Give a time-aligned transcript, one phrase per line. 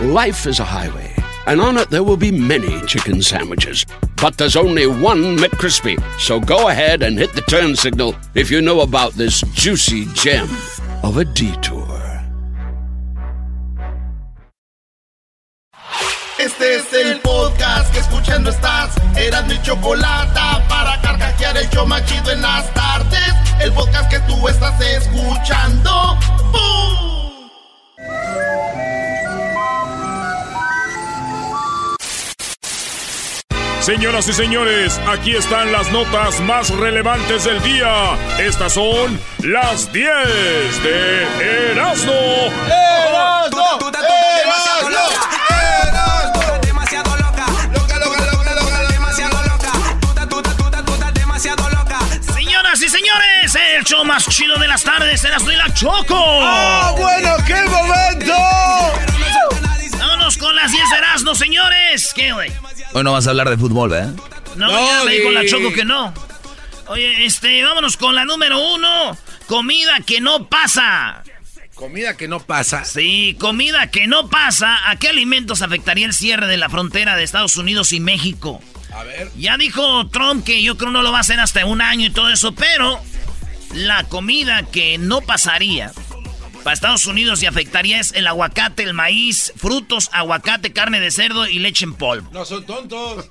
[0.00, 1.12] Life is a highway,
[1.48, 3.84] and on it there will be many chicken sandwiches.
[4.22, 5.98] But there's only one McCrispy.
[6.20, 10.48] So go ahead and hit the turn signal if you know about this juicy gem
[11.02, 11.98] of a detour.
[16.38, 18.94] Este es el podcast que escuchando estás.
[19.48, 23.34] Mi chocolate para carcajear el yo machido en las tardes.
[23.60, 26.16] El podcast que tú estás escuchando.
[26.52, 27.07] ¡Bum!
[33.88, 38.18] Señoras y señores, aquí están las notas más relevantes del día.
[38.38, 40.12] Estas son las 10
[40.82, 42.12] de Erasmo.
[42.66, 43.78] ¡Erasmo!
[52.34, 56.40] Señoras y señores, el show más chido de las tardes, Erasmo y la Choco.
[56.42, 58.34] ¡Ah, bueno, qué momento!
[59.98, 62.12] Vámonos con las 10 de Erasmo, señores.
[62.14, 62.52] ¿Qué, güey?
[62.98, 64.08] Hoy no vas a hablar de fútbol, ¿eh?
[64.56, 66.12] No, ya me dijo la Choco que no.
[66.88, 69.16] Oye, este, vámonos con la número uno.
[69.46, 71.22] Comida que no pasa.
[71.76, 72.84] Comida que no pasa.
[72.84, 74.90] Sí, comida que no pasa.
[74.90, 78.60] ¿A qué alimentos afectaría el cierre de la frontera de Estados Unidos y México?
[78.92, 79.30] A ver.
[79.38, 82.10] Ya dijo Trump que yo creo no lo va a hacer hasta un año y
[82.10, 83.00] todo eso, pero
[83.74, 85.92] la comida que no pasaría
[86.68, 91.48] para Estados Unidos y afectaría es el aguacate, el maíz, frutos, aguacate, carne de cerdo
[91.48, 92.28] y leche en polvo.
[92.30, 93.26] No son tontos.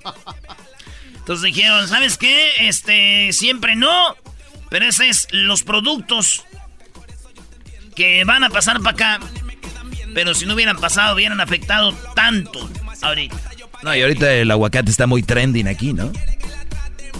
[1.19, 2.49] Entonces dijeron, ¿sabes qué?
[2.61, 4.17] Este, siempre no,
[4.71, 6.45] pero esos es los productos
[7.95, 9.19] que van a pasar para acá.
[10.15, 12.67] Pero si no hubieran pasado, hubieran afectado tanto
[13.03, 13.37] ahorita.
[13.83, 16.11] No, y ahorita el aguacate está muy trending aquí, ¿no?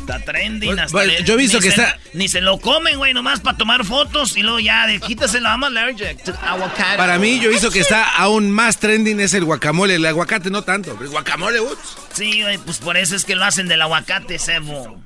[0.08, 2.58] Está trending hasta bueno, le- yo he visto ni que se- está- Ni se lo
[2.60, 6.96] comen, güey, nomás para tomar fotos y luego ya, de, quítaselo, I'm allergic to avocado.
[6.98, 9.96] Para mí, yo he visto que está aún más trending es el guacamole.
[9.96, 10.92] El aguacate no tanto.
[10.94, 11.98] pero El guacamole, ups.
[12.14, 14.98] Sí, güey, pues por eso es que lo hacen del aguacate, Sebo.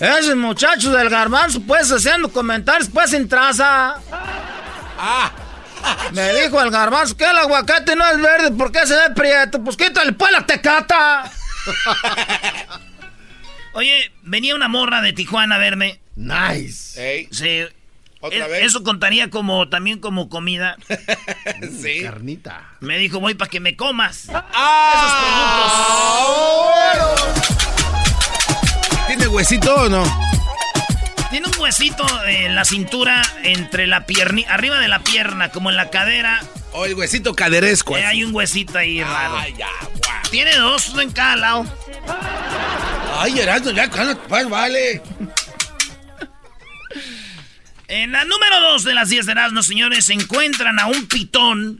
[0.00, 3.94] Esos muchachos del garbanzo, pues, haciendo comentarios, pues, sin traza.
[4.98, 5.30] Ah.
[6.12, 9.62] Me dijo el garbanzo que el aguacate no es verde, ¿por qué se ve prieto?
[9.62, 11.30] Pues quítale pues la tecata.
[13.74, 16.00] Oye, venía una morra de Tijuana a verme.
[16.16, 17.00] Nice.
[17.02, 17.60] Ey, Sí.
[18.20, 18.64] ¿Otra Es- vez?
[18.66, 20.76] Eso contaría como también como comida.
[21.80, 22.04] sí.
[22.80, 24.28] Me dijo, voy para que me comas.
[24.32, 24.44] Ah,
[29.08, 30.04] ¿Tiene huesito o no?
[31.32, 35.76] Tiene un huesito en la cintura, entre la pierna, arriba de la pierna, como en
[35.76, 36.42] la cadera.
[36.72, 37.96] O el huesito caderesco.
[37.96, 39.38] Eh, hay un huesito ahí raro.
[39.38, 40.22] Ay, ya, guau.
[40.30, 41.66] Tiene dos, uno en cada lado.
[43.18, 43.88] Ay, Erasmo, ya,
[44.28, 45.00] pues, vale.
[47.94, 51.78] En la número dos de las 10 de Erasmo, señores, se encuentran a un pitón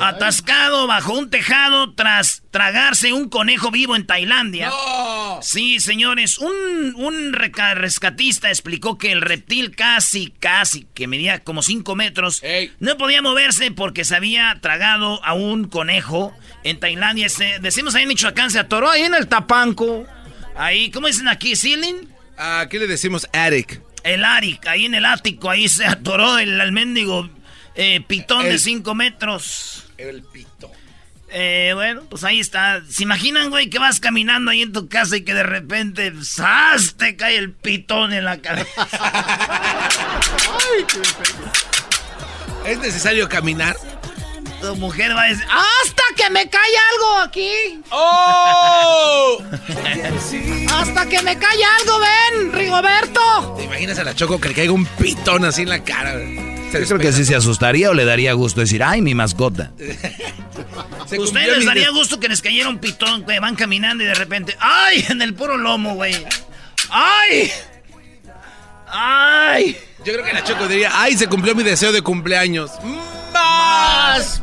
[0.00, 4.70] atascado bajo un tejado tras tragarse un conejo vivo en Tailandia.
[4.70, 5.38] No.
[5.42, 12.42] Sí, señores, un, rescatista explicó que el reptil casi, casi, que medía como 5 metros,
[12.42, 12.72] Ey.
[12.80, 17.28] no podía moverse porque se había tragado a un conejo en Tailandia.
[17.28, 20.04] Se- decimos ahí en Michoacán, se atoró ahí en el tapanco.
[20.56, 21.54] Ahí, ¿cómo dicen aquí?
[21.54, 22.08] ¿Ceiling?
[22.36, 23.80] ¿A qué le decimos attic?
[24.04, 27.28] El Arik, ahí en el ático, ahí se atoró el, el mendigo
[27.74, 29.86] eh, pitón de El- 5 metros.
[29.98, 30.70] El pito.
[31.36, 32.80] Eh, bueno, pues ahí está.
[32.88, 36.94] ¿Se imaginan, güey, que vas caminando ahí en tu casa y que de repente, ¡zas!
[36.96, 38.86] te cae el pitón en la cabeza?
[42.66, 43.76] ¿Es necesario caminar?
[44.64, 47.80] Tu mujer va a decir, Hasta que me cae algo aquí.
[47.90, 49.42] ¡Oh!
[50.72, 53.54] Hasta que me cae algo, ven, Rigoberto.
[53.56, 56.14] ¿Te imaginas a la Choco que le caiga un pitón así en la cara?
[56.72, 59.72] Se Yo creo que sí se asustaría o le daría gusto decir, ay, mi mascota.
[61.18, 63.38] ¿Ustedes les daría gusto que les cayera un pitón, güey?
[63.38, 65.04] Van caminando y de repente, ¡ay!
[65.08, 66.14] En el puro lomo, güey.
[66.90, 67.52] ¡Ay!
[68.94, 69.76] ¡Ay!
[70.04, 72.70] Yo creo que la Choco diría, ay, se cumplió mi deseo de cumpleaños.
[73.32, 74.40] ¡Más!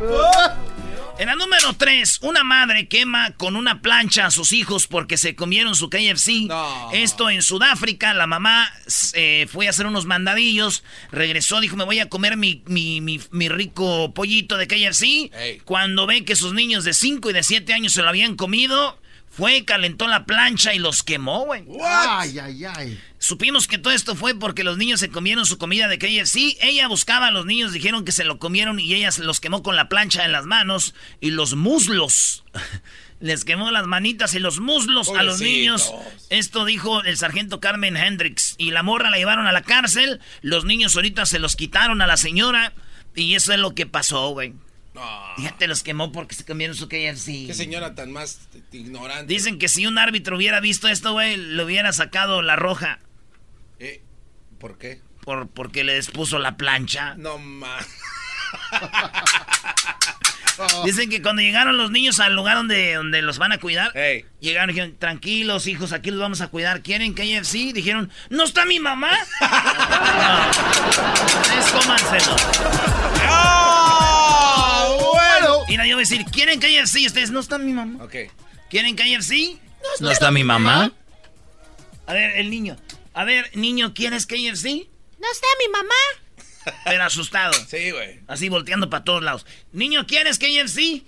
[1.22, 5.36] En la número 3, una madre quema con una plancha a sus hijos porque se
[5.36, 6.50] comieron su KFC.
[6.94, 8.74] Esto en Sudáfrica, la mamá
[9.14, 14.14] eh, fue a hacer unos mandadillos, regresó, dijo, me voy a comer mi, mi, rico
[14.16, 15.62] pollito de KFC.
[15.64, 19.00] Cuando ve que sus niños de 5 y de 7 años se lo habían comido,
[19.32, 21.64] fue, calentó la plancha y los quemó, güey.
[21.82, 23.02] Ay, ay, ay.
[23.18, 26.58] Supimos que todo esto fue porque los niños se comieron su comida de KFC.
[26.60, 29.64] Ella buscaba a los niños, dijeron que se lo comieron y ella se los quemó
[29.64, 32.44] con la plancha en las manos y los muslos.
[33.22, 35.94] Les quemó las manitas y los muslos a los niños.
[36.30, 38.56] Esto dijo el sargento Carmen Hendricks.
[38.58, 40.20] Y la morra la llevaron a la cárcel.
[40.42, 42.74] Los niños ahorita se los quitaron a la señora.
[43.16, 44.56] Y eso es lo que pasó, güey.
[45.38, 47.48] Fíjate, los quemó porque se comieron su KFC.
[47.48, 48.42] Qué señora tan más
[48.72, 49.34] ignorante.
[49.34, 53.00] Dicen que si un árbitro hubiera visto esto, güey, le hubiera sacado la roja.
[53.80, 54.02] Eh,
[54.60, 55.02] ¿Por qué?
[55.24, 57.16] Por, porque le despuso la plancha.
[57.16, 57.88] No más.
[60.86, 63.92] Dicen que cuando llegaron los niños al lugar donde, donde los van a cuidar,
[64.40, 66.82] llegaron y dijeron, tranquilos hijos, aquí los vamos a cuidar.
[66.82, 67.74] ¿Quieren KFC?
[67.74, 69.12] Dijeron, ¿no está mi mamá?
[71.58, 72.36] Es cómanselo.
[73.30, 74.21] ¡Oh,
[75.72, 75.74] bueno!
[75.74, 77.08] Y nadie va a decir, ¿quieren KFC?
[77.08, 78.04] Ustedes, ¿no está mi mamá?
[78.04, 78.16] Ok.
[78.70, 79.60] ¿Quieren KFC?
[80.00, 80.92] ¿No está mi mamá?
[82.06, 82.78] A ver, el niño.
[83.14, 84.88] A ver, niño, ¿quieres KFC?
[85.20, 86.76] No está mi mamá.
[86.86, 87.54] Pero asustado.
[87.68, 88.20] Sí, güey.
[88.28, 89.46] Así volteando para todos lados.
[89.72, 91.04] Niño, ¿quieres KFC?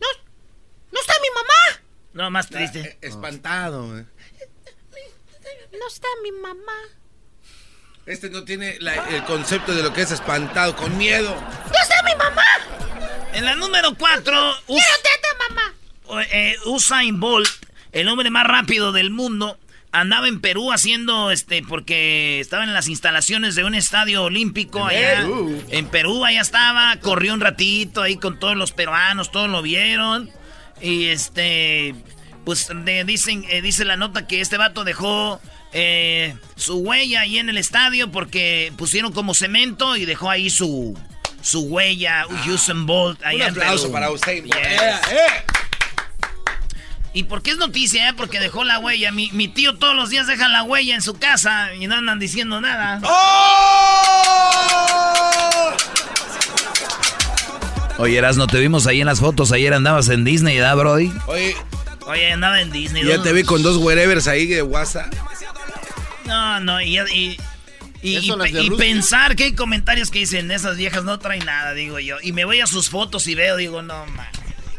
[0.00, 0.06] No,
[0.92, 1.82] no está mi mamá.
[2.12, 2.80] No, más triste.
[2.80, 4.04] Eh, espantado, güey.
[5.72, 6.72] No está mi mamá.
[8.06, 11.34] Este no tiene el concepto de lo que es espantado, con miedo.
[11.34, 12.44] ¡No está mi mamá!
[13.34, 14.82] En la número 4, Us
[15.48, 16.22] mamá!
[16.30, 17.48] Eh, Usain Bolt,
[17.90, 19.58] el hombre más rápido del mundo,
[19.90, 25.26] andaba en Perú haciendo, este, porque estaba en las instalaciones de un estadio olímpico allá.
[25.70, 30.30] En Perú, allá estaba, corrió un ratito ahí con todos los peruanos, todos lo vieron.
[30.80, 31.96] Y este,
[32.44, 32.70] pues
[33.04, 35.40] dicen, eh, dice la nota que este vato dejó
[35.72, 40.96] eh, su huella ahí en el estadio porque pusieron como cemento y dejó ahí su,
[41.44, 43.22] su huella, ah, Usain Bolt.
[43.22, 44.56] Ahí un aplauso para Usain Bolt.
[47.12, 48.08] ¿Y por qué es noticia?
[48.08, 48.14] Eh?
[48.16, 49.12] Porque dejó la huella.
[49.12, 52.18] Mi, mi, tío todos los días deja la huella en su casa y no andan
[52.18, 53.00] diciendo nada.
[53.04, 54.24] ¡Oh!
[57.98, 59.52] Oye, no te vimos ahí en las fotos.
[59.52, 61.12] Ayer andabas en Disney, ¿verdad, Brody?
[61.26, 61.54] Oye.
[62.06, 63.04] Oye, andaba en Disney.
[63.04, 65.14] Ya te vi con dos wherevers ahí de WhatsApp.
[66.24, 67.38] No, no, y, y,
[68.04, 72.16] y, pensar que hay comentarios que dicen, esas viejas no traen nada, digo yo.
[72.22, 74.28] Y me voy a sus fotos y veo, digo, no, man.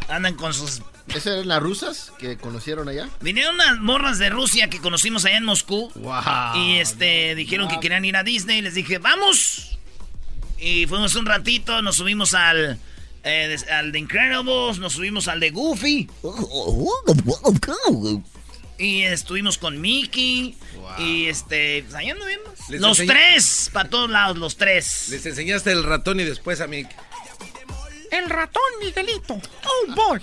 [0.08, 3.10] Andan con sus ¿Esas eran las rusas que conocieron allá?
[3.22, 5.92] Vinieron unas morras de Rusia que conocimos allá en Moscú.
[5.96, 6.56] Wow.
[6.56, 8.60] Y este dijeron que querían ir a Disney.
[8.60, 9.78] Y les dije, ¡vamos!
[10.58, 12.80] Y fuimos un ratito, nos subimos al,
[13.24, 16.10] eh, al de Incredibles, nos subimos al de Goofy.
[18.78, 20.58] Y estuvimos con Mickey.
[20.98, 22.54] Y este, pues ahí anduvimos.
[22.70, 25.10] Los tres, para todos lados, los tres.
[25.10, 26.96] Les enseñaste el ratón y después a Mickey.
[28.12, 29.34] El ratón Miguelito.
[29.34, 30.22] Oh boy.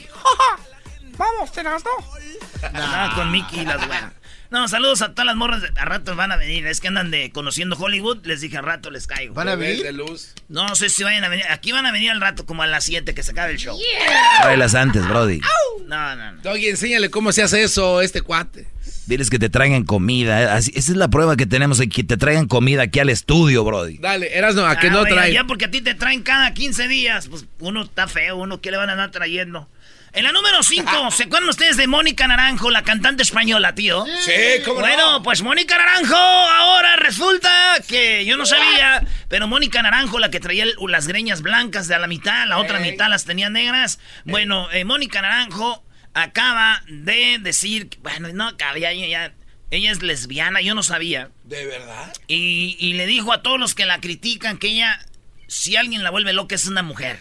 [1.17, 4.13] Vamos, te las No, con Mickey y las buenas.
[4.53, 5.63] No, saludos a todas las morras.
[5.77, 6.67] A rato van a venir.
[6.67, 8.19] Es que andan de conociendo Hollywood.
[8.27, 9.33] Les dije, a rato les caigo.
[9.33, 9.83] ¿Van a venir?
[9.83, 10.35] De luz.
[10.51, 11.47] No, sé si vayan a venir.
[11.49, 13.79] Aquí van a venir al rato, como a las 7 que se acabe el show.
[13.79, 14.81] Yeah.
[14.83, 15.41] antes, Brody.
[15.87, 16.51] No, no, no.
[16.51, 18.67] Oye, enséñale cómo se hace eso, este cuate.
[19.07, 20.59] Diles que te traigan comida.
[20.59, 23.97] esa es la prueba que tenemos aquí, que te traigan comida aquí al estudio, Brody.
[23.99, 25.33] Dale, eras no, a que ah, no traigan.
[25.33, 27.29] Ya porque a ti te traen cada 15 días.
[27.29, 29.67] Pues uno está feo, uno que le van a andar trayendo.
[30.15, 34.05] En la número 5, ¿se acuerdan ustedes de Mónica Naranjo, la cantante española, tío?
[34.21, 37.51] Sí, ¿cómo Bueno, pues Mónica Naranjo ahora resulta
[37.89, 41.99] que yo no sabía, pero Mónica Naranjo, la que traía las greñas blancas de a
[41.99, 44.01] la mitad, la otra mitad las tenía negras.
[44.25, 50.75] Bueno, eh, Mónica Naranjo acaba de decir, bueno, no acaba, ya, ella es lesbiana, yo
[50.75, 51.31] no sabía.
[51.45, 52.13] ¿De verdad?
[52.29, 55.07] Y, y le dijo a todos los que la critican que ella,
[55.47, 57.19] si alguien la vuelve loca, es una mujer.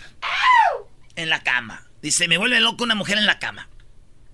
[1.15, 1.87] En la cama.
[2.01, 3.67] Dice, me vuelve loco una mujer en la cama.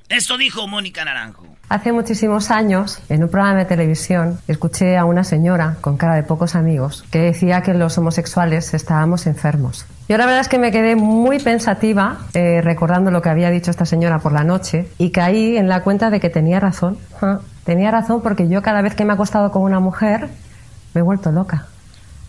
[0.10, 1.46] Esto dijo Mónica Naranjo.
[1.68, 6.24] Hace muchísimos años, en un programa de televisión, escuché a una señora con cara de
[6.24, 9.86] pocos amigos que decía que los homosexuales estábamos enfermos.
[10.08, 13.70] Yo la verdad es que me quedé muy pensativa eh, recordando lo que había dicho
[13.70, 16.98] esta señora por la noche y caí en la cuenta de que tenía razón.
[17.66, 20.30] Tenía razón porque yo cada vez que me he acostado con una mujer
[20.94, 21.66] me he vuelto loca.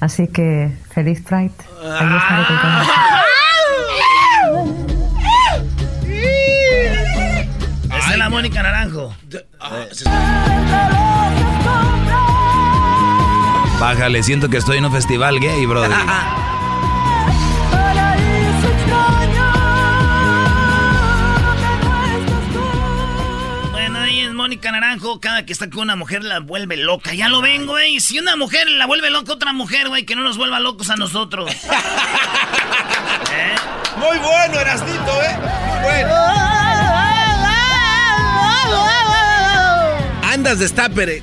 [0.00, 1.52] Así que feliz Pride.
[1.80, 2.42] Ahí estaré
[8.08, 9.14] Ay, la Mónica Naranjo.
[9.60, 9.90] Ah, eh.
[13.78, 15.90] Bájale, siento que estoy en un festival gay, brother.
[23.72, 27.12] bueno, ahí es Mónica Naranjo, cada que está con una mujer la vuelve loca.
[27.12, 27.96] Ya lo ven, güey.
[27.96, 28.00] Eh.
[28.00, 30.96] Si una mujer la vuelve loca, otra mujer, güey, que no nos vuelva locos a
[30.96, 31.50] nosotros.
[31.54, 31.58] ¿Eh?
[33.98, 35.36] Muy bueno, Erasnito, ¿eh?
[35.66, 36.67] Muy bueno.
[40.22, 41.22] Andas destapere.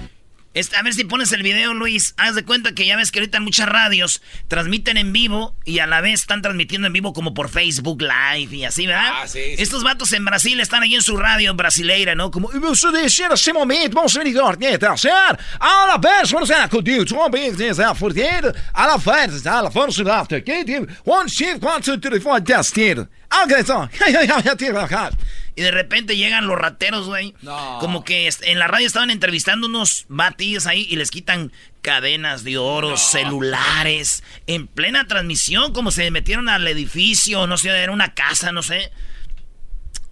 [0.56, 2.14] Este, a ver si pones el video, Luis.
[2.16, 5.86] Haz de cuenta que ya ves que ahorita muchas radios transmiten en vivo y a
[5.86, 9.12] la vez están transmitiendo en vivo como por Facebook Live y así, ¿verdad?
[9.16, 12.32] Ah, sí, Estos vatos en Brasil están ahí en su radio brasileira, ¿no?
[12.32, 17.06] Como, vamos a decir ese momento, vamos a venir a la vez, vamos a acudir,
[18.74, 20.24] a la fuerza, a la fuerza,
[21.04, 22.74] one shift, one, two, three, four, just
[25.56, 27.34] y de repente llegan los rateros, güey.
[27.80, 32.58] Como que en la radio estaban entrevistando unos batillos ahí y les quitan cadenas de
[32.58, 38.52] oro, celulares, en plena transmisión, como se metieron al edificio, no sé, era una casa,
[38.52, 38.92] no sé.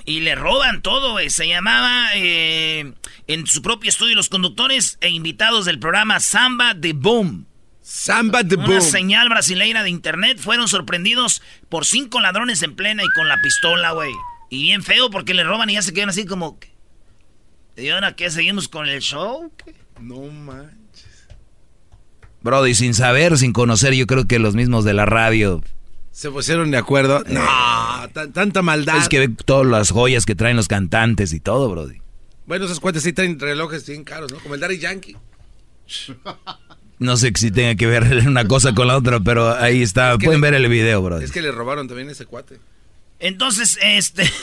[0.05, 1.29] Y le roban todo, güey.
[1.29, 2.93] Se llamaba eh,
[3.27, 7.47] en su propio estudio los conductores e invitados del programa Samba de Boom.
[7.81, 8.69] Samba de Boom.
[8.69, 13.38] Una señal brasileira de internet fueron sorprendidos por cinco ladrones en plena y con la
[13.41, 14.12] pistola, güey.
[14.53, 16.60] Y bien feo porque le roban y ya se quedan así como...
[17.75, 18.29] ¿Y ahora qué?
[18.29, 19.51] ¿Seguimos con el show?
[20.00, 21.27] No manches.
[22.43, 25.63] Brody, sin saber, sin conocer, yo creo que los mismos de la radio...
[26.12, 27.24] ¿Se pusieron de acuerdo?
[27.29, 27.41] No,
[28.31, 29.00] tanta maldad.
[29.00, 31.98] Es que ve todas las joyas que traen los cantantes y todo, Brody.
[32.45, 34.38] Bueno, esos cuates sí traen relojes bien caros, ¿no?
[34.38, 35.17] Como el Daddy Yankee.
[37.00, 40.17] No sé si tenga que ver una cosa con la otra, pero ahí está.
[40.19, 41.25] Pueden ver el video, Brody.
[41.25, 42.60] Es que le robaron también ese cuate.
[43.20, 44.24] Entonces, este.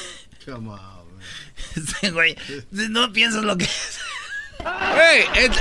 [1.77, 2.37] este güey,
[2.71, 3.99] no piensas lo que es.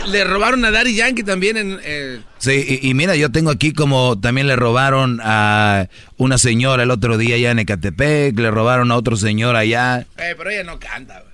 [0.08, 1.80] le robaron a Daddy Yankee también en...
[1.84, 2.22] Eh...
[2.38, 5.88] Sí, y, mira, yo tengo aquí como también le robaron a
[6.18, 10.06] una señora el otro día allá en Ecatepec, le robaron a otro señor allá.
[10.18, 11.30] Eh, pero ella no canta, güey.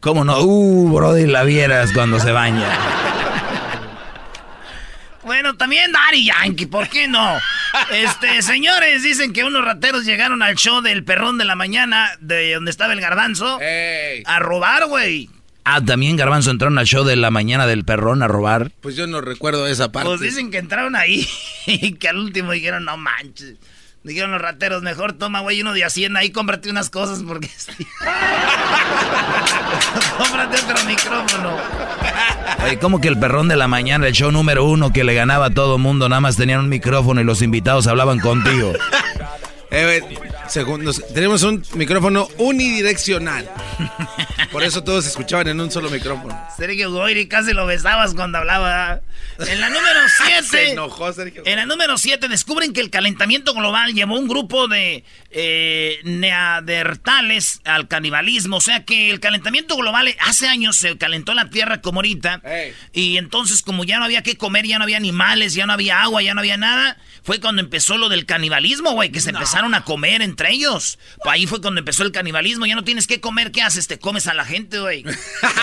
[0.00, 0.42] ¿Cómo no?
[0.42, 2.68] Uh, brody, la vieras cuando se baña.
[5.24, 7.38] Bueno, también Daddy Yankee, ¿por qué no?
[7.90, 12.54] Este, señores, dicen que unos rateros llegaron al show del perrón de la mañana, de
[12.54, 13.58] donde estaba el garbanzo,
[14.26, 15.30] a robar, güey.
[15.66, 18.70] Ah, también Garbanzo entraron al show de la mañana del perrón a robar.
[18.82, 20.08] Pues yo no recuerdo esa parte.
[20.08, 21.26] Pues dicen que entraron ahí
[21.66, 23.54] y que al último dijeron, no manches.
[24.04, 27.48] Dijeron los rateros, mejor toma, güey, uno de Hacienda ahí, cómprate unas cosas porque...
[30.18, 31.56] cómprate otro micrófono.
[32.62, 35.46] Oye, ¿cómo que el perrón de la mañana, el show número uno que le ganaba
[35.46, 38.74] a todo mundo, nada más tenían un micrófono y los invitados hablaban contigo?
[39.70, 40.02] Eh,
[40.54, 41.02] segundos.
[41.12, 43.50] Tenemos un micrófono unidireccional.
[44.52, 46.40] Por eso todos escuchaban en un solo micrófono.
[46.56, 49.00] Sergio Goyri casi lo besabas cuando hablaba.
[49.40, 50.42] En la número 7.
[50.48, 51.42] Se enojó Sergio.
[51.44, 57.60] En la número 7 descubren que el calentamiento global llevó un grupo de eh, neandertales
[57.64, 58.58] al canibalismo.
[58.58, 62.42] O sea que el calentamiento global hace años se calentó la tierra como ahorita.
[62.92, 66.00] Y entonces, como ya no había que comer, ya no había animales, ya no había
[66.00, 69.74] agua, ya no había nada, fue cuando empezó lo del canibalismo, güey, que se empezaron
[69.74, 70.98] a comer entre ellos.
[71.22, 72.66] Pues ahí fue cuando empezó el canibalismo.
[72.66, 73.86] Ya no tienes que comer, ¿qué haces?
[73.86, 75.04] Te comes a la gente, güey.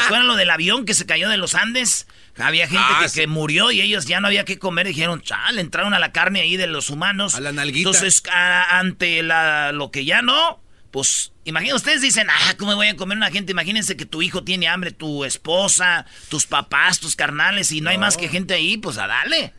[0.08, 2.08] ¿Fue lo del avión que se cayó de los Andes?
[2.38, 4.88] Había gente ah, que, murió y ellos ya no había que comer.
[4.88, 7.36] Dijeron, chal, entraron a la carne ahí de los humanos.
[7.36, 7.90] A la nalguita.
[7.90, 10.62] Entonces, ante la, lo que ya no,
[10.92, 13.54] pues, imagínense, ustedes dicen, ah, ¿cómo voy a comer una gente?
[13.54, 17.98] Imagínense que tu hijo tiene hambre, tu esposa, tus papás, tus carnales, y no, hay
[17.98, 19.54] más que gente ahí, pues a dale.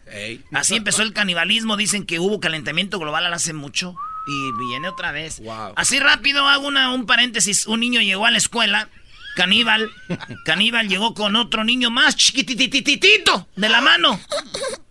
[0.53, 1.77] Así empezó el canibalismo.
[1.77, 3.97] Dicen que hubo calentamiento global hace mucho.
[4.27, 5.43] Y viene otra vez.
[5.77, 7.67] Así rápido hago una, un paréntesis.
[7.67, 8.89] Un niño llegó a la escuela
[9.35, 9.91] Caníbal,
[10.45, 14.21] Caníbal llegó con otro niño más chiquitititito de la mano.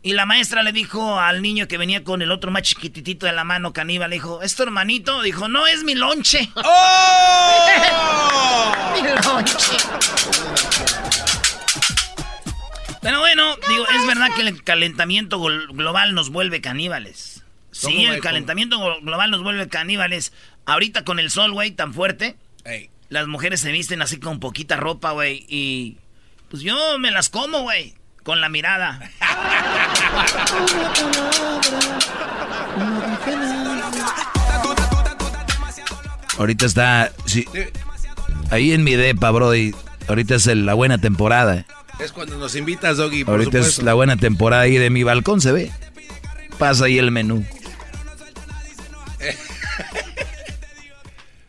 [0.01, 3.33] Y la maestra le dijo al niño que venía con el otro más chiquititito de
[3.33, 5.21] la mano, Caníbal, le dijo, ¿es tu hermanito?
[5.21, 6.50] Dijo, no, es mi lonche.
[6.55, 7.61] ¡Oh!
[8.93, 9.77] mi lonche.
[13.01, 17.40] Pero bueno, digo, es verdad que el calentamiento global nos vuelve caníbales.
[17.72, 20.34] Sí, el calentamiento global nos vuelve caníbales.
[20.66, 22.36] Ahorita con el sol, güey, tan fuerte
[23.12, 25.46] las mujeres se visten así con poquita ropa, güey.
[25.50, 25.98] Y
[26.50, 27.94] pues yo me las como, güey.
[28.24, 29.12] Con la mirada.
[36.38, 37.12] Ahorita está.
[37.25, 37.46] Sí,
[38.50, 39.54] ahí en mi depa, bro.
[39.54, 39.75] Y
[40.08, 41.66] ahorita es la buena temporada.
[42.00, 43.25] Es cuando nos invitas, Doggy.
[43.28, 45.72] ahorita es la buena temporada ahí de mi balcón, se ve.
[46.58, 47.46] Pasa ahí el menú.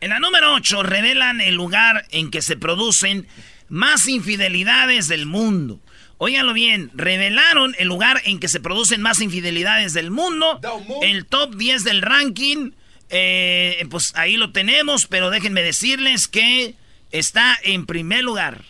[0.03, 3.25] En la número 8 revelan el lugar en que se producen
[3.69, 5.79] más infidelidades del mundo.
[6.17, 10.59] Óiganlo bien, revelaron el lugar en que se producen más infidelidades del mundo.
[11.03, 12.71] El top 10 del ranking.
[13.11, 16.75] Eh, pues ahí lo tenemos, pero déjenme decirles que
[17.11, 18.61] está en primer lugar.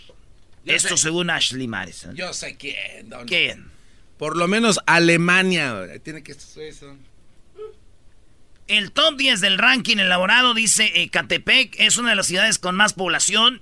[0.65, 2.15] Esto según Ashley Madison.
[2.15, 3.09] Yo sé quién.
[3.09, 3.25] Don.
[3.27, 3.71] ¿Quién?
[4.17, 5.99] Por lo menos Alemania.
[6.03, 6.95] Tiene que eso.
[8.73, 12.93] El top 10 del ranking elaborado dice Ecatepec es una de las ciudades con más
[12.93, 13.61] población,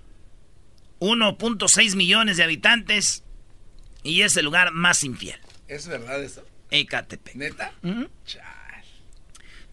[1.02, 3.26] 1.6 millones de habitantes
[4.04, 5.38] y es el lugar más infiel.
[5.68, 6.46] ¿Es verdad eso?
[6.70, 7.36] Ecatepec.
[7.36, 7.74] ¿Neta?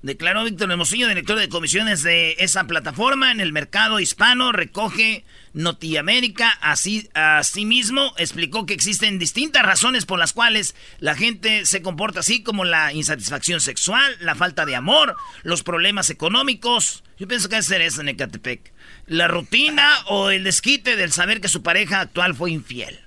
[0.01, 5.25] Declaró Víctor Hermosillo, director de comisiones de esa plataforma en el mercado hispano, recoge
[5.55, 6.51] Notiamérica.
[6.61, 12.45] Así, asimismo, explicó que existen distintas razones por las cuales la gente se comporta así,
[12.45, 17.03] como la insatisfacción sexual, la falta de amor, los problemas económicos.
[17.19, 18.73] Yo pienso que debe ser eso en Ecatepec.
[19.07, 23.01] La rutina o el desquite del saber que su pareja actual fue infiel.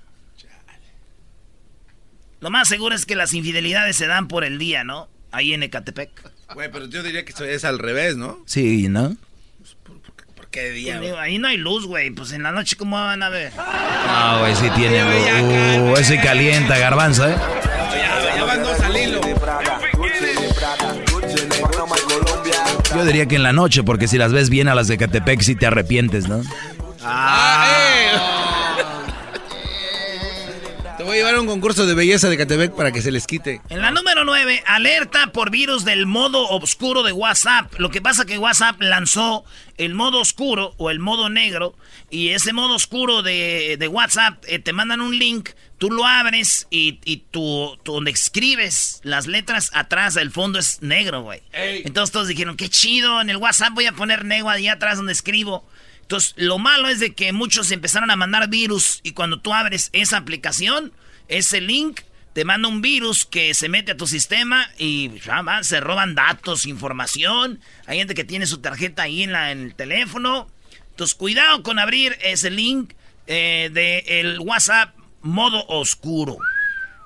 [2.40, 5.08] Lo más seguro es que las infidelidades se dan por el día, ¿no?
[5.30, 6.10] Ahí en Ecatepec.
[6.54, 8.38] Güey, pero yo diría que es al revés, ¿no?
[8.46, 9.16] Sí, ¿no?
[10.36, 10.98] ¿Por qué de día?
[10.98, 12.10] Pues, ahí no hay luz, güey.
[12.10, 13.52] Pues en la noche, ¿cómo van a ver?
[13.56, 15.92] No, güey, sí tiene luz.
[15.92, 17.36] Uh, ese calienta, garbanzo, ¿eh?
[17.36, 19.20] Ya, ya van dos al hilo.
[22.94, 25.40] Yo diría que en la noche, porque si las ves bien a las de Catepec,
[25.40, 26.42] sí te arrepientes, ¿no?
[27.02, 27.81] Ah,
[31.12, 33.60] voy a llevar un concurso de belleza de Catepec para que se les quite.
[33.68, 37.70] En la número 9, alerta por virus del modo oscuro de WhatsApp.
[37.76, 39.44] Lo que pasa que WhatsApp lanzó
[39.76, 41.76] el modo oscuro o el modo negro.
[42.08, 46.98] Y ese modo oscuro de, WhatsApp eh, te mandan un link, tú lo abres y,
[47.04, 51.42] y tú, donde escribes las letras atrás, el fondo es negro, güey.
[51.52, 55.12] Entonces todos dijeron, qué chido, en el WhatsApp voy a poner negro ahí atrás donde
[55.12, 55.68] escribo.
[56.00, 59.90] Entonces, lo malo es de que muchos empezaron a mandar virus y cuando tú abres
[59.92, 60.92] esa aplicación,
[61.32, 62.00] ese link
[62.34, 65.10] te manda un virus que se mete a tu sistema y
[65.62, 67.60] se roban datos, información.
[67.86, 70.48] Hay gente que tiene su tarjeta ahí en, la, en el teléfono.
[70.90, 72.92] Entonces, cuidado con abrir ese link
[73.26, 76.36] eh, de el WhatsApp modo oscuro.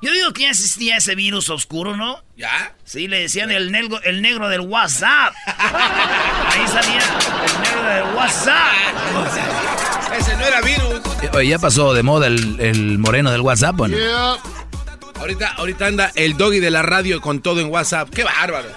[0.02, 2.22] Yo digo que ya existía ese virus oscuro, ¿no?
[2.36, 2.74] ¿Ya?
[2.84, 5.34] Sí, le decían el negro, el negro del WhatsApp.
[5.46, 9.95] Ahí salía el negro del WhatsApp.
[10.18, 11.00] Ese no era virus.
[11.34, 13.96] Oye, ya pasó de moda el, moreno del WhatsApp, ¿o no?
[15.18, 18.10] Ahorita, ahorita anda el doggy de la radio con todo en WhatsApp.
[18.10, 18.68] ¡Qué bárbaro!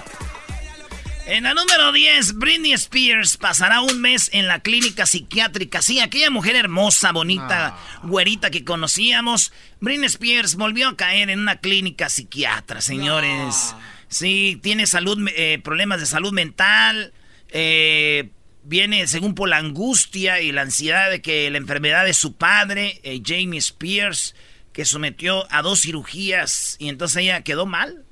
[1.30, 5.82] En la número 10, Britney Spears pasará un mes en la clínica psiquiátrica.
[5.84, 8.00] Sí, aquella mujer hermosa, bonita, ah.
[8.02, 9.54] güerita que conocíamos.
[9.80, 13.76] Britney Spears volvió a caer en una clínica psiquiatra, señores.
[14.08, 17.14] Sí, tiene salud, eh, problemas de salud mental.
[17.50, 18.32] Eh,
[18.70, 23.02] viene, según por la angustia y la ansiedad de que la enfermedad de su padre,
[23.04, 24.36] eh, Jamie Spears,
[24.72, 28.06] que sometió a dos cirugías y entonces ella quedó mal.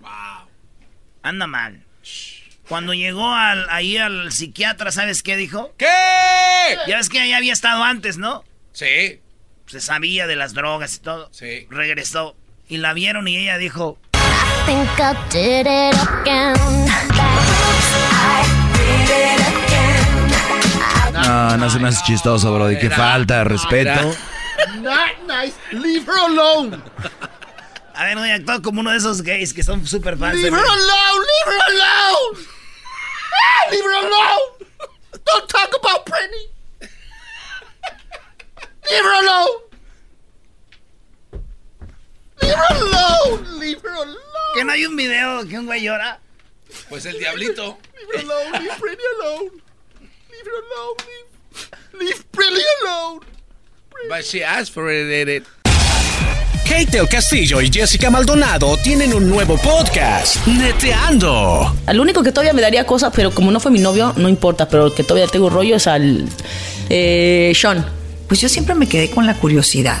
[0.00, 0.48] Wow.
[1.22, 1.84] Anda mal.
[2.68, 5.74] Cuando llegó al, ahí al psiquiatra, ¿sabes qué dijo?
[5.76, 5.86] ¿Qué?
[6.86, 8.44] Ya ves que ahí había estado antes, ¿no?
[8.72, 9.20] Sí.
[9.66, 11.28] Se sabía de las drogas y todo.
[11.32, 11.66] Sí.
[11.70, 12.36] Regresó.
[12.68, 13.98] Y la vieron y ella dijo...
[21.28, 22.72] No, no se me hace chistoso, bro.
[22.72, 24.14] Y qué falta de respeto.
[24.80, 25.54] Not nice.
[25.72, 26.82] Leave her alone.
[27.94, 30.36] A ver, voy a actuar como uno de esos gays que son súper fans.
[30.36, 31.26] Leave her alone.
[31.28, 32.38] Leave her alone.
[33.70, 34.66] Leave her alone.
[35.26, 36.48] Don't talk about Britney.
[38.90, 39.48] Leave her alone.
[42.40, 43.58] Leave her alone.
[43.60, 44.16] Leave her alone.
[44.54, 46.20] ¿Que no hay un video que un güey llora?
[46.88, 47.78] Pues el diablito.
[47.94, 48.60] Leave her alone.
[48.60, 49.67] Leave Britney alone.
[50.38, 50.96] Leave her alone.
[51.98, 53.20] Leave, leave alone.
[54.08, 55.44] But she asked for it.
[56.64, 61.74] Kate del Castillo y Jessica Maldonado tienen un nuevo podcast, Neteando.
[61.86, 64.68] Al único que todavía me daría cosas, pero como no fue mi novio, no importa,
[64.68, 66.28] pero el que todavía tengo rollo es al
[66.88, 67.84] eh, Sean.
[68.28, 70.00] Pues yo siempre me quedé con la curiosidad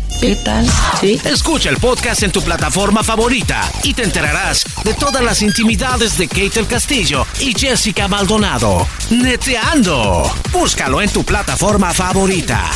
[0.21, 0.67] ¿Qué tal?
[0.99, 1.19] Sí.
[1.25, 6.27] Escucha el podcast en tu plataforma favorita y te enterarás de todas las intimidades de
[6.27, 8.87] Kate el Castillo y Jessica Maldonado.
[9.09, 10.31] Neteando.
[10.51, 12.69] Búscalo en tu plataforma favorita.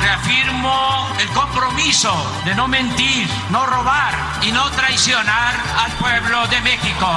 [0.00, 7.08] Reafirmo el compromiso de no mentir, no robar y no traicionar al pueblo de México.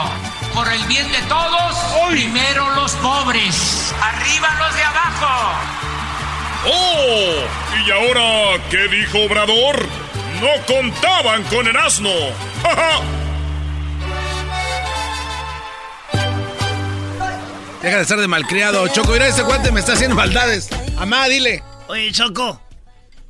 [0.56, 1.76] Por el bien de todos,
[2.10, 5.81] primero los pobres, arriba los de abajo.
[6.66, 7.48] ¡Oh!
[7.86, 9.86] ¿Y ahora qué dijo Obrador?
[10.40, 12.10] No contaban con el asno.
[17.82, 19.14] Deja de estar de malcriado, Choco.
[19.14, 20.70] Mira, ese guante me está haciendo maldades.
[20.98, 21.64] Amá, dile.
[21.88, 22.62] Oye, Choco.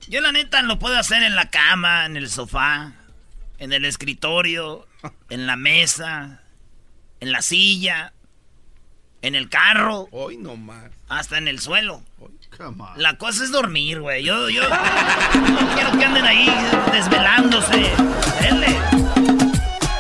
[0.10, 2.92] Yo la neta lo puedo hacer en la cama, en el sofá,
[3.60, 4.86] en el escritorio,
[5.30, 6.42] en la mesa,
[7.22, 8.12] en la silla,
[9.22, 10.10] en el carro.
[10.12, 10.92] Hoy no más.
[11.08, 12.04] Hasta en el suelo.
[12.96, 14.24] La cosa es dormir, güey.
[14.24, 16.48] Yo, yo no quiero que anden ahí
[16.92, 17.92] desvelándose.
[18.42, 18.78] Denle.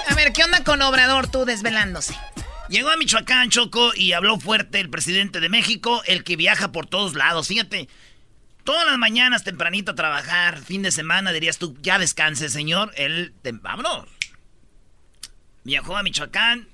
[0.07, 2.15] A ver, ¿qué onda con Obrador tú desvelándose?
[2.69, 6.85] Llegó a Michoacán, Choco, y habló fuerte el presidente de México, el que viaja por
[6.85, 7.47] todos lados.
[7.47, 7.89] Fíjate,
[8.63, 12.91] todas las mañanas tempranito a trabajar, fin de semana, dirías tú, ya descanse, señor.
[12.95, 14.07] Él, vámonos.
[15.63, 16.67] Viajó a Michoacán,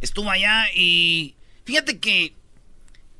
[0.00, 2.34] estuvo allá y fíjate que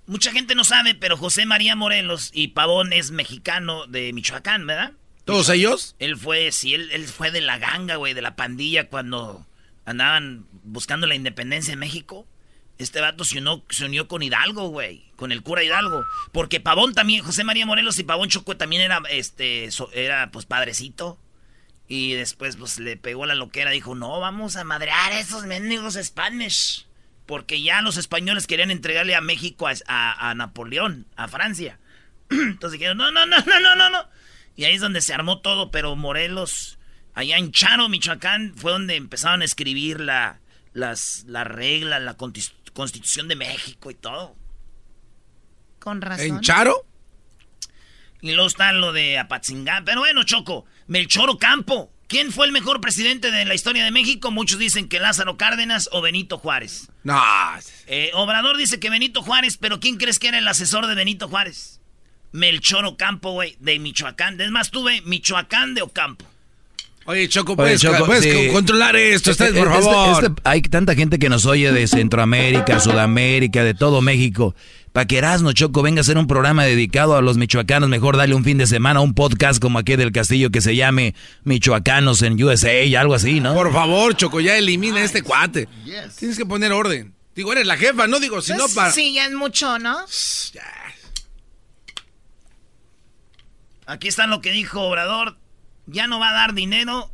[0.06, 4.92] mucha gente no sabe, pero José María Morelos y Pavón es mexicano de Michoacán, ¿verdad?
[5.24, 5.94] ¿Todos ellos?
[5.98, 9.46] Él fue, sí, él, él fue de la ganga, güey, de la pandilla cuando
[9.84, 12.26] andaban buscando la independencia en México.
[12.78, 15.04] Este vato se unió, se unió con Hidalgo, güey.
[15.16, 16.04] Con el cura Hidalgo.
[16.32, 21.18] Porque Pavón también, José María Morelos y Pavón Choco también era, este, era pues padrecito.
[21.86, 25.98] Y después pues le pegó la loquera, dijo, no, vamos a madrear a esos mendigos
[26.02, 26.86] Spanish.
[27.26, 31.78] Porque ya los españoles querían entregarle a México a, a Napoleón, a Francia.
[32.30, 34.08] Entonces dijeron, no, no, no, no, no, no, no.
[34.56, 36.78] Y ahí es donde se armó todo, pero Morelos
[37.14, 40.40] Allá en Charo, Michoacán, fue donde empezaron a escribir la,
[40.72, 44.35] las, la regla, la constitución de México y todo.
[45.78, 46.26] Con razón.
[46.26, 46.87] ¿En Charo?
[48.22, 49.85] Y luego está lo de Apatzingán.
[49.85, 51.91] Pero bueno, Choco, Melchoro Campo.
[52.12, 54.31] ¿Quién fue el mejor presidente de la historia de México?
[54.31, 56.90] Muchos dicen que Lázaro Cárdenas o Benito Juárez.
[57.05, 57.18] No.
[57.87, 61.27] Eh, Obrador dice que Benito Juárez, pero ¿quién crees que era el asesor de Benito
[61.27, 61.81] Juárez?
[62.31, 64.38] Melchoro Campo, güey, de Michoacán.
[64.38, 66.27] Es más, tuve Michoacán de Ocampo.
[67.07, 67.83] Oye, Choco, puedes,
[68.53, 70.25] controlar esto, este, por este, favor.
[70.25, 74.55] Este, hay tanta gente que nos oye de Centroamérica, Sudamérica, de todo México.
[74.92, 78.35] Para que Erasmo Choco venga a hacer un programa dedicado a los michoacanos, mejor dale
[78.35, 82.42] un fin de semana, un podcast como aquí del Castillo que se llame Michoacanos en
[82.42, 83.55] USA y algo así, ¿no?
[83.55, 85.68] Por favor, Choco, ya elimina este cuate.
[86.18, 87.14] Tienes que poner orden.
[87.35, 88.90] Digo, eres la jefa, no digo, si no pues, para...
[88.90, 90.05] Sí, ya es mucho, ¿no?
[90.52, 90.62] Ya.
[93.87, 95.38] Aquí está lo que dijo Obrador
[95.87, 97.11] ya no va a dar dinero.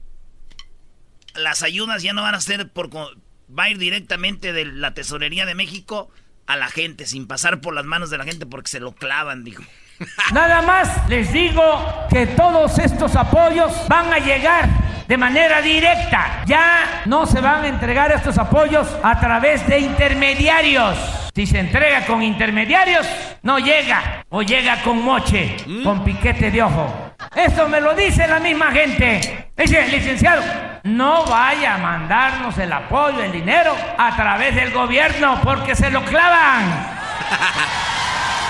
[1.34, 5.46] Las ayudas ya no van a ser por va a ir directamente de la tesorería
[5.46, 6.10] de México
[6.48, 9.44] a la gente sin pasar por las manos de la gente porque se lo clavan,
[9.44, 9.62] dijo.
[10.32, 14.68] Nada más les digo que todos estos apoyos van a llegar
[15.06, 16.42] de manera directa.
[16.46, 20.96] Ya no se van a entregar estos apoyos a través de intermediarios.
[21.34, 23.06] Si se entrega con intermediarios,
[23.42, 25.84] no llega o llega con moche, mm.
[25.84, 27.12] con piquete de ojo.
[27.36, 29.50] Eso me lo dice la misma gente.
[29.56, 30.42] Dice, licenciado,
[30.84, 36.04] no vaya a mandarnos el apoyo, el dinero a través del gobierno porque se lo
[36.04, 36.64] clavan.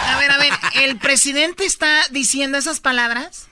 [0.09, 3.48] A ver, a ver, ¿el presidente está diciendo esas palabras?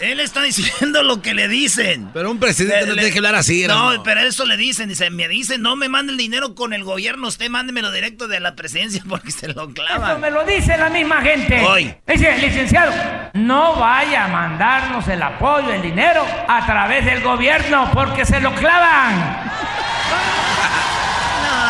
[0.00, 2.10] Él está diciendo lo que le dicen.
[2.12, 3.66] Pero un presidente no tiene que hablar así.
[3.66, 4.88] No, pero eso le dicen.
[4.88, 8.40] Dice, me dicen, no me mande el dinero con el gobierno, usted mándemelo directo de
[8.40, 10.10] la presidencia porque se lo clavan.
[10.10, 11.60] Eso me lo dice la misma gente.
[11.64, 11.94] Hoy.
[12.06, 12.92] Dice, licenciado,
[13.34, 18.54] no vaya a mandarnos el apoyo, el dinero a través del gobierno porque se lo
[18.54, 19.50] clavan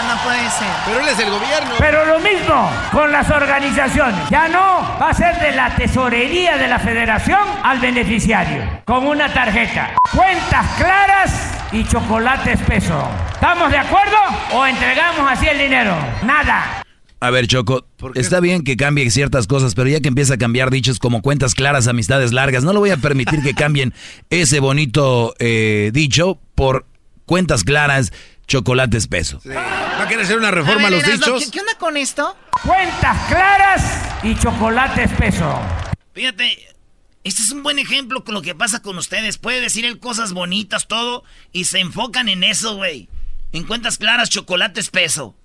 [0.08, 0.68] no puede ser.
[0.86, 1.70] Pero él es el gobierno.
[1.78, 4.28] Pero lo mismo con las organizaciones.
[4.30, 8.64] Ya no va a ser de la tesorería de la federación al beneficiario.
[8.84, 9.96] Con una tarjeta.
[10.14, 13.06] Cuentas claras y chocolate espeso.
[13.32, 14.16] ¿Estamos de acuerdo?
[14.54, 15.94] ¿O entregamos así el dinero?
[16.24, 16.82] Nada.
[17.20, 20.70] A ver, Choco, está bien que cambie ciertas cosas, pero ya que empieza a cambiar
[20.70, 23.92] dichos como cuentas claras, amistades largas, no le voy a permitir que cambien
[24.30, 26.86] ese bonito eh, dicho por
[27.26, 28.12] cuentas claras,
[28.48, 29.40] chocolate espeso.
[29.46, 31.50] ¿Va a querer hacer una reforma a, los dichos?
[31.50, 32.36] ¿qué, onda con esto?
[32.64, 35.60] Cuentas claras y chocolate espeso.
[36.14, 36.74] Fíjate,
[37.22, 39.36] este es un buen ejemplo con lo que pasa con ustedes.
[39.38, 43.08] Puede decir él cosas bonitas, todo, y se enfocan en eso, güey.
[43.52, 45.36] En cuentas claras, chocolate espeso.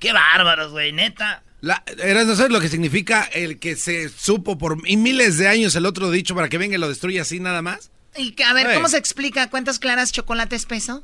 [0.00, 1.44] Qué bárbaros, güey, neta.
[1.60, 1.84] La,
[2.24, 6.10] no sabes lo que significa el que se supo por miles de años el otro
[6.10, 7.90] dicho para que venga y lo destruya así nada más?
[8.16, 11.00] Y a ver, ¿cómo se explica cuentas claras, chocolate espeso?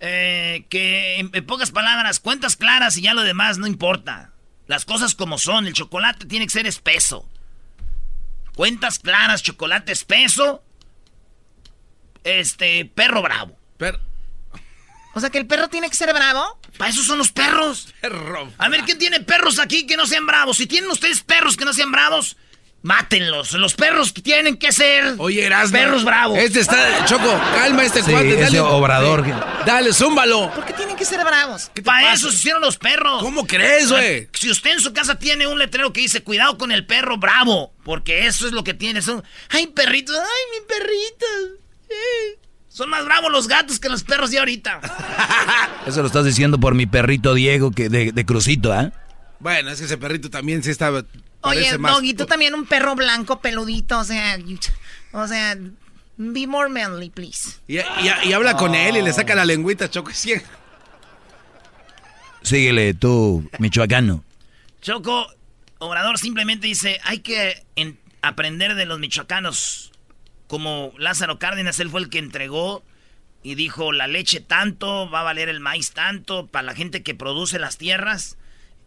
[0.00, 4.32] Eh, que en, pocas palabras, cuentas claras y ya lo demás no importa.
[4.66, 7.28] Las cosas como son, el chocolate tiene que ser espeso.
[8.54, 10.62] Cuentas claras, chocolate espeso.
[12.24, 13.56] Este, perro bravo.
[15.14, 16.60] O sea que el perro tiene que ser bravo.
[16.76, 17.92] Para eso son los perros.
[18.00, 18.52] Perro.
[18.58, 20.58] A ver, ¿quién tiene perros aquí que no sean bravos?
[20.58, 22.36] Si tienen ustedes perros que no sean bravos,
[22.82, 23.52] Mátenlos.
[23.54, 25.14] Los perros que tienen que ser.
[25.18, 25.76] Oye, Erasmo.
[25.76, 26.38] Perros bravos.
[26.38, 27.04] Este está.
[27.06, 28.34] Choco, calma este Sí, cuate.
[28.34, 29.24] ese Dale, obrador.
[29.66, 30.50] Dale, zúmbalo.
[30.54, 31.70] ¿Por qué tienen que ser bravos?
[31.84, 33.20] Para eso se hicieron los perros.
[33.22, 34.28] ¿Cómo crees, güey?
[34.32, 37.72] Si usted en su casa tiene un letrero que dice cuidado con el perro bravo,
[37.84, 39.02] porque eso es lo que tiene.
[39.02, 41.26] Son, ay, perritos, ay, mi perrito.
[41.90, 42.38] Eh.
[42.68, 44.80] Son más bravos los gatos que los perros de ahorita.
[45.86, 48.92] Eso lo estás diciendo por mi perrito Diego que de, de Crucito, ¿ah?
[49.40, 50.98] Bueno, es que ese perrito también sí estaba.
[51.00, 54.38] Oye, parece más- Doggy, tú también un perro blanco peludito, o sea,
[55.12, 55.56] o sea,
[56.16, 57.60] be more manly, please.
[57.68, 57.82] Y, y-
[58.24, 60.10] y habla con él y le saca la lengüita, Choco.
[60.12, 60.34] Sí.
[62.42, 64.24] Síguele tú, michoacano.
[64.80, 65.26] Choco,
[65.78, 69.92] Obrador simplemente dice, hay que en- aprender de los michoacanos.
[70.46, 72.82] Como Lázaro Cárdenas, él fue el que entregó
[73.42, 77.14] y dijo, la leche tanto, va a valer el maíz tanto, para la gente que
[77.14, 78.36] produce las tierras.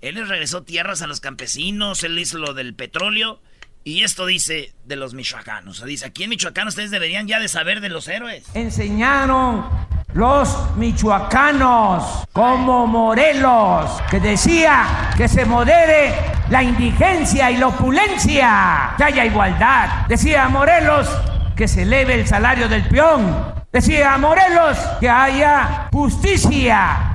[0.01, 3.39] Él les regresó tierras a los campesinos, él hizo lo del petróleo.
[3.83, 5.83] Y esto dice de los michoacanos.
[5.83, 8.45] Dice, aquí en Michoacán ustedes deberían ya de saber de los héroes.
[8.53, 9.65] enseñaron
[10.13, 16.13] los michoacanos como Morelos, que decía que se modere
[16.49, 20.05] la indigencia y la opulencia, que haya igualdad.
[20.07, 21.07] Decía Morelos
[21.55, 23.53] que se eleve el salario del peón.
[23.71, 27.10] Decía Morelos que haya justicia.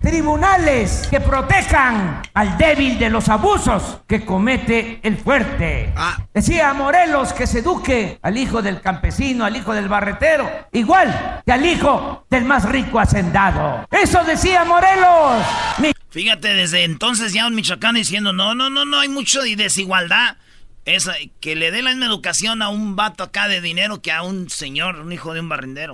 [0.00, 5.92] Tribunales que protejan al débil de los abusos que comete el fuerte.
[6.32, 11.52] Decía Morelos que se eduque al hijo del campesino, al hijo del barretero, igual que
[11.52, 13.86] al hijo del más rico hacendado.
[13.90, 15.44] Eso decía Morelos.
[15.78, 19.54] Mi- Fíjate, desde entonces ya un michoacano diciendo, no, no, no, no hay mucho de
[19.54, 20.38] desigualdad.
[20.86, 21.10] Es
[21.40, 24.48] que le dé la misma educación a un vato acá de dinero que a un
[24.48, 25.92] señor, un hijo de un barrendero.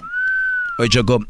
[0.79, 1.27] Oye, Choco,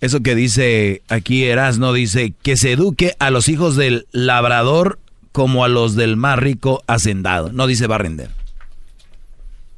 [0.00, 4.98] eso que dice aquí Erasno dice que se eduque a los hijos del labrador
[5.32, 7.52] como a los del más rico hacendado.
[7.52, 8.30] No dice barrender.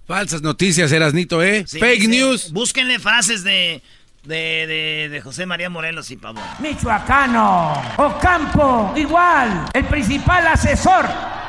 [0.07, 1.65] Falsas noticias, Erasnito, ¿eh?
[1.67, 2.09] Sí, Fake sí.
[2.09, 2.53] news.
[2.53, 3.83] Búsquenle frases de,
[4.25, 6.45] de, de, de José María Morelos y Pavón.
[6.61, 11.07] Michoacano, Ocampo, igual, el principal asesor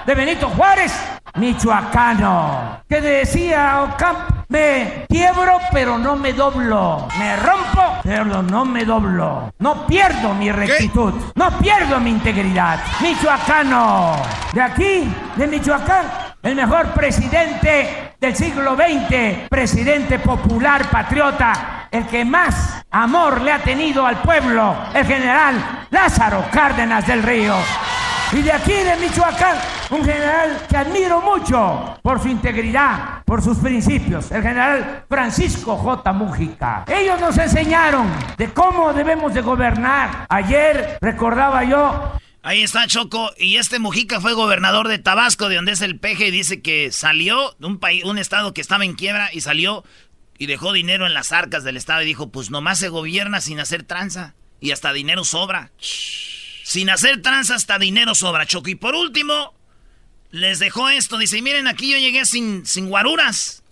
[0.07, 0.93] de Benito Juárez,
[1.35, 8.85] michoacano, que decía Ocampo, me quiebro pero no me doblo, me rompo pero no me
[8.85, 14.15] doblo, no pierdo mi rectitud, no pierdo mi integridad, michoacano,
[14.53, 16.05] de aquí, de Michoacán,
[16.41, 23.59] el mejor presidente del siglo XX, presidente popular, patriota, el que más amor le ha
[23.59, 27.55] tenido al pueblo, el general Lázaro Cárdenas del Río.
[28.33, 29.57] Y de aquí, de Michoacán,
[29.89, 36.11] un general que admiro mucho por su integridad, por sus principios, el general Francisco J.
[36.11, 36.83] Mújica.
[36.87, 40.25] Ellos nos enseñaron de cómo debemos de gobernar.
[40.27, 42.11] Ayer recordaba yo
[42.43, 46.27] Ahí está Choco, y este Mujica fue gobernador de Tabasco, de donde es el peje,
[46.27, 49.83] y dice que salió de un país, un estado que estaba en quiebra, y salió
[50.37, 53.59] y dejó dinero en las arcas del estado, y dijo, pues nomás se gobierna sin
[53.59, 55.71] hacer tranza, y hasta dinero sobra.
[56.67, 58.67] Sin hacer tranza hasta dinero sobra, Choco.
[58.67, 59.53] Y por último,
[60.31, 63.63] les dejó esto, dice, miren, aquí yo llegué sin, sin guaruras.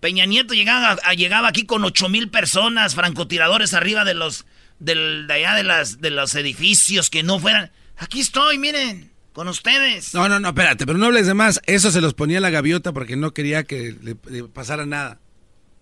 [0.00, 4.46] Peña Nieto llegaba, llegaba aquí con ocho mil personas, francotiradores arriba de los,
[4.78, 7.70] del, de allá de, las, de los edificios que no fueran.
[7.98, 10.14] Aquí estoy, miren, con ustedes.
[10.14, 11.60] No, no, no, espérate, pero no hables de más.
[11.66, 15.20] Eso se los ponía la gaviota porque no quería que le, le pasara nada.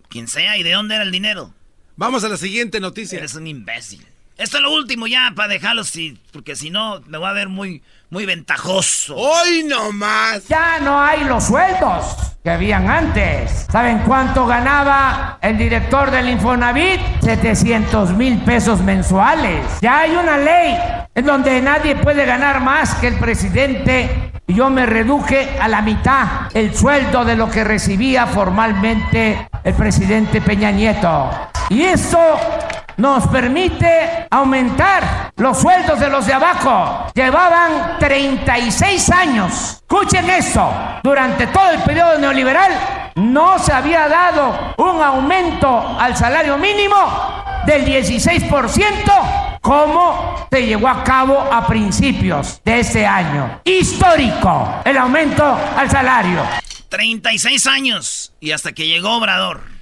[0.09, 1.55] Quien sea, ¿y de dónde era el dinero?
[1.95, 3.19] Vamos a la siguiente noticia.
[3.19, 4.05] Eres un imbécil.
[4.41, 7.51] Esto es lo último ya para dejarlos, si- porque si no me voy a ver
[7.51, 9.15] muy, muy ventajoso.
[9.15, 10.49] ¡Hoy no más!
[10.49, 13.67] Ya no hay los sueldos que habían antes.
[13.71, 16.99] ¿Saben cuánto ganaba el director del Infonavit?
[17.23, 19.63] 700 mil pesos mensuales.
[19.83, 20.75] Ya hay una ley
[21.15, 24.33] en donde nadie puede ganar más que el presidente.
[24.47, 29.75] Y yo me reduje a la mitad el sueldo de lo que recibía formalmente el
[29.75, 31.31] presidente Peña Nieto.
[31.69, 32.19] Y eso
[33.01, 37.07] nos permite aumentar los sueldos de los de abajo.
[37.15, 39.81] Llevaban 36 años.
[39.81, 40.71] Escuchen esto.
[41.03, 46.97] Durante todo el periodo neoliberal no se había dado un aumento al salario mínimo
[47.65, 53.61] del 16% como se llevó a cabo a principios de este año.
[53.65, 56.43] Histórico el aumento al salario.
[56.91, 59.80] 36 años y hasta que llegó Obrador.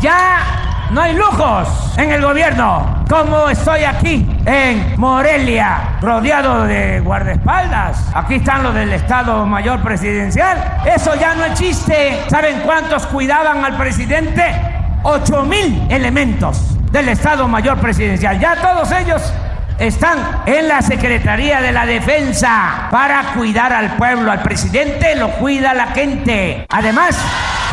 [0.00, 8.10] Ya no hay lujos en el gobierno, como estoy aquí en Morelia, rodeado de guardaespaldas.
[8.14, 10.82] Aquí están los del Estado Mayor Presidencial.
[10.84, 12.22] Eso ya no existe.
[12.28, 14.54] ¿Saben cuántos cuidaban al presidente?
[15.02, 18.38] Ocho mil elementos del Estado Mayor Presidencial.
[18.38, 19.32] Ya todos ellos
[19.78, 24.30] están en la Secretaría de la Defensa para cuidar al pueblo.
[24.30, 26.66] Al presidente lo cuida la gente.
[26.68, 27.16] Además,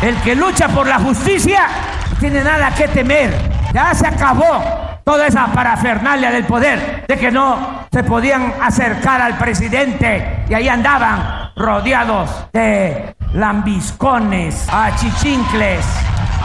[0.02, 1.66] el que lucha por la justicia
[2.10, 3.32] no tiene nada que temer.
[3.72, 4.62] Ya se acabó
[5.04, 10.68] toda esa parafernalia del poder, de que no se podían acercar al presidente y ahí
[10.68, 15.84] andaban rodeados de lambiscones, achichincles.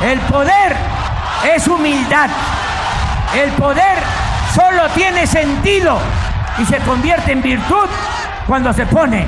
[0.02, 0.76] El poder
[1.56, 2.30] es humildad.
[3.36, 3.98] El poder
[4.58, 6.02] solo tiene sentido
[6.60, 7.88] y se convierte en virtud
[8.48, 9.24] cuando se pone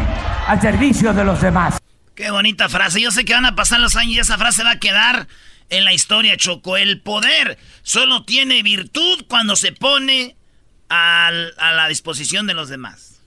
[0.48, 1.78] al servicio de los demás.
[2.15, 3.00] Qué bonita frase.
[3.00, 5.28] Yo sé que van a pasar los años y esa frase va a quedar
[5.70, 6.78] en la historia, Choco.
[6.78, 10.36] El poder solo tiene virtud cuando se pone
[10.89, 13.22] a la disposición de los demás.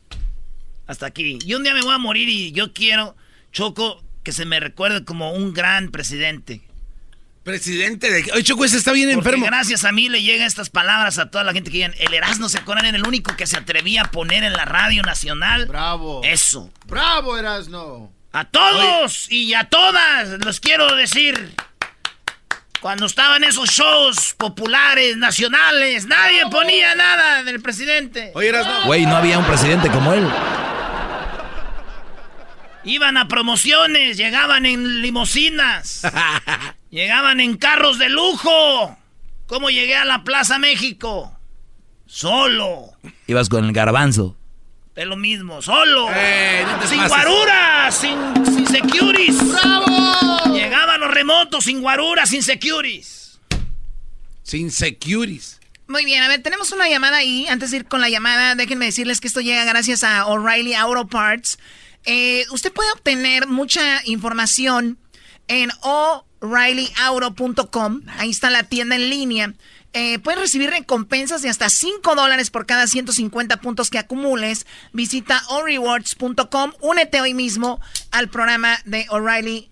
[0.88, 1.38] Hasta aquí.
[1.46, 3.14] Y un día me voy a morir y yo quiero,
[3.52, 6.62] Choco, que se me recuerde como un gran presidente.
[7.42, 8.30] Presidente de...
[8.32, 9.46] Oye, Choco, ese está bien Porque enfermo.
[9.46, 12.48] gracias a mí le llegan estas palabras a toda la gente que digan, el Erasmo
[12.48, 15.66] se acuerdan, en el único que se atrevía a poner en la radio nacional.
[15.66, 16.20] Bravo.
[16.22, 16.70] Eso.
[16.86, 18.12] Bravo, Erasmo.
[18.32, 21.54] A todos y a todas los quiero decir.
[22.80, 28.32] Cuando estaban esos shows populares, nacionales, nadie ponía nada del presidente.
[28.34, 28.52] Oye,
[28.86, 30.28] Güey, no había un presidente como él.
[32.84, 36.02] Iban a promociones, llegaban en limosinas,
[36.90, 38.98] llegaban en carros de lujo.
[39.46, 41.38] ¿Cómo llegué a la Plaza México?
[42.06, 42.92] Solo.
[43.26, 44.36] Ibas con el garbanzo.
[44.94, 46.08] Es lo mismo, solo.
[46.14, 49.38] Eh, sin guaruras, sin, sin securities.
[49.52, 50.54] ¡Bravo!
[50.54, 53.40] Llegaban los remotos sin guaruras, sin securities.
[54.42, 55.60] Sin securities.
[55.88, 57.46] Muy bien, a ver, tenemos una llamada ahí.
[57.48, 61.06] Antes de ir con la llamada, déjenme decirles que esto llega gracias a O'Reilly Auto
[61.06, 61.58] Parts.
[62.04, 64.98] Eh, usted puede obtener mucha información
[65.48, 68.02] en o'ReillyAuto.com.
[68.18, 69.54] Ahí está la tienda en línea.
[69.94, 74.66] Eh, puedes recibir recompensas de hasta 5 dólares por cada 150 puntos que acumules.
[74.92, 76.72] Visita orewards.com.
[76.80, 79.70] Únete hoy mismo al programa de O'Reilly.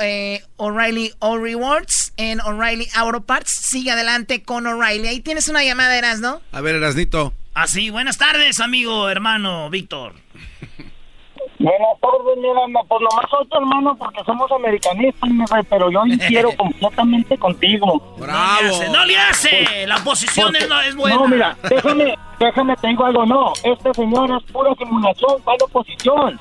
[0.00, 3.50] Eh, O'Reilly O Rewards en O'Reilly Auto Parts.
[3.50, 5.08] Sigue adelante con O'Reilly.
[5.08, 6.40] Ahí tienes una llamada, Eras, ¿no?
[6.52, 7.34] A ver, Erasnito.
[7.54, 10.14] Así, ah, buenas tardes, amigo, hermano, Víctor.
[11.60, 16.00] Buenas tardes, mi Pues nomás soy tu hermano porque somos americanistas, mi rey, pero yo
[16.26, 18.02] quiero completamente contigo.
[18.16, 18.90] ¡Bravo!
[18.90, 19.86] ¡No le hace!
[19.86, 21.16] La oposición no es buena.
[21.16, 23.26] No, mira, déjame, déjame, tengo algo.
[23.26, 25.32] No, este señor es pura simulación.
[25.44, 26.40] ¿Cuál oposición?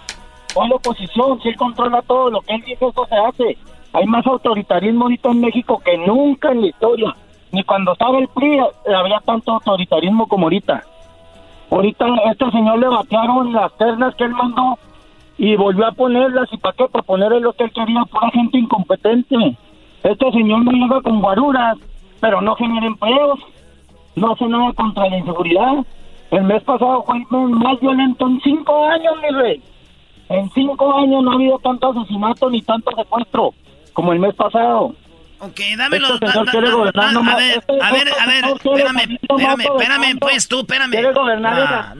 [0.53, 1.41] ¿Cuál oposición?
[1.41, 3.57] Si él controla todo, lo que él dice, eso se hace.
[3.91, 7.13] Hay más autoritarismo ahorita en México que nunca en la historia.
[7.51, 8.59] Ni cuando estaba el PRI
[8.95, 10.81] había tanto autoritarismo como ahorita.
[11.71, 14.77] Ahorita a este señor le batearon las ternas que él mandó
[15.39, 18.57] y volvió a ponerlas y para qué, para poner lo que él quería la gente
[18.57, 19.35] incompetente.
[20.03, 21.77] Este señor no llega con guaruras,
[22.19, 23.39] pero no genera empleos,
[24.15, 25.85] no hace nada contra la inseguridad.
[26.31, 29.63] El mes pasado fue el más violento en cinco años, mi rey.
[30.27, 33.53] En cinco años no ha habido tanto asesinato ni tanto secuestro
[33.93, 34.93] como el mes pasado.
[35.39, 36.15] Ok, dámelo.
[36.15, 36.65] Este a, ver,
[37.23, 40.91] a ver, este a ver, espérame, espérame, espérame, pues tú, espérame.
[40.91, 41.93] Quiere gobernar ah,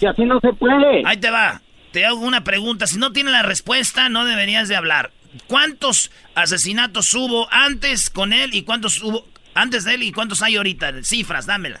[0.00, 1.02] y así no se puede.
[1.04, 1.60] Ahí te va
[1.92, 2.86] te hago una pregunta.
[2.86, 5.10] Si no tiene la respuesta, no deberías de hablar.
[5.46, 9.24] ¿Cuántos asesinatos hubo antes con él y cuántos hubo
[9.54, 11.02] antes de él y cuántos hay ahorita?
[11.02, 11.80] Cifras, dámela.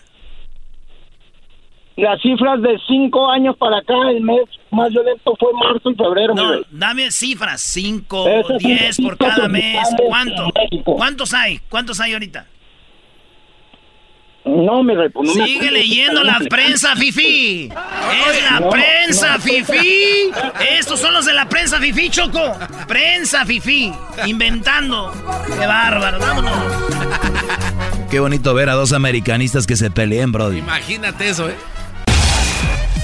[1.96, 6.34] Las cifras de cinco años para acá, el mes más violento fue marzo y febrero.
[6.34, 8.26] No, dame cifras, cinco,
[8.58, 9.86] diez por cada mes.
[10.08, 10.50] ¿Cuántos?
[10.84, 11.58] ¿Cuántos hay?
[11.68, 12.46] ¿Cuántos hay ahorita?
[14.44, 17.68] No, me rey, Sigue leyendo la prensa, Fifi.
[17.68, 20.30] Es la prensa, Fifi.
[20.78, 22.52] Estos son los de la prensa, Fifi, Choco.
[22.88, 23.92] Prensa, Fifi.
[24.26, 25.12] Inventando.
[25.58, 26.52] Qué bárbaro, vámonos.
[28.10, 30.58] Qué bonito ver a dos americanistas que se peleen, Brody.
[30.58, 31.54] Imagínate eso, ¿eh?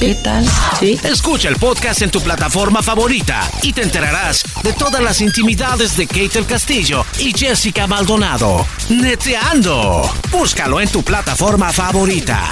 [0.00, 0.44] ¿Qué tal?
[0.80, 0.98] ¿Sí?
[1.04, 6.06] Escucha el podcast en tu plataforma favorita y te enterarás de todas las intimidades de
[6.06, 8.66] Kate el Castillo y Jessica Maldonado.
[8.88, 10.10] Neteando.
[10.30, 12.48] Búscalo en tu plataforma favorita.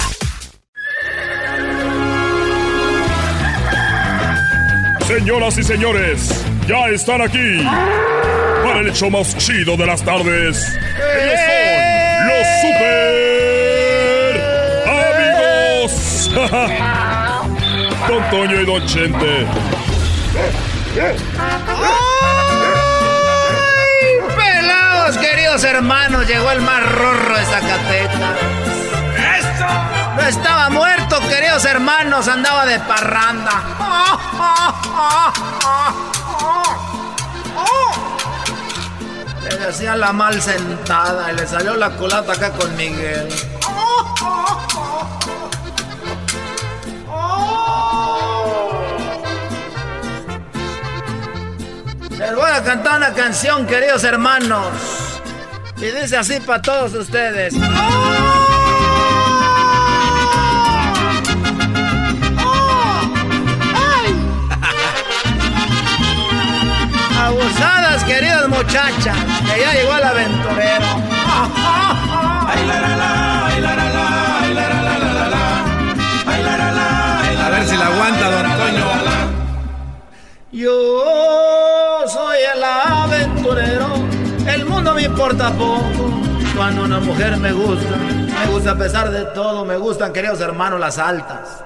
[5.07, 7.63] Señoras y señores, ya están aquí
[8.63, 10.73] para el hecho más chido de las tardes.
[11.19, 13.11] Ellos son los super
[16.37, 17.01] amigos.
[18.07, 19.47] Don Toño y Don Chente.
[23.99, 26.27] ¡Ay, pelados, queridos hermanos!
[26.27, 28.37] Llegó el más rorro de Zacatecas.
[29.39, 29.65] ¡Eso!
[30.15, 33.63] No estaba muerto, queridos hermanos, andaba de parranda.
[39.43, 43.27] Le decía la mal sentada y le salió la culata acá con Miguel.
[52.21, 54.69] Les voy a cantar una canción, queridos hermanos.
[55.77, 57.55] Y dice así para todos ustedes.
[67.19, 69.17] Abusadas, queridas muchachas,
[69.51, 70.85] que ya llegó el aventurero.
[77.43, 78.85] A ver si la aguanta, don Toño.
[80.51, 81.20] Yo
[85.05, 86.21] importa poco.
[86.55, 90.79] Cuando una mujer me gusta, me gusta a pesar de todo, me gustan, queridos hermanos,
[90.79, 91.63] las altas.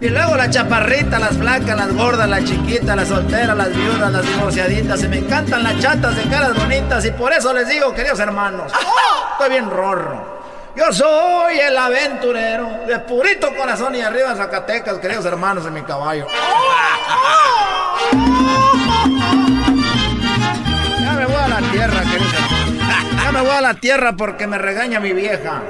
[0.00, 4.22] Y luego la chaparrita, las flacas, las gordas, las chiquitas, las solteras, las viudas, las
[4.26, 5.02] divorciaditas.
[5.04, 7.04] Y me encantan las chatas de caras bonitas.
[7.04, 8.72] Y por eso les digo, queridos hermanos,
[9.32, 10.42] estoy bien rorro.
[10.76, 16.26] Yo soy el aventurero de purito corazón y arriba Zacatecas, queridos hermanos, en mi caballo.
[21.00, 22.53] Ya me voy a la tierra, queridos hermanos.
[23.34, 25.60] Me voy a la tierra porque me regaña mi vieja.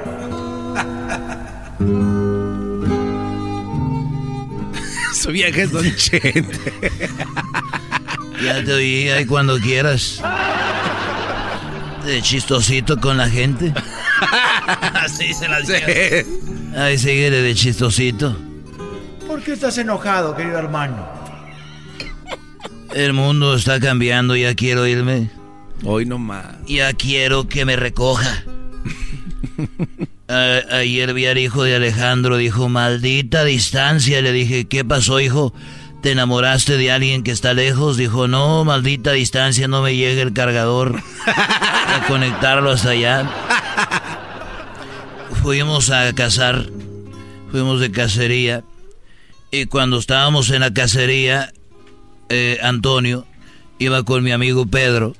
[5.13, 6.71] Su vieja es Don Chente.
[8.43, 10.21] Ya te oí ahí cuando quieras.
[12.05, 13.73] De chistosito con la gente.
[14.93, 16.23] Así se las dice.
[16.77, 18.37] Ay, síguele de chistosito.
[19.25, 21.09] ¿Por qué estás enojado, querido hermano?
[22.93, 25.31] El mundo está cambiando, ya quiero irme.
[25.85, 26.55] Hoy no más.
[26.65, 28.43] Ya quiero que me recoja.
[30.27, 34.21] Ayer vi al hijo de Alejandro, dijo, maldita distancia.
[34.23, 35.53] Le dije, ¿qué pasó, hijo?
[36.01, 37.97] ¿Te enamoraste de alguien que está lejos?
[37.97, 43.29] Dijo, no, maldita distancia, no me llega el cargador a conectarlo hasta allá.
[45.43, 46.67] Fuimos a cazar,
[47.51, 48.63] fuimos de cacería.
[49.51, 51.53] Y cuando estábamos en la cacería,
[52.29, 53.27] eh, Antonio
[53.77, 55.15] iba con mi amigo Pedro.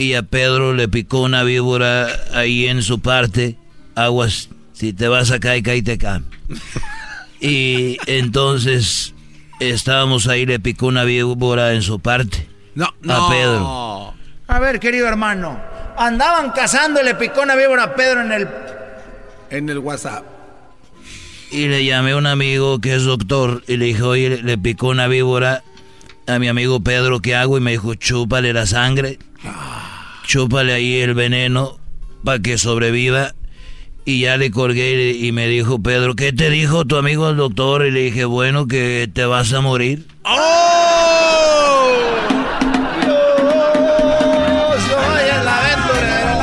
[0.00, 3.56] Y a Pedro le picó una víbora ahí en su parte.
[3.94, 6.22] Aguas, si te vas acá y caíte acá.
[7.38, 9.12] Y entonces
[9.60, 12.48] estábamos ahí, le picó una víbora en su parte.
[12.74, 14.14] No, A Pedro.
[14.48, 15.60] A ver, querido hermano.
[15.98, 18.48] Andaban cazando y le picó una víbora a Pedro en el.
[19.50, 20.24] En el WhatsApp.
[21.50, 24.56] Y le llamé a un amigo que es doctor y le dije, oye, le- le
[24.56, 25.62] picó una víbora
[26.26, 27.58] a mi amigo Pedro, ¿qué hago?
[27.58, 29.18] Y me dijo, chúpale la sangre,
[30.26, 31.78] chúpale ahí el veneno
[32.24, 33.34] para que sobreviva.
[34.04, 37.86] Y ya le colgué y me dijo, Pedro, ¿qué te dijo tu amigo el doctor?
[37.86, 40.06] Y le dije, bueno, que te vas a morir.
[44.88, 46.38] Soy el aventurero.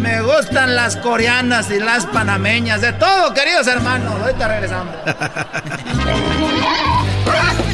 [0.00, 4.12] Me gustan las coreanas y las panameñas, de todo, queridos hermanos.
[4.20, 4.94] Ahorita regresamos.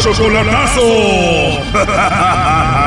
[0.00, 0.86] Chocolatazo.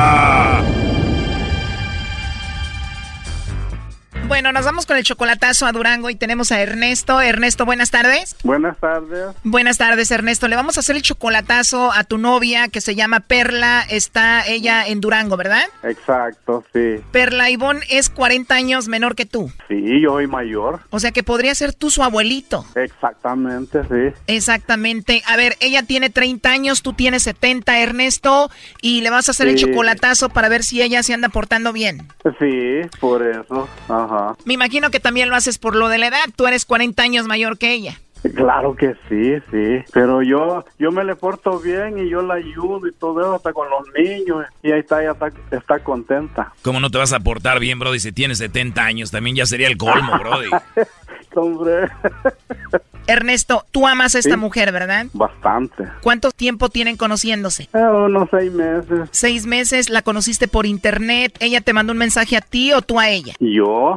[4.28, 7.20] Bueno, nos vamos con el chocolatazo a Durango y tenemos a Ernesto.
[7.20, 8.34] Ernesto, buenas tardes.
[8.42, 9.34] Buenas tardes.
[9.44, 10.48] Buenas tardes, Ernesto.
[10.48, 13.84] Le vamos a hacer el chocolatazo a tu novia que se llama Perla.
[13.88, 15.64] Está ella en Durango, ¿verdad?
[15.82, 16.96] Exacto, sí.
[17.10, 19.52] Perla Ivonne es 40 años menor que tú.
[19.68, 20.80] Sí, yo soy mayor.
[20.90, 22.64] O sea que podría ser tú su abuelito.
[22.74, 24.18] Exactamente, sí.
[24.28, 25.22] Exactamente.
[25.26, 28.50] A ver, ella tiene 30 años, tú tienes 70, Ernesto,
[28.80, 32.08] y le vas a hacer el chocolatazo para ver si ella se anda portando bien.
[32.38, 33.68] Sí, por eso.
[33.88, 34.21] Ajá.
[34.44, 36.24] Me imagino que también lo haces por lo de la edad.
[36.36, 37.98] Tú eres 40 años mayor que ella.
[38.36, 39.84] Claro que sí, sí.
[39.92, 43.52] Pero yo yo me le porto bien y yo la ayudo y todo eso, hasta
[43.52, 44.44] con los niños.
[44.62, 46.52] Y ahí está, ella está, está contenta.
[46.62, 49.10] ¿Cómo no te vas a portar bien, Brody, si tienes 70 años?
[49.10, 50.50] También ya sería el colmo, Brody.
[51.34, 51.88] Hombre.
[53.06, 54.36] Ernesto, tú amas a esta Sí.
[54.36, 55.06] mujer, ¿verdad?
[55.12, 55.84] Bastante.
[56.02, 57.64] ¿Cuánto tiempo tienen conociéndose?
[57.72, 59.08] Eh, unos seis meses.
[59.10, 63.00] Seis meses, la conociste por internet, ella te mandó un mensaje a ti o tú
[63.00, 63.34] a ella.
[63.40, 63.96] Yo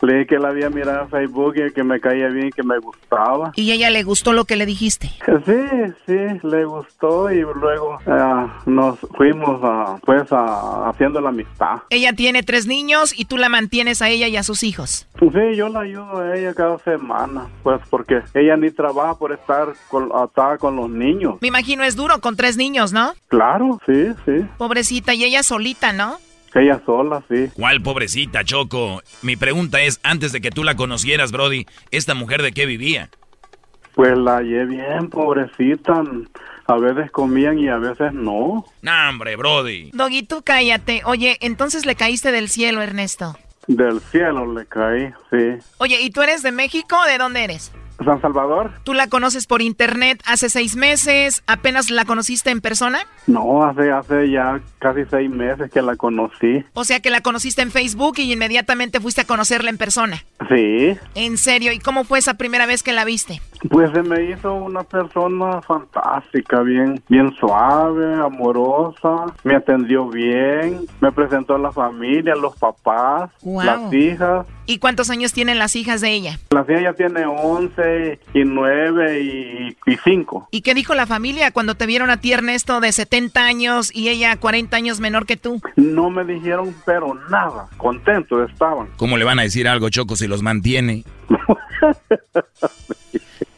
[0.00, 2.62] le dije que la había mirado en Facebook y que me caía bien y que
[2.62, 3.52] me gustaba.
[3.56, 5.10] Y ella le gustó lo que le dijiste.
[5.46, 11.82] Sí, sí, le gustó y luego eh, nos fuimos pues haciendo la amistad.
[11.90, 15.06] Ella tiene tres niños y tú la mantienes a ella y a sus hijos.
[15.18, 19.68] Sí, yo la ayudo a ella cada semana, pues porque ella ni trabaja por estar
[19.88, 21.36] con, atada con los niños.
[21.40, 23.12] Me imagino es duro con tres niños, ¿no?
[23.28, 24.46] Claro, sí, sí.
[24.58, 26.18] Pobrecita, y ella solita, ¿no?
[26.54, 27.50] Ella sola, sí.
[27.54, 29.02] ¿Cuál pobrecita, Choco?
[29.22, 33.10] Mi pregunta es, antes de que tú la conocieras, Brody, ¿esta mujer de qué vivía?
[33.94, 36.04] Pues la hallé bien, pobrecita.
[36.66, 38.64] A veces comían y a veces no.
[38.82, 39.90] No, hombre, Brody.
[39.92, 41.02] Doggy, tú cállate.
[41.04, 43.36] Oye, entonces le caíste del cielo, Ernesto.
[43.66, 45.64] Del cielo le caí, sí.
[45.78, 47.72] Oye, ¿y tú eres de México o de dónde eres?
[48.04, 48.70] San Salvador.
[48.84, 51.42] ¿Tú la conoces por internet hace seis meses?
[51.46, 52.98] ¿Apenas la conociste en persona?
[53.26, 56.64] No, hace, hace ya casi seis meses que la conocí.
[56.74, 60.24] O sea que la conociste en Facebook y inmediatamente fuiste a conocerla en persona.
[60.48, 60.96] Sí.
[61.14, 63.40] En serio, ¿y cómo fue esa primera vez que la viste?
[63.70, 71.10] Pues se me hizo una persona fantástica, bien, bien suave, amorosa, me atendió bien, me
[71.12, 73.62] presentó a la familia, los papás, Wow.
[73.62, 74.46] las hijas.
[74.66, 76.38] ¿Y cuántos años tienen las hijas de ella?
[76.50, 80.48] La hija ya tiene 11 y 9 y, y 5.
[80.50, 84.08] ¿Y qué dijo la familia cuando te vieron a ti, Ernesto, de 70 años y
[84.08, 85.60] ella 40 años menor que tú?
[85.76, 88.88] No me dijeron pero nada, contentos estaban.
[88.96, 91.04] ¿Cómo le van a decir algo, Choco, si los mantiene?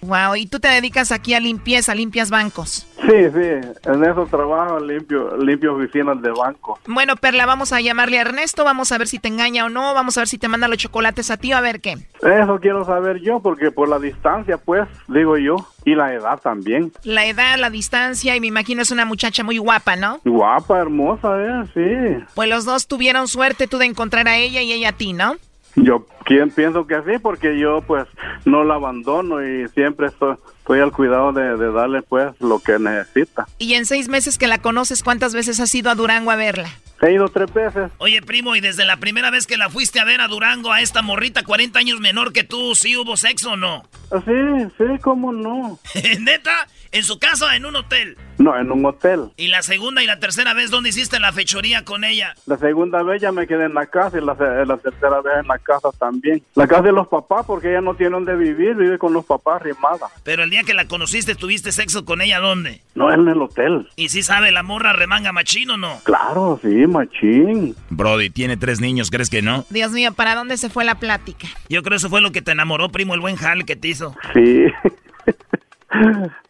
[0.06, 2.86] Wow, y tú te dedicas aquí a limpieza, limpias bancos.
[3.00, 6.78] Sí, sí, en eso trabajo, limpio, limpio oficinas de banco.
[6.86, 9.94] Bueno, Perla, vamos a llamarle a Ernesto, vamos a ver si te engaña o no,
[9.94, 11.98] vamos a ver si te manda los chocolates a ti o a ver qué.
[12.22, 16.92] Eso quiero saber yo, porque por la distancia, pues, digo yo, y la edad también.
[17.02, 20.20] La edad, la distancia y me imagino es una muchacha muy guapa, ¿no?
[20.24, 21.64] Guapa, hermosa, ¿eh?
[21.74, 22.24] Sí.
[22.34, 25.36] Pues los dos tuvieron suerte tú de encontrar a ella y ella a ti, ¿no?
[25.76, 28.06] Yo quien pienso que sí, porque yo pues
[28.44, 32.78] no la abandono y siempre estoy, estoy al cuidado de, de darle pues lo que
[32.78, 33.46] necesita.
[33.58, 36.68] Y en seis meses que la conoces, ¿cuántas veces has ido a Durango a verla?
[37.02, 37.90] He ido tres veces.
[37.98, 40.80] Oye, primo, y desde la primera vez que la fuiste a ver a Durango, a
[40.80, 43.84] esta morrita 40 años menor que tú, ¿sí hubo sexo o no?
[44.24, 45.78] Sí, sí, cómo no.
[46.20, 46.66] ¿Neta?
[46.96, 48.16] ¿En su casa o en un hotel?
[48.38, 49.30] No, en un hotel.
[49.36, 52.34] ¿Y la segunda y la tercera vez dónde hiciste la fechoría con ella?
[52.46, 54.32] La segunda vez ya me quedé en la casa y la,
[54.64, 56.42] la tercera vez en la casa también.
[56.54, 59.60] La casa de los papás porque ella no tiene donde vivir, vive con los papás
[59.60, 60.06] rimada.
[60.24, 62.80] Pero el día que la conociste, ¿tuviste sexo con ella dónde?
[62.94, 63.90] No, en el hotel.
[63.96, 66.00] ¿Y si sabe la morra remanga machín o no?
[66.04, 67.76] Claro, sí, machín.
[67.90, 69.66] Brody, tiene tres niños, ¿crees que no?
[69.68, 71.46] Dios mío, ¿para dónde se fue la plática?
[71.68, 74.16] Yo creo eso fue lo que te enamoró, primo, el buen jale que te hizo.
[74.32, 74.64] Sí.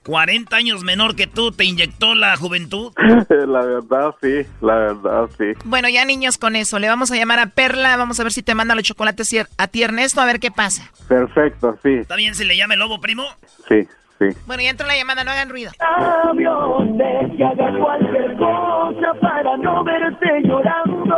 [0.05, 2.93] 40 años menor que tú, te inyectó la juventud.
[3.29, 5.53] la verdad, sí, la verdad, sí.
[5.65, 8.43] Bueno, ya niños con eso, le vamos a llamar a Perla, vamos a ver si
[8.43, 10.91] te manda los chocolates a ti, Ernesto, a ver qué pasa.
[11.09, 13.25] Perfecto, sí, ¿Está bien si le llame lobo, primo?
[13.69, 13.87] sí,
[14.19, 14.27] sí.
[14.47, 15.71] Bueno, ya entró la llamada, no hagan ruido.
[15.73, 21.17] de que haga cualquier cosa para no verte llorando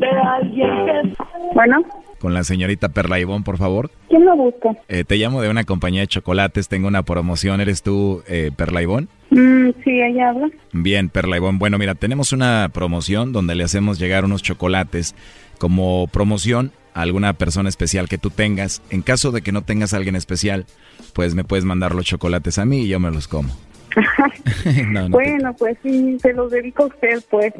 [0.00, 1.16] de alguien que...
[1.54, 1.82] Bueno,
[2.22, 3.90] Con la señorita Perla Ivón, por favor.
[4.08, 4.68] ¿quién lo busca?
[4.88, 7.60] Eh, te llamo de una compañía de chocolates, tengo una promoción.
[7.60, 9.08] ¿Eres tú, eh, Perla Ivón?
[9.30, 10.48] Mm, sí, ella habla.
[10.72, 11.58] Bien, Perla Ivón.
[11.58, 15.16] Bueno, mira, tenemos una promoción donde le hacemos llegar unos chocolates
[15.58, 18.82] como promoción a alguna persona especial que tú tengas.
[18.90, 20.66] En caso de que no tengas a alguien especial,
[21.14, 23.48] pues me puedes mandar los chocolates a mí y yo me los como.
[24.92, 27.52] No, no te- bueno, pues sí, se los dedico a usted, pues.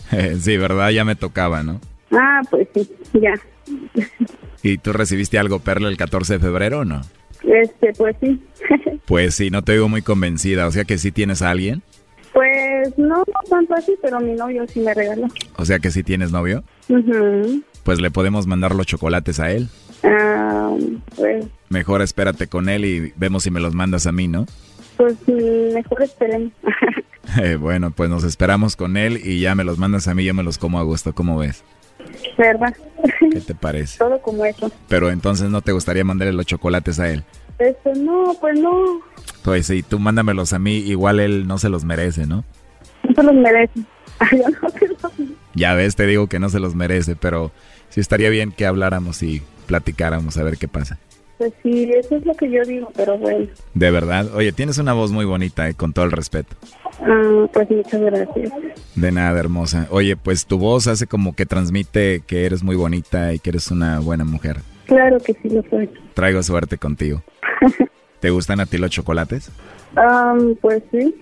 [0.42, 0.90] sí, ¿verdad?
[0.90, 1.80] Ya me tocaba, ¿no?
[2.10, 3.34] ah, pues sí, ya.
[4.62, 7.00] ¿Y tú recibiste algo, Perla, el 14 de febrero o no?
[7.44, 8.40] Este, pues sí.
[9.06, 10.66] Pues sí, no te digo muy convencida.
[10.66, 11.82] O sea que sí tienes a alguien.
[12.34, 15.28] pues no tanto así, pero mi novio sí me regaló.
[15.56, 16.62] O sea que sí tienes novio.
[17.84, 19.68] Pues le podemos mandar los chocolates a él.
[20.02, 20.76] Ah,
[21.16, 24.44] pues, Mejor espérate con él y vemos si me los mandas a mí, ¿no?
[24.98, 26.52] pues mm, mejor esperemos.
[27.42, 30.32] Eh, bueno, pues nos esperamos con él y ya me los mandas a mí, yo
[30.32, 31.14] me los como a gusto.
[31.14, 31.62] ¿Cómo ves?
[32.36, 32.74] ¿Verdad?
[33.32, 33.98] ¿Qué te parece?
[33.98, 34.70] Todo como eso.
[34.88, 37.24] Pero entonces no te gustaría mandarle los chocolates a él.
[37.58, 39.00] Este, no, pues no,
[39.42, 42.44] Pues sí, tú mándamelos a mí, igual él no se los merece, ¿no?
[43.02, 43.80] no se los merece.
[44.20, 44.98] Ay, yo no se los
[45.54, 47.50] Ya ves, te digo que no se los merece, pero
[47.88, 50.98] sí estaría bien que habláramos y platicáramos a ver qué pasa.
[51.38, 53.46] Pues sí, eso es lo que yo digo, pero bueno.
[53.74, 54.34] De verdad.
[54.34, 56.56] Oye, tienes una voz muy bonita, eh, con todo el respeto.
[57.00, 58.52] Ah, pues muchas gracias.
[58.94, 59.86] De nada, hermosa.
[59.90, 63.70] Oye, pues tu voz hace como que transmite que eres muy bonita y que eres
[63.70, 64.58] una buena mujer.
[64.86, 65.88] Claro que sí lo soy.
[66.14, 67.22] Traigo suerte contigo.
[68.20, 69.50] ¿Te gustan a ti los chocolates?
[69.96, 71.14] Ah, pues sí.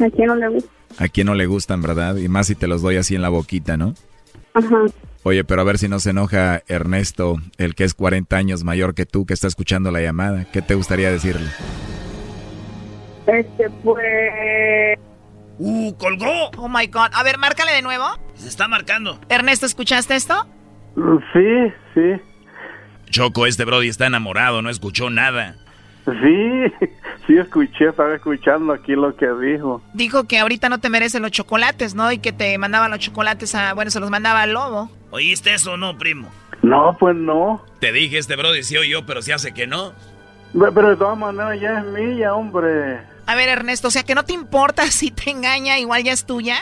[0.00, 0.70] ¿A quién no le gusta?
[0.98, 2.16] A quién no le gustan, ¿verdad?
[2.16, 3.94] Y más si te los doy así en la boquita, ¿no?
[4.52, 4.84] Ajá.
[5.24, 8.94] Oye, pero a ver si no se enoja Ernesto, el que es 40 años mayor
[8.94, 10.46] que tú, que está escuchando la llamada.
[10.52, 11.48] ¿Qué te gustaría decirle?
[13.26, 14.98] Este, pues...
[15.58, 16.50] ¡Uh, colgó!
[16.56, 17.10] Oh my God.
[17.12, 18.04] A ver, márcale de nuevo.
[18.34, 19.18] Se está marcando.
[19.28, 20.46] Ernesto, ¿escuchaste esto?
[21.32, 22.20] Sí, sí.
[23.10, 25.56] Choco, este Brody está enamorado, no escuchó nada.
[26.04, 26.86] Sí,
[27.26, 29.80] sí escuché, estaba escuchando aquí lo que dijo.
[29.94, 32.10] Dijo que ahorita no te merecen los chocolates, ¿no?
[32.12, 33.72] Y que te mandaba los chocolates a...
[33.74, 34.90] Bueno, se los mandaba al lobo.
[35.10, 36.28] ¿Oíste eso o no, primo?
[36.62, 37.64] No, pues no.
[37.80, 39.92] Te dije, este Brody sí oyó, pero se hace que no.
[40.52, 43.00] Pe- Pero de todas maneras ya es mía, hombre.
[43.26, 46.26] A ver, Ernesto, o sea, que no te importa si te engaña, igual ya es
[46.26, 46.56] tuya.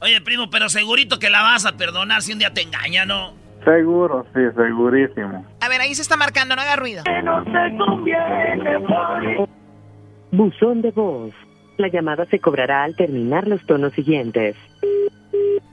[0.00, 3.34] Oye, primo, pero segurito que la vas a perdonar si un día te engaña, ¿no?
[3.64, 5.46] Seguro, sí, segurísimo.
[5.60, 7.04] A ver, ahí se está marcando, no haga ruido.
[10.32, 11.32] Buzón de voz.
[11.78, 14.56] La llamada se cobrará al terminar los tonos siguientes.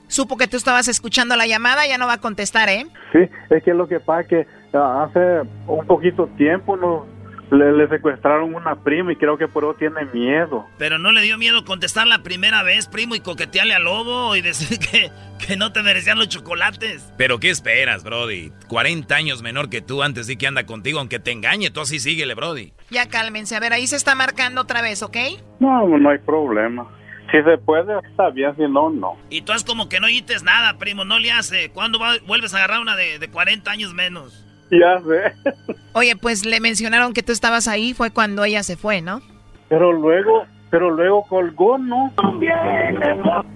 [0.07, 2.85] Supo que tú estabas escuchando la llamada, ya no va a contestar, ¿eh?
[3.11, 3.19] Sí,
[3.49, 7.05] es que lo que pasa es que ah, hace un poquito tiempo no,
[7.51, 10.65] le, le secuestraron una prima y creo que por eso tiene miedo.
[10.77, 14.41] Pero no le dio miedo contestar la primera vez, primo, y coquetearle al lobo y
[14.41, 15.11] decir que,
[15.45, 17.11] que no te merecían los chocolates.
[17.17, 18.51] Pero ¿qué esperas, Brody?
[18.67, 21.99] 40 años menor que tú, antes sí que anda contigo, aunque te engañe, tú así
[21.99, 22.73] síguele, Brody.
[22.89, 25.17] Ya cálmense, a ver, ahí se está marcando otra vez, ¿ok?
[25.59, 26.87] No, no hay problema.
[27.31, 29.15] Si se puede, está bien, si no, no.
[29.29, 31.69] Y tú es como que no oítes nada, primo, no le hace.
[31.69, 34.47] ¿Cuándo va- vuelves a agarrar una de, de 40 años menos?
[34.79, 35.53] Ya sé.
[35.93, 39.21] Oye, pues le mencionaron que tú estabas ahí, fue cuando ella se fue, ¿no?
[39.67, 42.13] Pero luego, pero luego colgó, ¿no?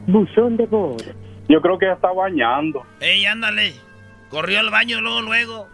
[0.07, 1.03] Buzón de voz.
[1.49, 2.83] Yo creo que ya está bañando.
[2.99, 3.73] Ey, ándale.
[4.29, 5.67] Corrió al baño luego, luego.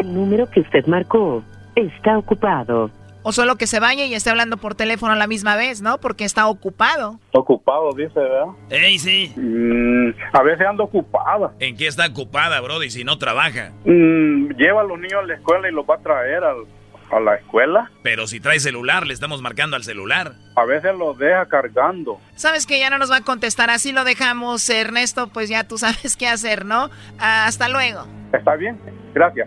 [0.00, 1.42] El número que usted marcó
[1.76, 2.90] está ocupado.
[3.24, 5.98] O solo que se bañe y esté hablando por teléfono a la misma vez, ¿no?
[5.98, 7.20] Porque está ocupado.
[7.32, 8.46] Ocupado, dice, ¿verdad?
[8.70, 9.32] Ey, sí.
[9.36, 11.52] Mm, a veces ando ocupada.
[11.60, 13.70] ¿En qué está ocupada, Brody, si no trabaja?
[13.84, 16.66] Mm, lleva a los niños a la escuela y los va a traer al-
[17.12, 17.90] a la escuela.
[18.02, 20.32] Pero si trae celular, le estamos marcando al celular.
[20.56, 22.18] A veces los deja cargando.
[22.36, 25.76] Sabes que ya no nos va a contestar, así lo dejamos, Ernesto, pues ya tú
[25.78, 26.90] sabes qué hacer, ¿no?
[27.18, 28.06] Ah, hasta luego.
[28.32, 28.80] ¿Está bien?
[29.14, 29.46] Gracias.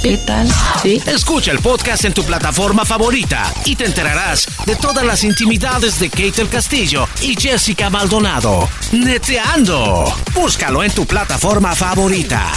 [0.00, 0.48] ¿Qué tal?
[0.82, 1.00] Sí.
[1.06, 6.10] Escucha el podcast en tu plataforma favorita y te enterarás de todas las intimidades de
[6.10, 8.68] Kate el Castillo y Jessica Maldonado.
[8.92, 10.04] Neteando.
[10.34, 12.52] Búscalo en tu plataforma favorita.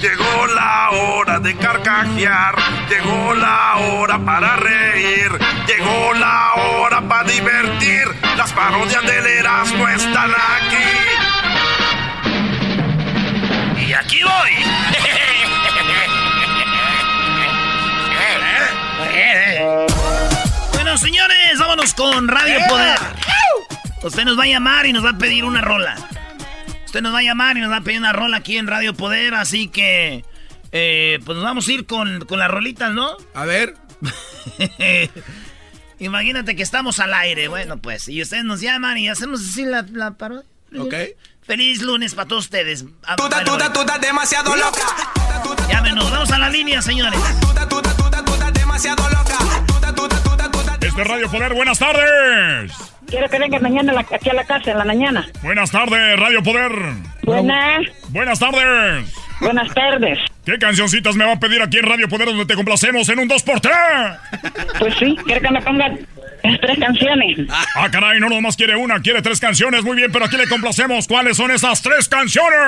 [0.00, 2.54] Llegó la hora de carcajear,
[2.88, 5.30] llegó la hora para reír,
[5.66, 8.04] llegó la hora para divertir.
[8.36, 10.99] Las parodias del Erasmo están aquí.
[14.10, 14.50] Aquí voy.
[20.72, 22.98] bueno, señores, vámonos con Radio Poder.
[24.02, 25.96] Usted nos va a llamar y nos va a pedir una rola.
[26.86, 28.94] Usted nos va a llamar y nos va a pedir una rola aquí en Radio
[28.94, 30.24] Poder, así que
[30.72, 33.16] eh, pues nos vamos a ir con, con las rolitas, ¿no?
[33.32, 33.76] A ver.
[36.00, 39.82] Imagínate que estamos al aire, bueno, pues, y ustedes nos llaman y hacemos así la,
[39.82, 40.46] la parodia.
[40.78, 40.94] Ok.
[41.42, 42.84] Feliz lunes para todos ustedes.
[43.04, 44.86] Ah, bueno, tú estás, tú estás demasiado loca.
[45.68, 47.18] Llámenos, vamos a la línea, señores.
[48.52, 49.38] demasiado loca.
[50.80, 51.54] Este de Radio Poder.
[51.54, 52.72] Buenas tardes.
[53.06, 55.28] Quiero que venga mañana aquí a la casa, en la mañana.
[55.42, 56.72] Buenas tardes, Radio Poder.
[57.24, 57.86] Buenas.
[58.10, 59.12] Buenas tardes.
[59.40, 60.18] Buenas tardes.
[60.44, 63.28] ¿Qué cancioncitas me va a pedir aquí en Radio Poder donde te complacemos en un
[63.28, 64.18] 2x3?
[64.78, 65.98] Pues sí, quiero que me pongan
[66.42, 67.38] tres canciones.
[67.76, 69.84] Ah, caray, no nomás quiere una, quiere tres canciones.
[69.84, 71.06] Muy bien, pero aquí le complacemos.
[71.06, 72.58] ¿Cuáles son esas tres canciones?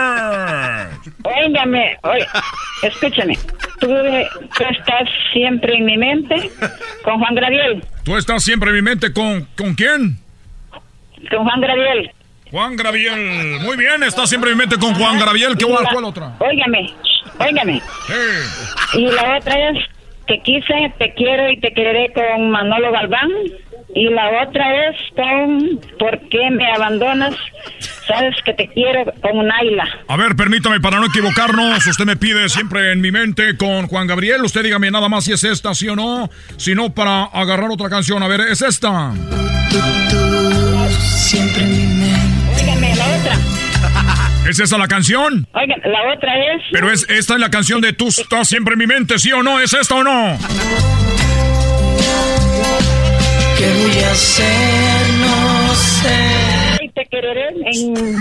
[1.22, 2.26] Óigame, oye,
[2.82, 3.38] escúchame.
[3.80, 6.50] Tú, tú, estás siempre en mi mente
[7.02, 7.84] con Juan Graviel.
[8.04, 10.18] ¿Tú estás siempre en mi mente con, con quién?
[11.30, 12.10] Con Juan Graviel.
[12.50, 13.60] Juan Graviel.
[13.60, 15.56] Muy bien, está siempre en mi mente con Juan Graviel.
[15.56, 16.34] ¿Qué, la, ¿Cuál otra?
[16.38, 16.92] Óigame,
[17.38, 17.82] óigame.
[18.06, 18.98] Sí.
[18.98, 19.78] Y la otra es
[20.26, 23.30] Te quise, te quiero y te quereré con Manolo Galván.
[23.94, 27.34] Y la otra es con ¿Por qué me abandonas?
[28.06, 29.86] Sabes que te quiero con Naila.
[30.08, 31.86] A ver, permítame para no equivocarnos.
[31.86, 34.42] Usted me pide siempre en mi mente con Juan Gabriel.
[34.42, 36.30] Usted dígame nada más si es esta, sí o no.
[36.56, 38.22] Si no, para agarrar otra canción.
[38.22, 39.12] A ver, es esta.
[41.00, 42.62] siempre en mi mente.
[42.62, 44.21] Dígame, la otra.
[44.48, 45.46] ¿Es esa la canción?
[45.54, 46.62] Oigan, la otra es.
[46.72, 49.42] Pero es esta es la canción de Tú estás siempre en mi mente, ¿sí o
[49.42, 49.60] no?
[49.60, 50.36] ¿Es esta o no?
[53.56, 55.08] ¿Qué voy a hacer?
[55.20, 56.78] No sé.
[56.82, 58.14] Y te quereré en, con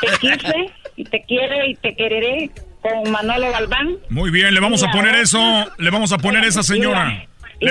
[0.00, 0.54] Te quise
[0.96, 2.50] y te quiero y te quereré
[2.82, 3.96] con Manolo Galván.
[4.10, 5.40] Muy bien, le vamos a poner eso,
[5.78, 7.26] le vamos a poner esa señora.
[7.60, 7.70] Y, y,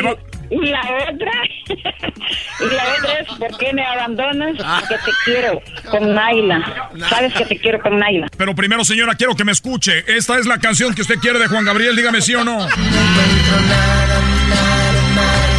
[0.69, 1.31] la otra,
[1.69, 4.55] y la otra es ¿por qué me abandonas?
[4.57, 6.89] Porque te quiero con Naila.
[7.09, 8.27] Sabes que te quiero con Naila.
[8.37, 10.03] Pero primero, señora, quiero que me escuche.
[10.07, 12.57] Esta es la canción que usted quiere de Juan Gabriel, dígame sí o no.
[12.57, 15.57] No encuentro nada, nada, nada.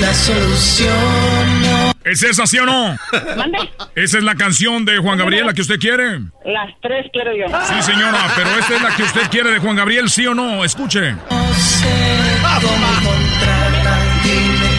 [0.00, 1.92] La solución no.
[2.04, 2.96] ¿Es esa sí o no?
[3.36, 3.58] ¿Mande?
[3.94, 6.18] ¿Esa es la canción de Juan Gabriel, la que usted quiere?
[6.44, 7.46] Las tres quiero yo.
[7.66, 10.64] Sí, señora, pero esta es la que usted quiere de Juan Gabriel, ¿sí o no?
[10.64, 11.12] Escuche.
[11.12, 12.22] No sé
[12.60, 12.86] cómo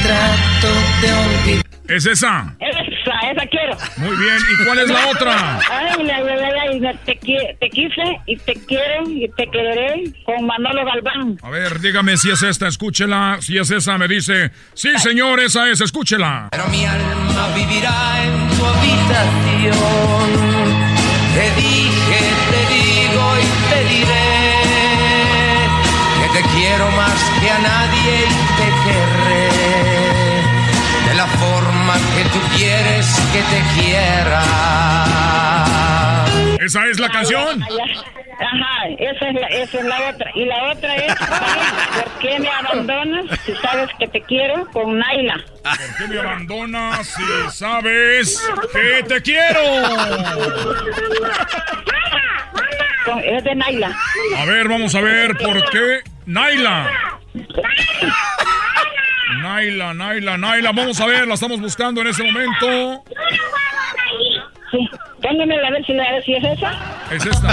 [0.04, 0.68] trato
[1.02, 1.64] de olvidar.
[1.88, 2.56] ¿Es esa?
[2.60, 3.78] Esa, esa quiero.
[3.98, 5.60] Muy bien, ¿y cuál es la otra?
[5.70, 7.16] Ay, la verdad, te,
[7.60, 11.38] te quise y te quiero y te quereré con Manolo Galván.
[11.44, 13.38] A ver, dígame si es esta, escúchela.
[13.42, 16.48] Si es esa, me dice, sí, señor, esa es, escúchela.
[16.52, 19.74] Pero mi alma vivirá en tu habitación.
[21.34, 22.20] Te dije,
[22.52, 24.44] te digo y te diré
[26.22, 29.93] que te quiero más que a nadie y te querré
[31.24, 34.44] la forma que tú quieres que te quiera.
[36.60, 37.64] ¿Esa es la canción?
[37.64, 40.32] Ajá, esa es, la, esa es la otra.
[40.36, 45.38] Y la otra es, ¿por qué me abandonas si sabes que te quiero con Naila?
[45.64, 48.44] ¿Por qué me abandonas si sabes
[48.74, 49.60] que te quiero?
[53.24, 53.96] Es de Naila.
[54.40, 56.02] A ver, vamos a ver por qué.
[56.26, 56.90] Naila.
[59.42, 60.72] Naila, Naila, Naila.
[60.72, 63.04] Vamos a ver, la estamos buscando en este momento.
[64.72, 64.90] Sí,
[65.22, 66.72] pónganmela a ver si, a ver si es esa.
[67.12, 67.48] Es esta.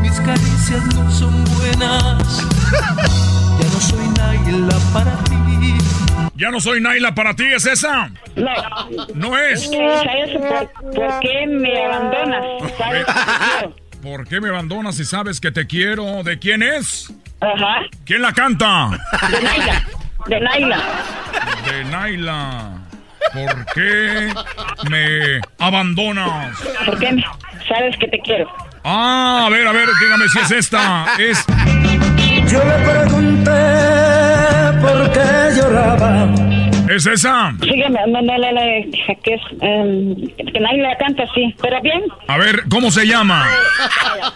[0.00, 2.46] Mis caricias no son buenas.
[3.60, 5.34] Ya no soy Naila para ti.
[6.36, 8.10] Ya no soy Naila para ti, ¿es esa?
[8.34, 8.52] No.
[9.14, 9.70] No es.
[9.70, 12.44] ¿Sabes por, por qué me abandonas?
[12.76, 13.06] ¿Sabes
[14.02, 16.22] ¿Por qué me abandonas si sabes que te quiero?
[16.24, 17.12] ¿De quién es?
[17.40, 17.82] Ajá.
[18.04, 18.90] ¿Quién la canta?
[19.30, 19.84] De Naila.
[20.26, 20.78] De Naila.
[21.66, 22.70] De Naila.
[23.32, 24.32] ¿Por qué
[24.88, 26.56] me abandonas?
[26.86, 27.24] ¿Por qué
[27.68, 28.48] sabes que te quiero?
[28.84, 31.06] Ah, a ver, a ver, dígame si es esta.
[31.18, 31.44] Es.
[32.52, 33.50] Yo le pregunté
[34.80, 36.28] por qué lloraba.
[36.88, 37.52] ¿Es esa?
[37.60, 38.60] Sígueme, no, no, no, no,
[39.22, 39.42] que es.
[39.52, 42.02] Um, que nadie la canta así, pero bien.
[42.28, 43.48] A ver, ¿cómo se llama?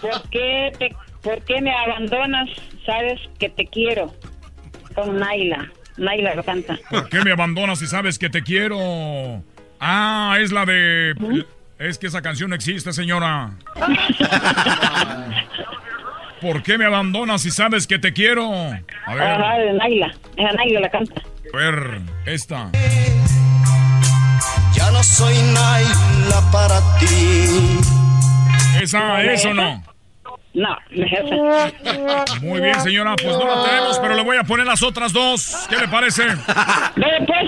[0.01, 2.49] ¿Por qué, te, ¿Por qué me abandonas?
[2.85, 4.13] Sabes que te quiero.
[4.95, 5.69] Con Naila.
[5.97, 6.77] Naila lo canta.
[6.89, 9.43] ¿Por qué me abandonas si sabes que te quiero?
[9.79, 11.13] Ah, es la de.
[11.77, 13.51] Es que esa canción no existe, señora.
[16.41, 18.49] ¿Por qué me abandonas si sabes que te quiero?
[18.53, 19.23] A ver.
[19.23, 20.13] Ajá, de Naila.
[20.37, 21.21] Esa Naila la canta.
[21.53, 22.71] A ver, esta.
[24.73, 27.77] Ya no soy Naila para ti.
[28.81, 29.83] ¿Esa es o no?
[30.59, 30.77] No.
[32.41, 35.67] Muy bien, señora, pues no la tenemos, pero le voy a poner las otras dos.
[35.69, 36.25] ¿Qué le parece?
[36.25, 37.45] Ve, pues,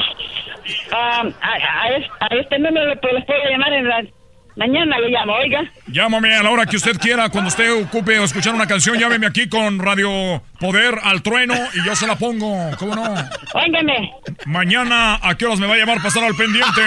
[0.92, 4.02] um, a, a, a, este número les puedo llamar en la
[4.56, 5.64] Mañana le llamo, oiga.
[5.88, 9.28] Llámame a la hora que usted quiera, cuando usted ocupe o escuchar una canción, llámeme
[9.28, 13.16] aquí con Radio Poder al Trueno y yo se la pongo, ¿cómo no?
[13.56, 14.14] Óigame.
[14.46, 16.82] Mañana, ¿a qué horas me va a llamar para estar al pendiente?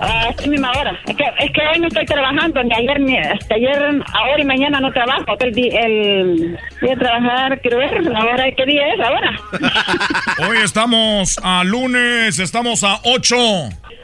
[0.00, 0.98] A esta misma hora.
[1.06, 4.44] Es que, es que hoy no estoy trabajando, ni ayer, ni hasta ayer, ahora y
[4.46, 5.36] mañana no trabajo.
[5.38, 9.38] El, el, voy a trabajar, quiero ver, ahora, ¿qué día es ahora?
[10.48, 13.36] Hoy estamos a lunes, estamos a 8.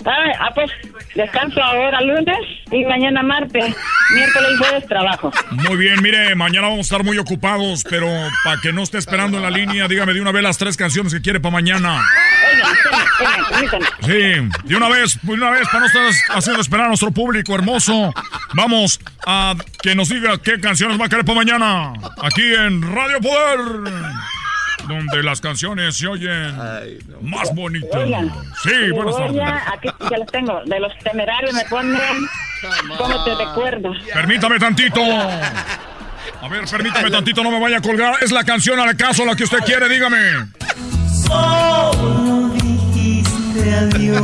[0.04, 0.70] Ah, ah, pues
[1.14, 2.38] descanso ahora lunes
[2.70, 3.74] y mañana martes,
[4.14, 5.30] miércoles y jueves trabajo.
[5.50, 8.06] Muy bien, mire, mañana vamos a estar muy ocupados, pero
[8.44, 11.14] para que no esté esperando en la línea, dígame de una vez las tres canciones
[11.14, 12.04] que quiere para mañana.
[14.02, 14.12] Sí,
[14.64, 16.02] de una vez, de una vez, para no estar
[16.36, 18.12] haciendo esperar a nuestro público hermoso.
[18.54, 21.92] Vamos a que nos diga qué canciones va a querer para mañana.
[22.20, 23.92] Aquí en Radio Poder.
[24.88, 26.56] Donde las canciones se oyen
[27.22, 27.94] más bonitas.
[27.94, 28.28] Oigan,
[28.64, 29.42] Sí, buenas tardes.
[29.72, 30.60] aquí ya los tengo.
[30.64, 32.00] De los temerarios me ponen.
[32.98, 33.92] ¿Cómo te recuerdo?
[34.12, 35.00] Permítame tantito.
[36.40, 38.14] A ver, permítame tantito, no me vaya a colgar.
[38.22, 40.18] Es la canción al caso la que usted quiere, dígame.
[41.26, 44.20] Solo dijiste adiós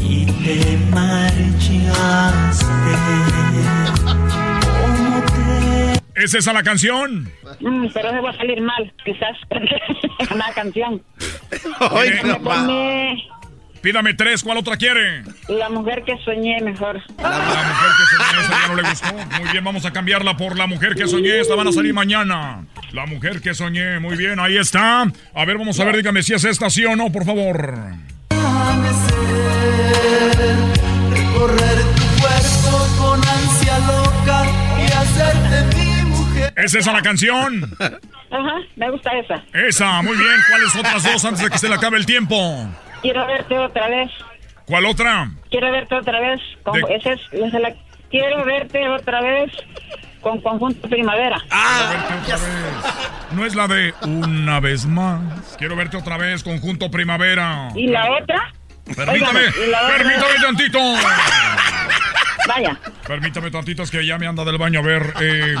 [0.00, 2.66] y te marchaste.
[4.62, 7.30] ¿Cómo te ¿Es esa la canción?
[7.60, 9.36] Mm, pero se va a salir mal, quizás.
[10.34, 11.02] Una canción.
[11.80, 12.38] Ay, me no,
[13.80, 15.22] Pídame tres, ¿cuál otra quiere?
[15.48, 17.00] La mujer que soñé mejor.
[17.18, 19.14] La mujer que soñé, esa ya no le gustó.
[19.40, 21.40] Muy bien, vamos a cambiarla por la mujer que soñé.
[21.40, 22.64] Esta van a salir mañana.
[22.92, 25.02] La mujer que soñé, muy bien, ahí está.
[25.34, 27.74] A ver, vamos a ver, dígame si es esta sí o no, por favor.
[31.10, 34.44] recorrer tu cuerpo con ansia loca
[34.78, 36.52] y hacerte mi mujer?
[36.56, 37.70] ¿Es esa la canción?
[38.30, 39.42] Ajá, me gusta esa.
[39.52, 40.36] Esa, muy bien.
[40.50, 42.68] ¿Cuáles otras dos antes de que se le acabe el tiempo?
[43.02, 44.10] Quiero verte otra vez.
[44.66, 45.30] ¿Cuál otra?
[45.50, 46.40] Quiero verte otra vez.
[46.62, 47.74] Con, De- esa es, esa es la-
[48.10, 49.50] quiero verte otra vez
[50.20, 51.40] con Conjunto Primavera.
[53.32, 55.20] No es la de una vez más.
[55.58, 57.68] Quiero verte otra vez, conjunto primavera.
[57.74, 58.52] ¿Y la otra?
[58.96, 59.96] Permítame, Óigame, ¿y la otra?
[59.98, 60.78] permítame tantito.
[62.48, 62.78] Vaya.
[63.06, 64.80] Permítame tantito, es que ya me anda del baño.
[64.80, 65.54] A ver, eh,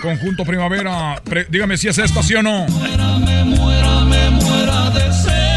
[0.00, 1.16] conjunto primavera.
[1.24, 2.66] Pre- dígame si es esta, sí o no.
[2.66, 5.47] Me muera, me muera de celos.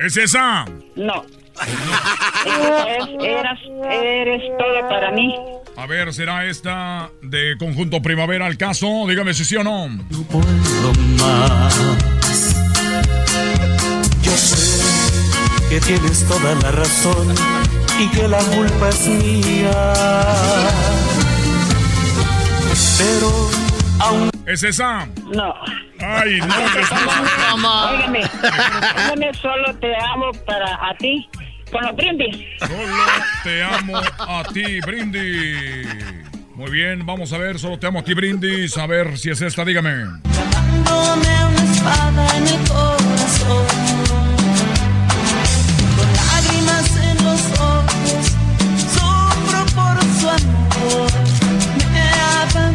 [0.00, 0.64] ¿Es esa?
[0.96, 1.26] No.
[3.22, 3.58] Eras,
[3.90, 5.36] eres todo para mí.
[5.76, 9.04] A ver, ¿será esta de conjunto primavera al caso?
[9.06, 9.90] Dígame si sí o no.
[10.30, 12.56] puedo más.
[14.22, 17.34] Yo sé que tienes toda la razón
[17.98, 19.92] y que la culpa es mía.
[22.96, 23.50] Pero
[23.98, 25.06] aún ¿Es esa?
[25.32, 25.54] No.
[26.00, 26.46] Ay, no.
[27.90, 28.20] Óigame,
[28.96, 31.28] óigame, solo te amo para a ti.
[31.70, 32.36] Con los brindis.
[32.58, 33.04] Solo
[33.44, 35.86] te amo a ti, Brindis.
[36.56, 38.76] Muy bien, vamos a ver, solo te amo a ti, Brindis.
[38.76, 39.92] A ver si es esta, dígame.
[39.92, 43.66] dándome una espada en el corazón.
[45.96, 48.34] Con lágrimas en los ojos,
[48.90, 51.10] sufro por su amor.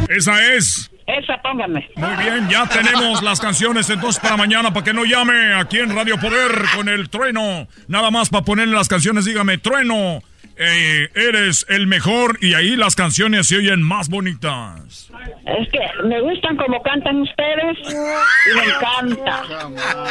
[0.10, 0.90] Esa es.
[1.08, 1.88] Esa, póngame.
[1.96, 5.96] Muy bien, ya tenemos las canciones entonces para mañana, para que no llame aquí en
[5.96, 7.68] Radio Poder con el trueno.
[7.88, 10.24] Nada más para ponerle las canciones, dígame, trueno,
[10.58, 15.12] eh, eres el mejor y ahí las canciones se oyen más bonitas.
[15.46, 19.44] Es que me gustan como cantan ustedes y me encanta.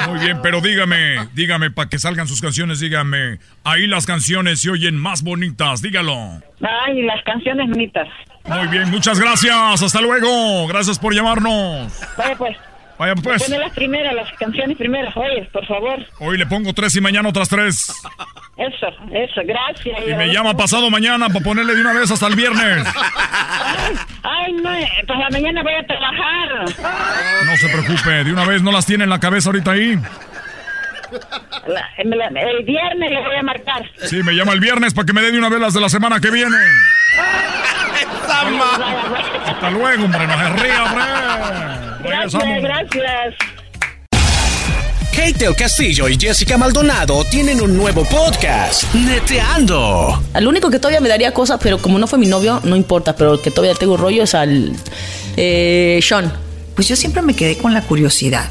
[0.08, 4.70] Muy bien, pero dígame, dígame, para que salgan sus canciones, dígame, ahí las canciones se
[4.70, 6.40] oyen más bonitas, dígalo.
[6.60, 8.06] Ay, las canciones bonitas.
[8.44, 11.92] Muy bien, muchas gracias, hasta luego, gracias por llamarnos.
[12.16, 12.56] Vaya pues.
[12.98, 15.16] Vaya pues, Pone las primeras, las canciones primeras.
[15.16, 15.98] Oye, por favor.
[16.20, 17.92] hoy le pongo tres y mañana otras tres.
[18.56, 19.98] Eso, eso, gracias.
[20.06, 22.86] Y me llama pasado mañana para ponerle de una vez hasta el viernes.
[24.22, 27.44] Ay, no, eh, pues la mañana voy a trabajar.
[27.46, 29.98] No se preocupe, de una vez no las tiene en la cabeza ahorita ahí.
[31.66, 33.82] La- me la- el viernes le voy a marcar.
[34.08, 35.88] Sí, me llama el viernes para que me dé de una vez las de la
[35.88, 36.56] semana que viene.
[39.46, 41.04] Hasta luego, hombre, no se ría, hombre.
[42.02, 42.62] Gracias, Regresamos.
[42.62, 43.34] gracias.
[45.14, 50.20] Kate el Castillo y Jessica Maldonado tienen un nuevo podcast, Neteando.
[50.34, 53.14] Al único que todavía me daría cosas, pero como no fue mi novio, no importa,
[53.14, 54.72] pero el que todavía tengo rollo es al
[55.36, 56.32] eh, Sean.
[56.74, 58.50] Pues yo siempre me quedé con la curiosidad.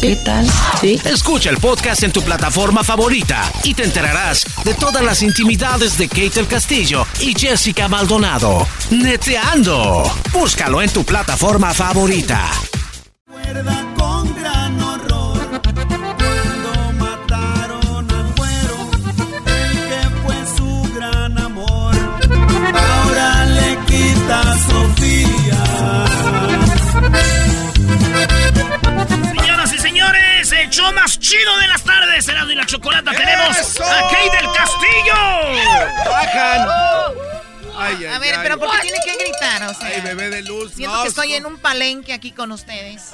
[0.00, 0.46] ¿Qué tal?
[0.80, 0.98] Sí.
[1.04, 6.08] Escucha el podcast en tu plataforma favorita y te enterarás de todas las intimidades de
[6.08, 8.66] Kate el Castillo y Jessica Maldonado.
[8.90, 10.10] Neteando.
[10.32, 12.50] Búscalo en tu plataforma favorita.
[13.98, 14.78] con gran
[30.70, 33.10] el show más chido de las tardes, Erasmo y la Chocolata.
[33.12, 33.84] Tenemos ¡Eso!
[33.84, 35.14] a Kate del Castillo.
[36.08, 36.68] Bajan.
[37.76, 38.40] Ay, ay, A ver, ay.
[38.42, 39.62] pero ¿por qué tiene que gritar?
[39.64, 40.72] O sea, Ay, bebé de luz.
[40.74, 43.10] siento no, que estoy en un palenque aquí con ustedes.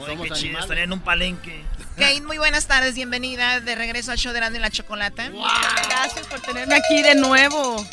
[0.00, 1.64] Oye, qué chido, estaría en un palenque.
[1.96, 5.30] Kate, muy buenas tardes, bienvenida de regreso al show de Erasmo y la Chocolata.
[5.88, 7.84] Gracias por tenerme aquí de nuevo.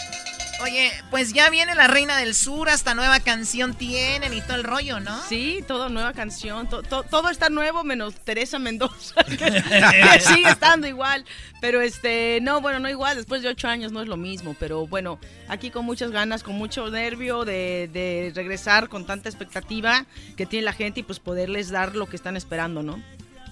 [0.64, 4.64] Oye, pues ya viene la Reina del Sur, hasta nueva canción tienen y todo el
[4.64, 5.22] rollo, ¿no?
[5.30, 10.50] Sí, todo nueva canción, to- to- todo está nuevo menos Teresa Mendoza, que, que sigue
[10.50, 11.26] estando igual.
[11.62, 14.88] Pero este, no, bueno, no igual, después de ocho años no es lo mismo, pero
[14.88, 20.06] bueno, aquí con muchas ganas, con mucho nervio de, de regresar con tanta expectativa
[20.36, 23.02] que tiene la gente y pues poderles dar lo que están esperando, ¿no?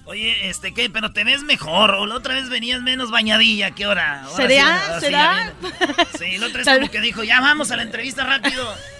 [0.06, 0.88] Oye, este, ¿qué?
[0.88, 1.90] Pero te ves mejor.
[1.90, 3.72] O la otra vez venías menos bañadilla.
[3.72, 4.22] ¿Qué hora?
[4.22, 4.80] Ahora ¿Será?
[4.86, 5.54] sí, sí ¿Será?
[6.16, 8.74] Sí, la otra vez como que dijo, ya vamos a la entrevista rápido.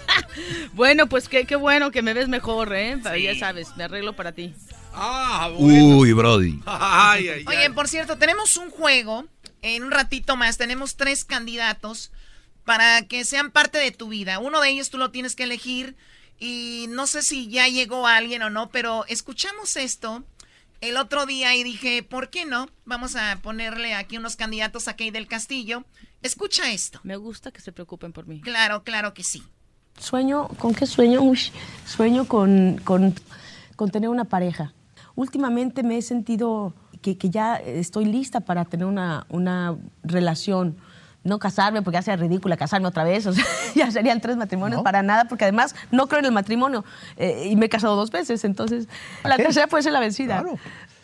[0.72, 2.98] Bueno, pues qué, qué bueno que me ves mejor, ¿eh?
[3.20, 4.54] Ya sabes, me arreglo para ti.
[4.94, 6.60] Ah, Uy, Brody.
[6.66, 9.26] Ay, ay, Oye, por cierto, tenemos un juego.
[9.62, 12.12] En un ratito más tenemos tres candidatos
[12.64, 14.38] para que sean parte de tu vida.
[14.38, 15.96] Uno de ellos tú lo tienes que elegir
[16.38, 20.24] y no sé si ya llegó alguien o no, pero escuchamos esto
[20.80, 22.68] el otro día y dije, ¿por qué no?
[22.84, 25.84] Vamos a ponerle aquí unos candidatos a Kay del Castillo.
[26.22, 27.00] Escucha esto.
[27.02, 28.40] Me gusta que se preocupen por mí.
[28.40, 29.42] Claro, claro que sí.
[29.98, 31.22] Sueño, ¿con qué sueño?
[31.22, 31.50] Ush,
[31.86, 33.14] sueño con, con,
[33.76, 34.74] con tener una pareja.
[35.14, 40.76] Últimamente me he sentido que, que ya estoy lista para tener una, una relación.
[41.26, 43.26] No casarme, porque ya sea ridícula casarme otra vez.
[43.26, 46.84] O sea, ya serían tres matrimonios para nada, porque además no creo en el matrimonio.
[47.16, 48.88] eh, y me he casado dos veces, entonces
[49.24, 49.42] la qué?
[49.44, 50.44] tercera puede ser la vencida.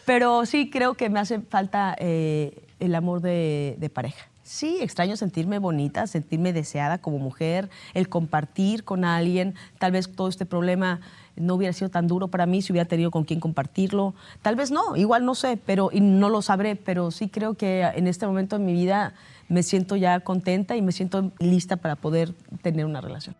[0.04, 4.26] Pero sí creo que me hace falta eh, el amor de, de pareja.
[4.42, 9.54] Sí, extraño sentirme bonita, sentirme deseada como mujer, el compartir con alguien.
[9.78, 11.00] Tal vez todo este problema
[11.36, 14.14] no hubiera sido tan duro para mí si hubiera tenido con quién compartirlo.
[14.42, 17.82] Tal vez no, igual no sé, pero y no lo sabré, pero sí creo que
[17.82, 19.14] en este momento de mi vida
[19.52, 22.32] me siento ya contenta y me siento lista para poder
[22.62, 23.36] tener una relación.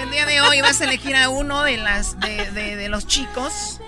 [0.00, 3.06] El día de hoy vas a elegir a uno de las de, de- de los
[3.06, 3.80] chicos.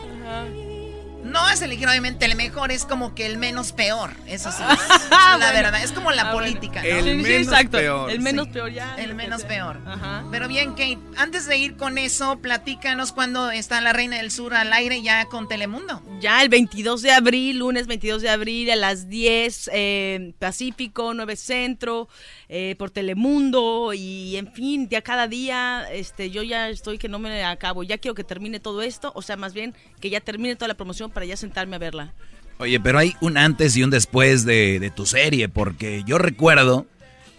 [1.37, 4.11] No vas a elegir obviamente el mejor, es como que el menos peor.
[4.27, 4.63] Eso sí.
[4.63, 5.53] es la Bueno.
[5.53, 6.39] verdad, es como la Ah, bueno.
[6.49, 6.89] política, ¿no?
[6.89, 7.77] El Sí, menos exacto.
[7.77, 8.11] peor.
[8.11, 9.49] El menos peor ya, El menos sea.
[9.51, 9.79] peor.
[9.87, 10.25] Ajá.
[10.31, 14.55] Pero bien, Kate, antes de ir con eso, platícanos cuando está la Reina del Sur
[14.55, 16.03] al aire ya con Telemundo.
[16.21, 21.37] Ya el 22 de abril, lunes 22 de abril a las 10 eh, Pacífico, 9
[21.37, 22.09] Centro,
[22.49, 27.19] eh, por Telemundo y en fin, ya cada día este, yo ya estoy que no
[27.19, 30.57] me acabo, ya quiero que termine todo esto, o sea, más bien que ya termine
[30.57, 32.15] toda la promoción para ya sentarme a verla.
[32.59, 36.87] Oye, pero hay un antes y un después de, de tu serie, porque yo recuerdo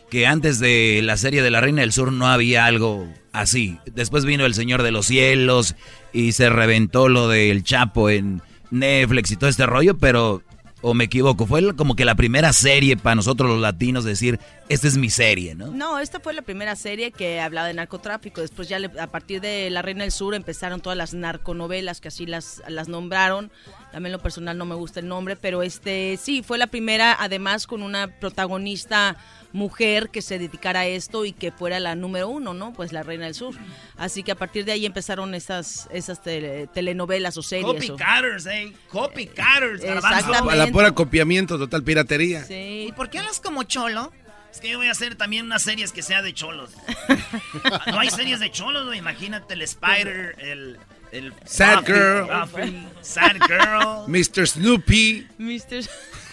[0.10, 3.78] que antes de la serie de La Reina del Sur no había algo así.
[3.86, 5.76] Después vino El Señor de los Cielos
[6.14, 8.42] y se reventó lo del Chapo en
[8.72, 10.42] Netflix y todo este rollo, pero,
[10.82, 14.88] o me equivoco, fue como que la primera serie para nosotros los latinos decir, esta
[14.88, 15.68] es mi serie, ¿no?
[15.68, 18.42] No, esta fue la primera serie que hablaba de narcotráfico.
[18.42, 22.10] Después ya le- a partir de La Reina del Sur empezaron todas las narconovelas que
[22.10, 23.52] así las, las nombraron.
[23.94, 27.66] En lo personal no me gusta el nombre, pero este sí, fue la primera, además
[27.66, 29.16] con una protagonista
[29.54, 32.74] mujer que se dedicara a esto y que fuera la número uno, ¿no?
[32.74, 33.56] Pues La Reina del Sur.
[33.98, 37.66] Así que a partir de ahí empezaron esas, esas tele- telenovelas o series.
[37.68, 38.74] o- Copycatters, eh.
[38.90, 40.18] Copycatters, garbanzo.
[40.20, 40.54] Exactamente.
[40.54, 42.46] A la pura copiamiento, total piratería.
[42.50, 44.12] ¿Y por qué hablas como cholo?
[44.54, 46.72] Es que yo voy a hacer también unas series que sea de cholos.
[47.88, 49.00] no hay series de cholos, güey.
[49.00, 50.78] Imagínate el Spider, el...
[51.12, 52.26] el Sad Buffy, Girl.
[52.26, 54.08] Buffy, Sad Girl.
[54.08, 54.48] Mr.
[54.48, 55.28] Snoopy.
[55.38, 55.88] Mr.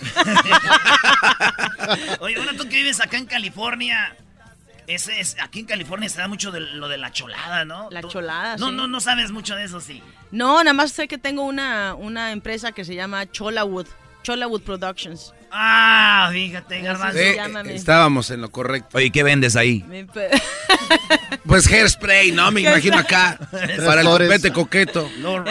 [2.20, 4.16] Oye, ahora tú que vives acá en California,
[4.86, 7.88] Ese es, aquí en California se da mucho de lo de la cholada, ¿no?
[7.90, 8.74] La Tú- cholada, No, sí.
[8.74, 10.02] no, no sabes mucho de eso, sí.
[10.30, 13.86] No, nada más sé que tengo una, una empresa que se llama Cholawood.
[14.22, 15.32] Cholawood Productions.
[15.56, 17.16] Ah, fíjate, garbanzo.
[17.16, 17.38] Eh,
[17.68, 18.98] estábamos en lo correcto.
[18.98, 19.84] Oye, ¿qué vendes ahí?
[21.46, 22.50] Pues hairspray, ¿no?
[22.50, 23.38] Me imagino acá.
[23.86, 25.08] para el copete coqueto.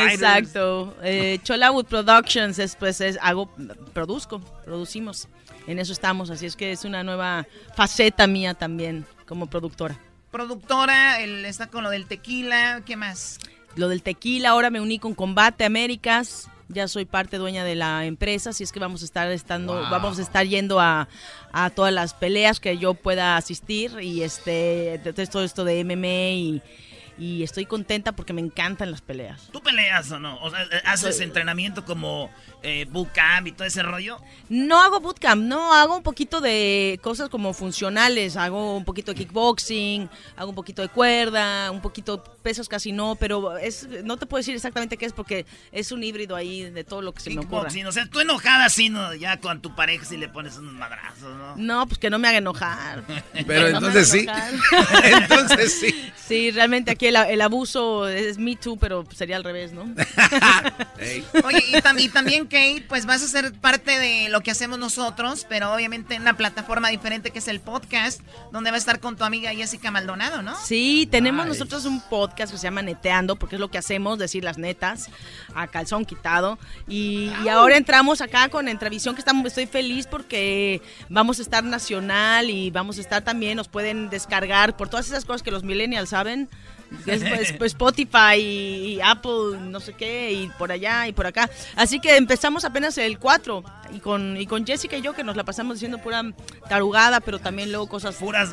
[0.10, 0.95] Exacto.
[1.04, 3.54] Eh, Cholawood Productions es, pues, es, hago,
[3.93, 5.28] produzco, producimos.
[5.68, 9.97] En eso estamos, así es que es una nueva faceta mía también como productora.
[10.32, 13.39] Productora, él está con lo del tequila, ¿qué más?
[13.76, 16.49] Lo del tequila, ahora me uní con Combate Américas.
[16.74, 19.89] Ya soy parte dueña de la empresa, así es que vamos a estar estando, Wow.
[19.91, 21.07] vamos a estar yendo a,
[21.51, 24.99] a todas las peleas que yo pueda asistir y este
[25.32, 26.61] todo esto de MMA y,
[27.18, 29.49] y estoy contenta porque me encantan las peleas.
[29.51, 30.38] ¿Tú peleas o no?
[30.41, 32.30] O sea, eh, ¿haces Soy- entrenamiento como
[32.64, 34.20] eh, bootcamp y todo ese rollo?
[34.49, 39.18] No hago bootcamp, no, hago un poquito de cosas como funcionales, hago un poquito de
[39.20, 44.26] kickboxing, hago un poquito de cuerda, un poquito pesos casi no, pero es no te
[44.26, 47.30] puedo decir exactamente qué es porque es un híbrido ahí de todo lo que se
[47.30, 47.61] me ocurra.
[47.70, 49.14] Kickboxing, o sea, tú enojada así, ¿no?
[49.14, 51.55] Ya con tu pareja si le pones unos madrazos, ¿no?
[51.57, 53.03] No, pues que no me haga enojar.
[53.47, 54.26] Pero no entonces sí.
[55.03, 56.11] entonces sí.
[56.16, 59.84] Sí, realmente aquí el, el abuso es me too, pero sería al revés, ¿no?
[61.45, 64.80] Oye, y, tam- y también, Kate, pues vas a ser parte de lo que hacemos
[64.80, 68.99] nosotros, pero obviamente en una plataforma diferente que es el podcast, donde va a estar
[68.99, 70.56] con tu amiga Jessica Maldonado, ¿no?
[70.64, 74.43] Sí, tenemos nosotros un podcast que se llama Neteando, porque es lo que hacemos, decir
[74.43, 75.10] las netas,
[75.56, 76.58] a calzón quitado.
[76.88, 81.64] Y, y ahora entramos acá con Entrevisión, que estamos, estoy feliz porque vamos a estar
[81.64, 85.64] nacional y vamos a estar también, nos pueden descargar por todas esas cosas que los
[85.64, 86.49] millennials saben.
[87.06, 91.14] Que es, pues, pues, Spotify y, y Apple, no sé qué, y por allá y
[91.14, 91.50] por acá.
[91.76, 93.64] Así que empezamos apenas el 4
[93.94, 96.24] y con, y con Jessica y yo que nos la pasamos diciendo pura
[96.70, 98.16] tarugada, pero también luego cosas...
[98.16, 98.52] Puras...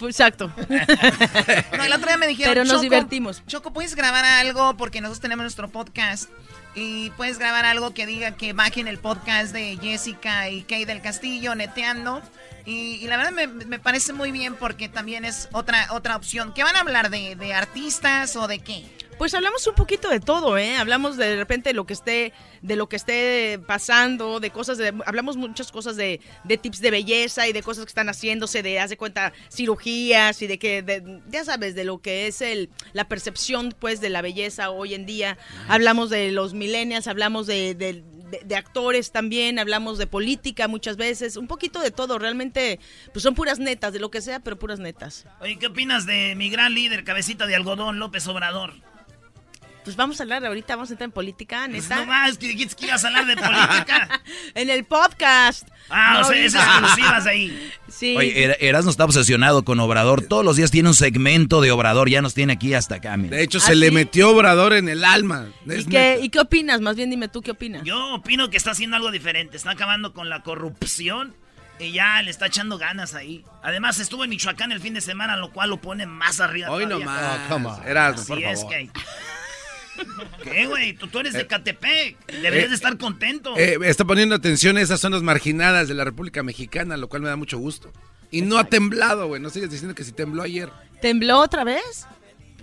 [0.00, 0.52] Exacto.
[1.76, 3.42] No, el otro día me dijeron, Pero nos "Choco, divertimos.
[3.46, 4.76] Choco, ¿puedes grabar algo?
[4.76, 6.28] Porque nosotros tenemos nuestro podcast.
[6.74, 11.02] Y puedes grabar algo que diga que bajen el podcast de Jessica y Kay del
[11.02, 12.22] Castillo, neteando.
[12.64, 16.54] Y, y la verdad me, me parece muy bien porque también es otra, otra opción.
[16.54, 17.10] ¿Qué van a hablar?
[17.10, 18.84] ¿De, de artistas o de qué?
[19.22, 20.74] Pues hablamos un poquito de todo, ¿eh?
[20.74, 24.92] Hablamos de, repente de lo que esté, de lo que esté pasando, de cosas, de,
[25.06, 28.80] hablamos muchas cosas de, de tips de belleza y de cosas que están haciéndose, de,
[28.80, 32.68] haz de cuenta, cirugías y de que, de- ya sabes, de lo que es el,
[32.94, 35.38] la percepción, pues, de la belleza hoy en día.
[35.68, 40.96] Hablamos de los millennials, hablamos de, de- de- de actores también, hablamos de política muchas
[40.96, 42.80] veces, un poquito de todo, realmente,
[43.12, 45.26] pues son puras netas, de lo que sea, pero puras netas.
[45.38, 48.74] Oye, ¿qué opinas de mi gran líder, cabecita de algodón, López Obrador?
[49.84, 51.96] Pues vamos a hablar ahorita, vamos a entrar en política, Pues neta.
[51.96, 54.22] no más, que dijiste que ibas a hablar de política.
[54.54, 55.66] en el podcast.
[55.90, 56.78] Ah, o No, sea, es ahorita.
[56.78, 57.72] exclusivas ahí.
[57.92, 58.16] Sí.
[58.16, 60.22] Oye, Er- Erasmo está obsesionado con Obrador.
[60.22, 62.08] Todos los días tiene un segmento de Obrador.
[62.08, 63.16] Ya nos tiene aquí hasta acá.
[63.18, 63.36] mira.
[63.36, 65.48] De hecho, ¿Ah, se le metió Obrador en el alma.
[65.66, 66.18] ¿Y Es qué.
[66.22, 66.80] ¿Y qué opinas?
[66.80, 67.82] Más bien dime tú qué opinas.
[67.84, 69.56] Yo opino que está haciendo algo diferente.
[69.58, 71.34] Está acabando con la corrupción
[71.78, 73.44] y ya le está echando ganas ahí.
[73.62, 76.70] Además, estuvo en Michoacán el fin de semana, lo cual lo pone más arriba.
[76.70, 77.50] Hoy nomás.
[77.50, 77.66] On.
[77.86, 78.72] Erasmo, por es favor.
[78.74, 78.90] que.
[80.42, 80.94] ¿Qué, güey?
[80.94, 82.16] Tú, tú eres de Catepec.
[82.26, 83.56] Deberías Eh, de estar contento.
[83.56, 87.28] Eh, está poniendo atención a esas zonas marginadas de la República Mexicana, lo cual me
[87.28, 87.92] da mucho gusto.
[88.30, 89.40] Y no ha temblado, güey.
[89.40, 90.70] No sigas diciendo que si tembló ayer.
[91.00, 92.06] ¿Tembló otra vez?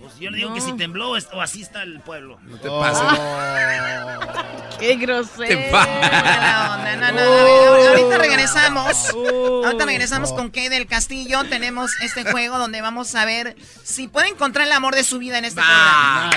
[0.00, 0.54] Pues yo le digo No.
[0.54, 2.38] que si tembló o así está el pueblo.
[2.44, 3.20] No te pases.
[4.78, 5.46] ¡Qué grosero!
[5.46, 9.10] Te onda, no, no, ahor- ahorita regresamos.
[9.10, 11.44] Ahorita regresamos con Kay del Castillo.
[11.44, 15.36] Tenemos este juego donde vamos a ver si puede encontrar el amor de su vida
[15.38, 16.30] en este programa.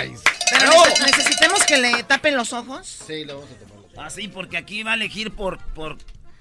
[0.51, 2.99] Pero nece- necesitemos que le tapen los ojos.
[3.07, 3.59] Sí, lo vamos a
[3.93, 4.07] tomar.
[4.07, 5.97] Así, porque aquí va a elegir por, por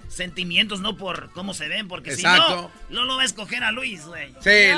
[0.09, 1.87] sentimientos, no por cómo se ven.
[1.87, 2.71] Porque Exacto.
[2.89, 4.33] si no, no lo va a escoger a Luis, güey.
[4.41, 4.71] Sí,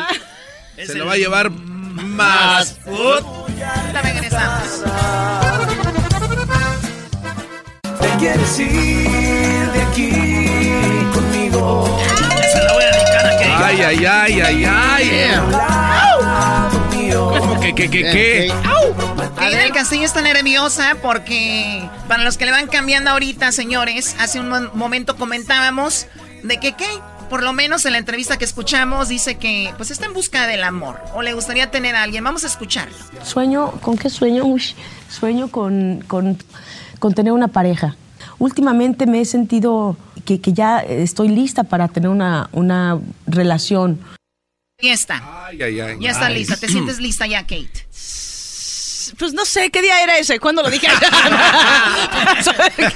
[0.78, 3.24] Es se lo va a llevar más food.
[3.24, 4.84] Ahorita regresamos.
[8.02, 10.12] Te quieres ir de aquí
[11.14, 12.00] conmigo.
[12.52, 13.68] Se la voy a dedicar a.
[13.68, 15.32] Ay, ay, ay, ay, ay.
[17.40, 18.54] ¿Cómo que, que, que, que?
[19.38, 24.40] Kay del Castillo está nerviosa porque para los que le van cambiando ahorita, señores, hace
[24.40, 26.08] un mo- momento comentábamos
[26.44, 27.00] de que Kay,
[27.30, 30.64] por lo menos en la entrevista que escuchamos, dice que pues está en busca del
[30.64, 32.24] amor o le gustaría tener a alguien.
[32.24, 32.96] Vamos a escucharlo.
[33.24, 34.46] Sueño, ¿con qué sueño?
[34.46, 34.62] Uy,
[35.10, 36.38] sueño con, con-
[37.00, 37.96] con tener una pareja.
[38.40, 44.00] Últimamente me he sentido que, que ya estoy lista para tener una, una relación.
[44.82, 45.46] Ya está.
[45.48, 45.98] Ay, ay, ay.
[46.02, 46.58] Ya está lista.
[46.58, 47.86] ¿Te sientes lista ya, Kate?
[49.18, 50.40] Pues no sé, ¿qué día era ese?
[50.40, 50.88] ¿Cuándo lo dije?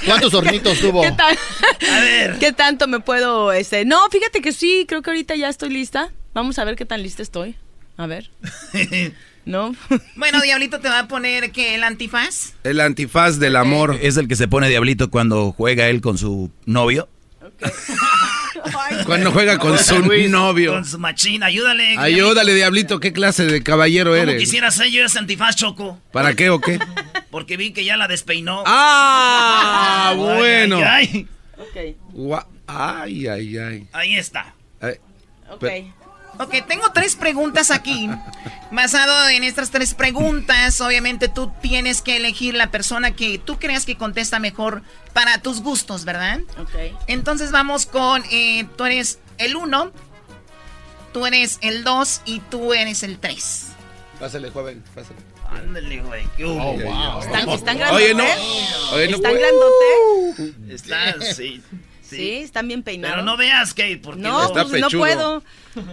[0.06, 1.02] ¿Cuántos hornitos tuvo?
[1.02, 1.08] ¿Qué?
[1.08, 2.38] A ver.
[2.38, 3.84] ¿Qué tanto me puedo, este?
[3.84, 6.10] No, fíjate que sí, creo que ahorita ya estoy lista.
[6.34, 7.56] Vamos a ver qué tan lista estoy.
[7.96, 8.30] A ver.
[9.44, 9.74] ¿No?
[10.16, 12.52] Bueno, Diablito te va a poner que el antifaz.
[12.62, 13.98] El antifaz del amor.
[14.00, 17.08] Es el que se pone Diablito cuando juega él con su novio.
[19.06, 20.72] Cuando juega con su novio.
[20.72, 21.96] Con su machín, ayúdale.
[21.98, 24.38] Ayúdale, Diablito, ¿qué clase de caballero ¿Cómo eres?
[24.38, 25.98] quisiera ser yo ese antifaz, Choco?
[26.12, 26.78] ¿Para qué o qué?
[27.30, 28.62] Porque vi que ya la despeinó.
[28.66, 30.08] ¡Ah!
[30.10, 30.80] Ay, bueno.
[30.84, 31.26] ay,
[31.76, 31.96] ay.
[32.12, 33.88] Gua- Ay, ay, ay.
[33.92, 34.54] Ahí está.
[34.80, 34.94] Ay,
[35.58, 35.92] pe-
[36.42, 38.08] Ok, tengo tres preguntas aquí.
[38.70, 43.84] Basado en estas tres preguntas, obviamente tú tienes que elegir la persona que tú creas
[43.84, 46.40] que contesta mejor para tus gustos, ¿verdad?
[46.58, 46.70] Ok.
[47.08, 49.92] Entonces vamos con, eh, tú eres el uno,
[51.12, 53.66] tú eres el dos y tú eres el tres.
[54.18, 55.16] Pásale, joven, pásale.
[55.50, 56.24] Ándale, güey.
[56.44, 57.22] Oh, wow.
[57.22, 58.22] ¿Están, están Oye, no.
[58.24, 58.92] grandotes?
[58.92, 60.54] Oye, no ¿Están puede- grandotes?
[60.70, 61.60] Está, sí.
[62.16, 63.14] Sí, están bien peinados.
[63.16, 65.00] Pero no veas, Kate, porque No, Está pues no pechudo.
[65.00, 65.42] puedo.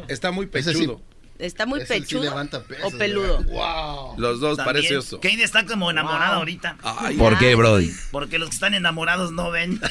[0.07, 0.51] Está muy sí.
[0.51, 1.01] pechudo.
[1.39, 2.35] Está muy Ese sí pechudo
[2.67, 3.43] pesos, o peludo.
[3.43, 4.15] Wow.
[4.19, 5.19] Los dos parece oso.
[5.21, 6.39] Kate está como enamorada Wow.
[6.39, 6.77] ahorita.
[6.83, 7.91] Ay, ¿Por qué, Brody?
[8.11, 9.79] Porque los que están enamorados no ven.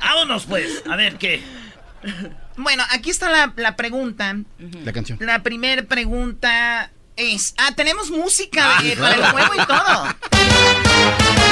[0.00, 0.82] Vámonos, pues.
[0.90, 1.42] A ver, ¿qué?
[2.56, 4.36] Bueno, aquí está la, la pregunta.
[4.84, 5.18] La canción.
[5.22, 10.06] La primera pregunta es, ah, tenemos música Ah, de- para el juego y todo.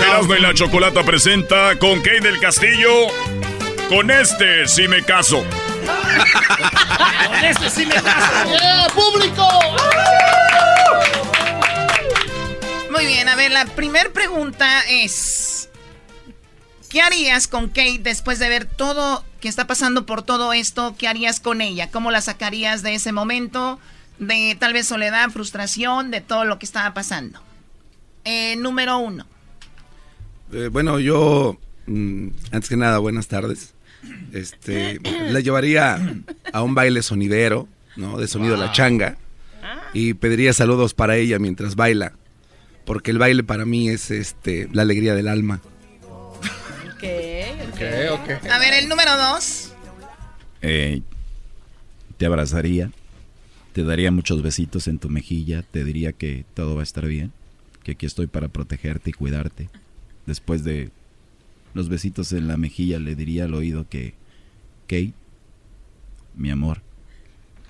[0.00, 2.88] Erasmo y la Chocolata presenta con Kay del Castillo.
[3.88, 5.44] Con este sí me caso.
[7.26, 8.50] Con este sí me caso.
[8.50, 9.48] ¡Yeah, público!
[12.90, 15.68] Muy bien, a ver, la primera pregunta es,
[16.90, 20.94] ¿qué harías con Kate después de ver todo que está pasando por todo esto?
[20.96, 21.90] ¿Qué harías con ella?
[21.90, 23.78] ¿Cómo la sacarías de ese momento?
[24.18, 27.40] De tal vez soledad, frustración, de todo lo que estaba pasando.
[28.24, 29.26] Eh, número uno.
[30.52, 33.74] Eh, bueno, yo, mm, antes que nada, buenas tardes.
[34.32, 35.00] Este,
[35.30, 35.98] la llevaría
[36.52, 38.18] a un baile sonidero, ¿no?
[38.18, 39.16] De sonido La Changa.
[39.92, 42.12] Y pediría saludos para ella mientras baila.
[42.84, 45.60] Porque el baile para mí es este, la alegría del alma.
[46.04, 47.04] Ok,
[47.68, 47.80] Ok,
[48.12, 48.50] ok.
[48.50, 49.72] A ver, el número dos.
[50.62, 51.02] Eh,
[52.16, 52.90] te abrazaría,
[53.72, 57.32] te daría muchos besitos en tu mejilla, te diría que todo va a estar bien,
[57.84, 59.68] que aquí estoy para protegerte y cuidarte.
[60.28, 60.90] Después de
[61.72, 64.12] los besitos en la mejilla le diría al oído que,
[64.86, 65.14] Kate,
[66.34, 66.82] mi amor,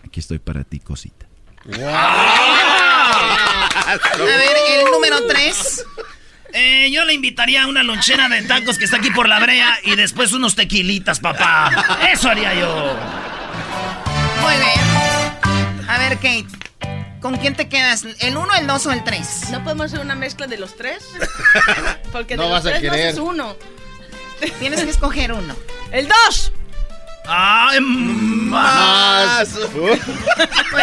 [0.04, 1.28] aquí estoy para ti, cosita.
[1.72, 5.86] A ver, el número tres.
[6.52, 9.78] Eh, yo le invitaría a una lonchera de tacos que está aquí por la brea
[9.84, 12.10] y después unos tequilitas, papá.
[12.12, 12.96] Eso haría yo.
[14.42, 14.80] Muy bien.
[15.88, 16.48] A ver, Kate,
[17.20, 18.04] ¿con quién te quedas?
[18.20, 19.50] ¿El uno, el dos o el tres?
[19.50, 21.04] ¿No podemos hacer una mezcla de los tres?
[22.12, 23.08] Porque No de los vas a tres no querer.
[23.08, 23.56] haces uno.
[24.60, 25.54] Tienes que escoger uno.
[25.92, 26.52] ¡El dos!
[27.26, 29.48] ¡Ay, más!
[29.74, 29.98] Muy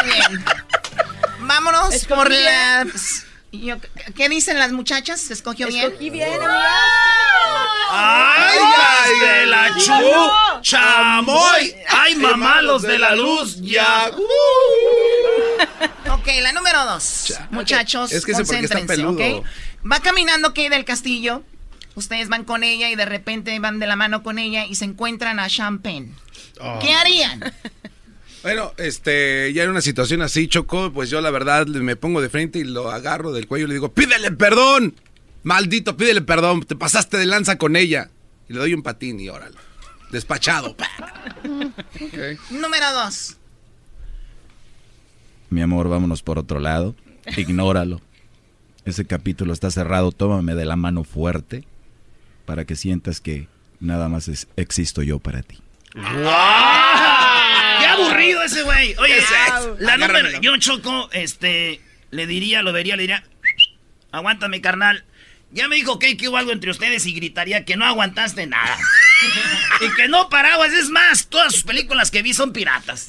[0.04, 0.46] bien.
[1.40, 2.44] Vámonos Escogí por bien.
[2.44, 3.26] las...
[3.52, 3.78] yo-
[4.16, 5.20] ¿Qué dicen las muchachas?
[5.22, 5.86] ¿Se escogió bien?
[5.86, 6.70] Escogí bien, amiga.
[7.92, 10.62] ¡Ay, las de la chu!
[10.62, 11.76] ¡Chamoy!
[11.90, 13.58] ¡Ay, mamá, los de la luz!
[13.62, 14.12] ¡Ya!
[16.26, 17.36] Ok, la número dos.
[17.52, 19.44] Muchachos, Es que está concéntrense.
[19.90, 21.44] Va caminando Kate del Castillo.
[21.94, 24.86] Ustedes van con ella y de repente van de la mano con ella y se
[24.86, 26.14] encuentran a Champagne.
[26.60, 26.80] Oh.
[26.82, 27.54] ¿Qué harían?
[28.42, 32.30] Bueno, este, ya en una situación así, Choco, pues yo la verdad me pongo de
[32.30, 34.94] frente y lo agarro del cuello y le digo, pídele perdón,
[35.42, 38.12] maldito, pídele perdón, te pasaste de lanza con ella.
[38.48, 39.58] Y le doy un patín y órale,
[40.12, 40.78] despachado.
[40.78, 40.88] pa.
[42.52, 43.38] Número dos.
[45.50, 46.96] Mi amor, vámonos por otro lado,
[47.38, 48.02] ignóralo.
[48.86, 51.64] Ese capítulo está cerrado, tómame de la mano fuerte
[52.46, 53.48] para que sientas que
[53.80, 55.60] nada más es- existo yo para ti.
[55.94, 58.96] ¡Qué aburrido ese güey!
[58.98, 59.16] Oye,
[59.80, 61.82] la número, yo choco, este,
[62.12, 63.24] le diría, lo vería, le diría,
[64.12, 65.04] aguántame, carnal.
[65.52, 68.78] Ya me dijo que que hubo algo entre ustedes y gritaría que no aguantaste nada.
[69.82, 73.08] Y que no paraguas, es más, todas sus películas que vi son piratas.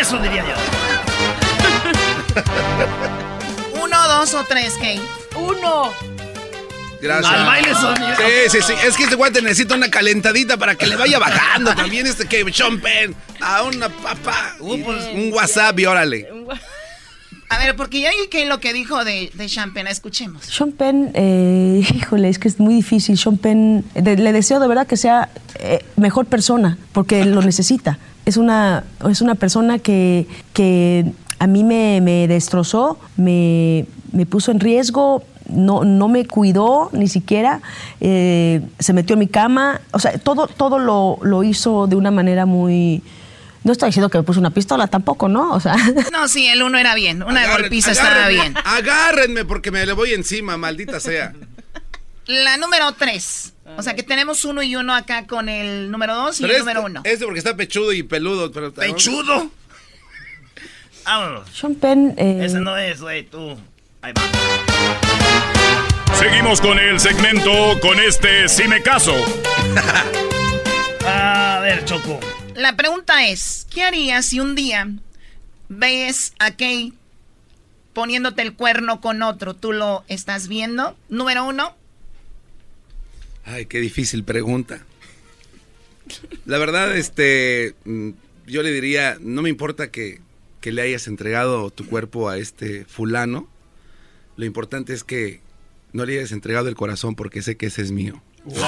[0.00, 0.54] Eso diría yo.
[3.82, 5.02] Uno, dos o tres, Kate.
[5.36, 5.92] Uno.
[7.00, 7.32] Gracias.
[7.32, 8.14] Al baile sonido.
[8.16, 8.74] Sí, sí, sí.
[8.84, 12.44] Es que este guante necesita una calentadita para que le vaya bajando también este que
[12.52, 13.16] Sean Penn.
[13.40, 14.54] A una papa.
[14.58, 16.28] Uh, pues, un WhatsApp y órale.
[17.50, 20.44] A ver, porque ya que lo que dijo de, de escuchemos.
[20.44, 23.18] Sean Penn, eh, híjole, es que es muy difícil.
[23.18, 27.98] Sean Penn, le deseo de verdad que sea eh, mejor persona, porque lo necesita.
[28.24, 34.52] Es una, es una persona que, que a mí me, me destrozó, me, me puso
[34.52, 37.62] en riesgo, no, no me cuidó ni siquiera,
[38.00, 42.12] eh, se metió en mi cama, o sea, todo, todo lo, lo hizo de una
[42.12, 43.02] manera muy...
[43.62, 45.52] No estoy diciendo que me puso una pistola tampoco, ¿no?
[45.52, 45.74] O sea...
[46.12, 47.22] No, sí, el uno era bien.
[47.22, 48.54] Una Agarren- golpiza estaba bien.
[48.64, 51.34] Agárrenme porque me le voy encima, maldita sea.
[52.26, 53.52] La número tres.
[53.76, 56.58] O sea que tenemos uno y uno acá con el número dos y Pero el
[56.60, 57.00] este, número uno.
[57.04, 58.50] este porque está pechudo y peludo.
[58.50, 59.50] Pero, ¿Pechudo?
[61.04, 61.48] Vámonos.
[61.54, 62.14] Sean Penn...
[62.16, 63.58] eh, Ese no es, güey, tú.
[64.02, 64.22] Ahí va.
[66.16, 67.50] Seguimos con el segmento
[67.80, 69.14] con este Si me caso.
[71.06, 72.20] A ver, Choco.
[72.60, 74.86] La pregunta es, ¿qué harías si un día
[75.70, 76.92] ves a Kay
[77.94, 79.54] poniéndote el cuerno con otro?
[79.54, 80.94] ¿Tú lo estás viendo?
[81.08, 81.74] Número uno.
[83.46, 84.84] Ay, qué difícil pregunta.
[86.44, 88.10] La verdad, este, mm,
[88.46, 90.20] yo le diría, no me importa que,
[90.60, 93.48] que le hayas entregado tu cuerpo a este fulano.
[94.36, 95.40] Lo importante es que
[95.94, 98.22] no le hayas entregado el corazón porque sé que ese es mío.
[98.44, 98.60] Bien.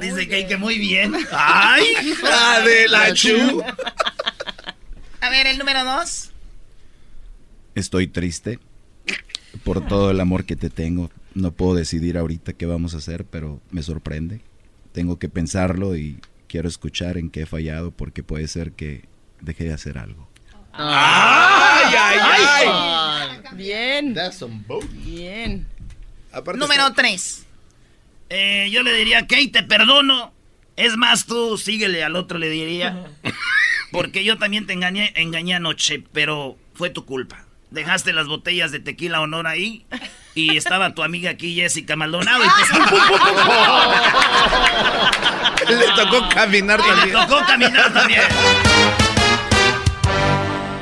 [0.00, 1.14] Dice que, que muy bien.
[1.32, 3.62] ¡Ay, hija de la chu!
[5.20, 6.30] A ver, el número dos.
[7.74, 8.58] Estoy triste
[9.64, 11.10] por todo el amor que te tengo.
[11.34, 14.40] No puedo decidir ahorita qué vamos a hacer, pero me sorprende.
[14.92, 19.04] Tengo que pensarlo y quiero escuchar en qué he fallado porque puede ser que
[19.40, 20.28] dejé de hacer algo.
[20.72, 23.40] ¡Ay, ay, ay!
[23.54, 24.14] Bien.
[25.04, 25.66] Bien.
[26.56, 27.45] Número tres.
[28.28, 30.32] Eh, yo le diría, Kate, te perdono.
[30.76, 33.04] Es más, tú síguele al otro, le diría.
[33.92, 37.44] Porque yo también te engañé, engañé anoche, pero fue tu culpa.
[37.70, 39.84] Dejaste las botellas de tequila honor ahí
[40.34, 42.44] y estaba tu amiga aquí, Jessica Maldonado.
[42.44, 42.48] Y
[45.66, 45.72] te...
[45.74, 47.12] Le tocó caminar Y le también.
[47.28, 48.20] tocó caminar también.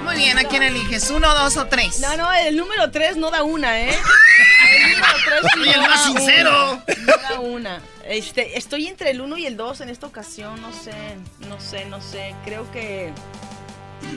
[0.04, 1.08] Muy bien, ¿a quién eliges?
[1.10, 2.00] ¿Uno, dos o tres?
[2.00, 3.96] No, no, el número 3 no da una, ¿eh?
[5.24, 6.82] 3 Soy el más sincero.
[7.28, 7.80] Da una.
[8.04, 10.92] Este, estoy entre el 1 y el 2 en esta ocasión, no sé,
[11.48, 12.34] no sé, no sé.
[12.44, 13.12] Creo que.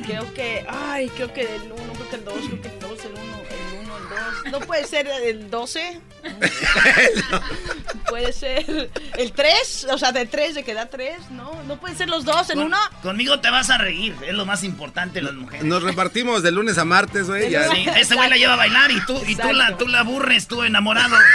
[0.05, 0.65] Creo que.
[0.69, 3.21] Ay, creo que el 1, creo que el 2, creo que el 2, el 1,
[3.21, 4.51] el 1, el 2.
[4.51, 6.01] No puede ser el 12.
[8.09, 11.61] puede ser el 3, o sea, de 3, de que da 3, ¿no?
[11.67, 12.77] No pueden ser los dos en Con- uno.
[13.01, 15.65] Conmigo te vas a reír, es lo más importante de las mujeres.
[15.65, 17.49] Nos repartimos de lunes a martes, güey.
[17.49, 20.47] Sí, ese güey la lleva a bailar y tú, y tú la, tú la aburres,
[20.47, 21.15] tú enamorado.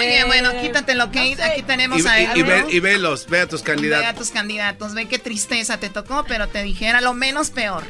[0.00, 1.42] Muy bien, bueno, quítatelo, Kate.
[1.42, 2.30] Aquí tenemos Y, a y- él.
[2.36, 4.16] y ve, y velos, ve a tus Ve a candidatos.
[4.18, 4.94] tus candidatos.
[4.94, 7.84] Ve qué tristeza te tocó, pero te dijera lo menos peor.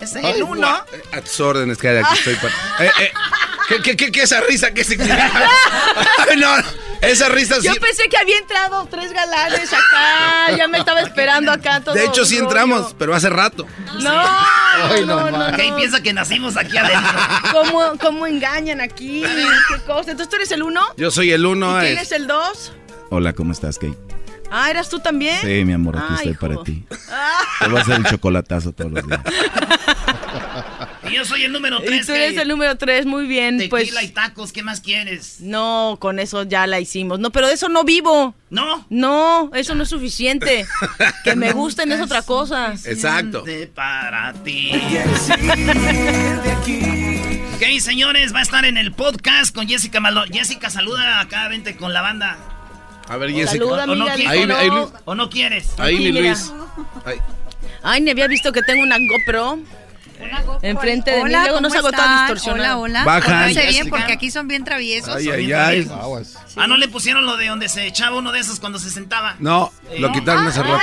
[0.00, 0.66] Es Ay, el uno.
[0.66, 2.34] gua- A tus órdenes, que aquí estoy.
[2.36, 2.54] para-
[2.86, 3.12] Eh, eh,
[3.76, 4.72] ¿qué, qué, qué, qué esa risa?
[4.72, 5.30] ¿Qué significa?
[6.38, 6.48] No,
[7.02, 7.66] esa risa sí.
[7.66, 10.56] Yo pensé que había entrado tres galanes acá.
[10.56, 11.94] Ya me estaba esperando acá todo.
[11.94, 12.48] De hecho, sí rollo.
[12.48, 13.66] entramos, pero hace rato.
[14.00, 15.50] No, Ay, no, no no.
[15.50, 17.12] Kate piensa que nacimos aquí adentro.
[17.52, 19.22] ¿Cómo, ¿Cómo engañan aquí?
[19.68, 20.12] ¿Qué cosa?
[20.12, 20.80] Entonces tú eres el uno.
[20.96, 21.76] Yo soy el uno.
[21.82, 22.72] ¿Y quién es- el dos?
[23.10, 23.98] Hola, ¿cómo estás, Kate?
[24.50, 25.38] Ah, ¿eras tú también?
[25.40, 26.40] Sí, mi amor, aquí Ay, estoy hijo.
[26.40, 26.84] para ti.
[27.10, 27.40] Ah.
[27.60, 29.20] Te voy a hacer el chocolatazo todos los días.
[31.12, 32.06] Yo soy el número Y 3.
[32.06, 33.58] tú eres el número tres, muy bien.
[33.58, 35.36] Tequila pues y tacos, ¿qué más quieres?
[35.40, 37.18] no, con eso ya la hicimos.
[37.20, 38.34] No, pero de eso no vivo.
[38.50, 38.86] ¿No?
[38.90, 40.66] No, eso no es suficiente.
[41.24, 42.74] Que me gusten es otra cosa.
[42.84, 43.44] Exacto.
[43.74, 44.72] Para ti.
[47.54, 50.32] Ok, señores, va a estar en el podcast con Jessica Maldonado.
[50.32, 52.36] Jessica, saluda acá, vente con la banda.
[53.08, 53.50] A ver, Jessica.
[53.52, 54.32] Saluda, ¿O no, amiga, quieres?
[54.32, 54.56] dijo no.
[54.56, 55.70] Ahí- ahí- ¿O no quieres?
[55.78, 56.20] Ahí mi mira.
[56.28, 56.52] Luis.
[57.04, 57.16] Ay.
[57.82, 59.58] Ay, ni había visto que tengo una GoPro.
[60.62, 62.18] Enfrente de mí, Hola, luego no ¿cómo se están?
[62.28, 62.80] distorsionado.
[62.80, 63.04] Hola, hola.
[63.04, 63.44] Bajan.
[63.48, 65.16] Pórtense bien porque aquí son bien traviesos.
[65.16, 65.84] Ay, ay, ay.
[65.84, 66.36] traviesos.
[66.56, 69.36] Ah, ¿no le pusieron lo de donde se echaba uno de esos cuando se sentaba?
[69.40, 70.80] No, lo quitaron hace rato.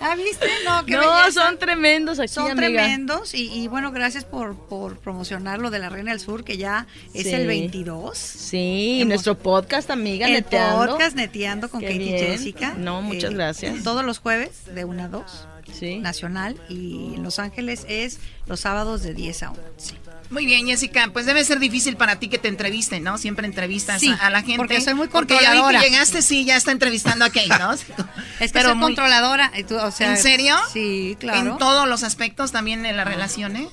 [0.00, 0.46] ¿Ah, viste?
[0.64, 1.44] No, qué No, belleza.
[1.46, 2.66] son tremendos aquí, Son amiga.
[2.82, 6.56] tremendos y, y bueno, gracias por, por promocionar lo de la Reina del Sur, que
[6.58, 7.32] ya es Sí.
[7.34, 8.18] el 22.
[8.18, 10.86] Sí, Hemos- nuestro podcast, amiga, el neteando.
[10.86, 12.18] podcast Neteando con Qué Katie bien.
[12.18, 12.74] Jessica.
[12.76, 13.82] No, muchas Eh, gracias.
[13.82, 15.46] Todos los jueves de 1 a 2.
[15.72, 15.98] Sí.
[15.98, 19.97] Nacional y en Los Ángeles es los sábados de 10 a 11.
[20.30, 23.16] Muy bien, Jessica, pues debe ser difícil para ti que te entrevisten, ¿no?
[23.18, 24.56] Siempre entrevistas Sí, a, a la gente.
[24.58, 25.80] porque soy muy Porque ya controladora.
[25.80, 27.72] que llegaste, sí, ya está entrevistando a Kate, ¿no?
[28.40, 29.50] Es que soy controladora.
[29.58, 30.54] y tú, o sea, ¿En serio?
[30.72, 31.52] Sí, claro.
[31.52, 33.68] En todos los aspectos, también en las relaciones.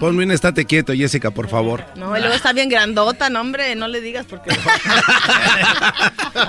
[0.00, 1.84] Ponme un estate quieto, Jessica, por favor.
[1.96, 4.56] No, y luego está bien grandota, no, hombre, no le digas porque.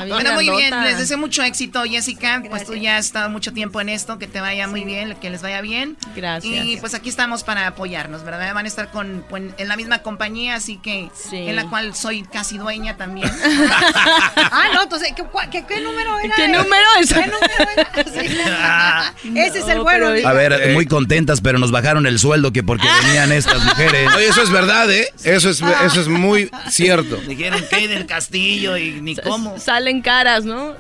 [0.07, 2.43] Bueno, muy bien, les deseo mucho éxito, Jessica.
[2.49, 5.29] Pues tú ya has estado mucho tiempo en esto, que te vaya muy bien, que
[5.29, 5.97] les vaya bien.
[6.15, 6.65] Gracias.
[6.65, 8.53] Y pues aquí estamos para apoyarnos, ¿verdad?
[8.53, 12.23] Van a estar con, con- en la misma compañía, así que en la cual soy
[12.23, 13.29] casi dueña también.
[14.35, 16.35] ah, no, entonces, ¿qué, cua- qué- qué número era?
[16.35, 16.47] ¿Qué eh?
[16.49, 17.13] número es?
[17.13, 17.87] ¿Qué número era?
[19.23, 19.37] Sí.
[19.37, 20.07] Ese es el bueno.
[20.27, 24.09] A ver, muy contentas, pero nos bajaron el sueldo que porque venían estas mujeres.
[24.15, 25.07] Oye, eso es verdad, ¿eh?
[25.23, 27.17] Eso es, eso es muy cierto.
[27.17, 29.59] Dijeron Kate del Castillo y ni cómo.
[29.59, 30.75] Salen caras, ¿no?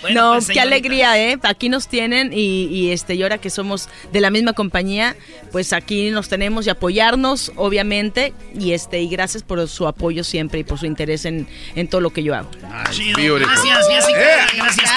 [0.00, 1.38] Bueno, no, pues, qué alegría, ¿eh?
[1.42, 5.16] Aquí nos tienen y, y, este, y ahora que somos de la misma compañía,
[5.52, 6.70] pues aquí nos tenemos y
[7.04, 11.46] apoyarnos, obviamente, y este, y gracias por su apoyo siempre y por su interés en,
[11.74, 12.50] en todo lo que yo hago.
[12.60, 14.20] Gracias, Jessica.
[14.20, 14.46] Eh.
[14.56, 14.90] Gracias.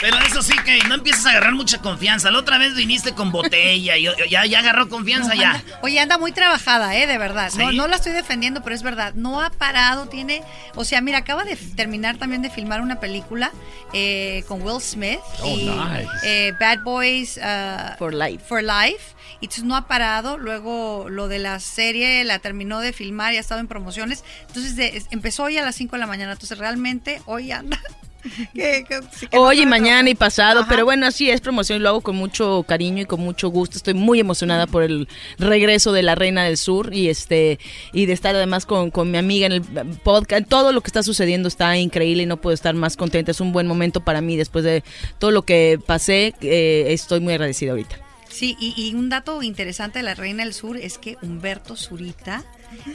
[0.00, 2.30] Pero eso sí, que no empieces a agarrar mucha confianza.
[2.30, 5.52] La otra vez viniste con botella y ya, ya agarró confianza ya.
[5.52, 7.06] Anda- Oye, anda muy trabajada, ¿eh?
[7.06, 7.50] De verdad.
[7.56, 7.76] No, ¿Sí?
[7.76, 9.14] no la estoy defendiendo, pero es verdad.
[9.14, 10.42] No ha parado, tiene...
[10.74, 13.52] O sea, mira, acaba de terminar también de filmar una película
[13.92, 15.18] eh, con Will Smith.
[15.42, 16.08] Oh, y, nice.
[16.24, 17.36] eh, Bad Boys...
[17.38, 18.44] uh, For Life.
[18.46, 19.14] For Life.
[19.42, 20.38] Y entonces no ha parado.
[20.38, 24.24] Luego lo de la serie la terminó de filmar y ha estado en promociones.
[24.46, 26.32] Entonces de- empezó hoy a las 5 de la mañana.
[26.32, 27.78] Entonces realmente hoy anda...
[28.54, 30.68] que- que- sí que no Hoy y mañana y pasado, Ajá.
[30.68, 33.76] pero bueno, así es promoción y lo hago con mucho cariño y con mucho gusto.
[33.76, 35.08] Estoy muy emocionada por el
[35.38, 37.58] regreso de la Reina del Sur y este
[37.92, 39.62] y de estar además con, con mi amiga en el
[40.04, 40.46] podcast.
[40.48, 43.32] Todo lo que está sucediendo está increíble y no puedo estar más contenta.
[43.32, 44.84] Es un buen momento para mí después de
[45.18, 46.32] todo lo que pasé.
[46.42, 47.98] eh, estoy muy agradecida ahorita.
[48.32, 52.44] Sí, y, y un dato interesante de la Reina del Sur es que Humberto Zurita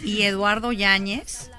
[0.03, 1.51] y Eduardo Yáñez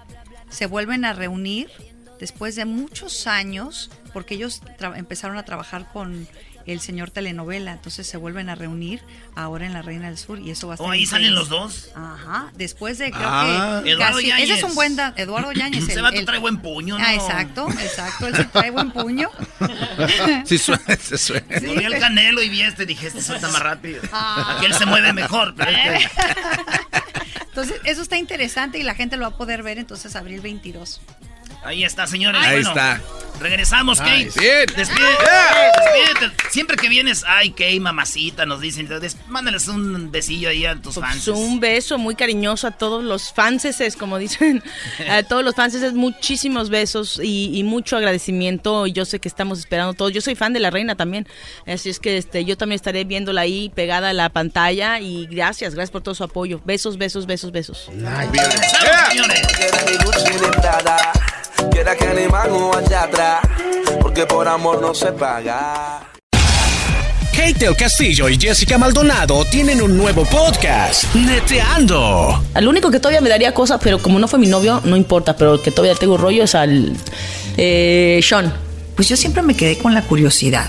[0.50, 1.70] se vuelven a reunir
[2.18, 4.62] después de muchos años, porque ellos
[4.96, 6.26] empezaron a trabajar con
[6.72, 9.00] el señor telenovela, entonces se vuelven a reunir
[9.34, 11.48] ahora en la Reina del Sur y eso va a estar Oh, ahí salen los
[11.48, 11.90] dos.
[11.94, 13.80] Ajá, después de creo Ah.
[13.84, 15.88] que Eduardo casi- ese es un buen da- Eduardo Yáñez.
[15.88, 17.04] Ese vato trae buen puño, ¿no?
[17.04, 19.28] Ah, exacto, exacto, él sí trae buen puño.
[20.44, 21.58] Sí, suena, se suena.
[21.60, 24.00] Vi el canelo y vi este, dije, este suelta más rápido.
[24.12, 24.56] Ah.
[24.58, 25.54] Aquel se mueve mejor.
[25.56, 26.08] pero este-
[27.48, 31.00] Entonces, eso está interesante y la gente lo va a poder ver entonces abril 22.
[31.64, 32.40] Ahí está, señores.
[32.40, 33.00] Ahí Bueno, está.
[33.40, 34.24] Regresamos, Kate.
[34.26, 34.40] Nice.
[34.40, 34.66] Bien.
[34.76, 35.72] Despide- Yeah.
[36.16, 36.50] despídete.
[36.50, 38.88] Siempre que vienes, ay, Kate, mamacita, nos dicen.
[39.28, 41.24] Mándales un besillo ahí a tus fans.
[41.24, 44.62] Pues un beso muy cariñoso a todos los fanses, como dicen,
[45.10, 48.86] a todos los fanses, muchísimos besos y, y mucho agradecimiento.
[48.86, 50.12] Yo sé que estamos esperando todos.
[50.12, 51.26] Yo soy fan de la reina también,
[51.66, 55.74] así es que este, yo también estaré viéndola ahí pegada a la pantalla y gracias,
[55.74, 56.60] gracias por todo su apoyo.
[56.64, 57.88] Besos, besos, besos, besos.
[61.70, 63.40] Quiera que allá atrás,
[64.00, 66.02] porque por amor no se paga.
[67.32, 72.42] Kate del Castillo y Jessica Maldonado tienen un nuevo podcast, Neteando.
[72.54, 75.36] Al único que todavía me daría cosa, pero como no fue mi novio, no importa,
[75.36, 76.92] pero el que todavía tengo rollo es al
[77.56, 78.52] eh, Sean.
[78.96, 80.68] Pues yo siempre me quedé con la curiosidad.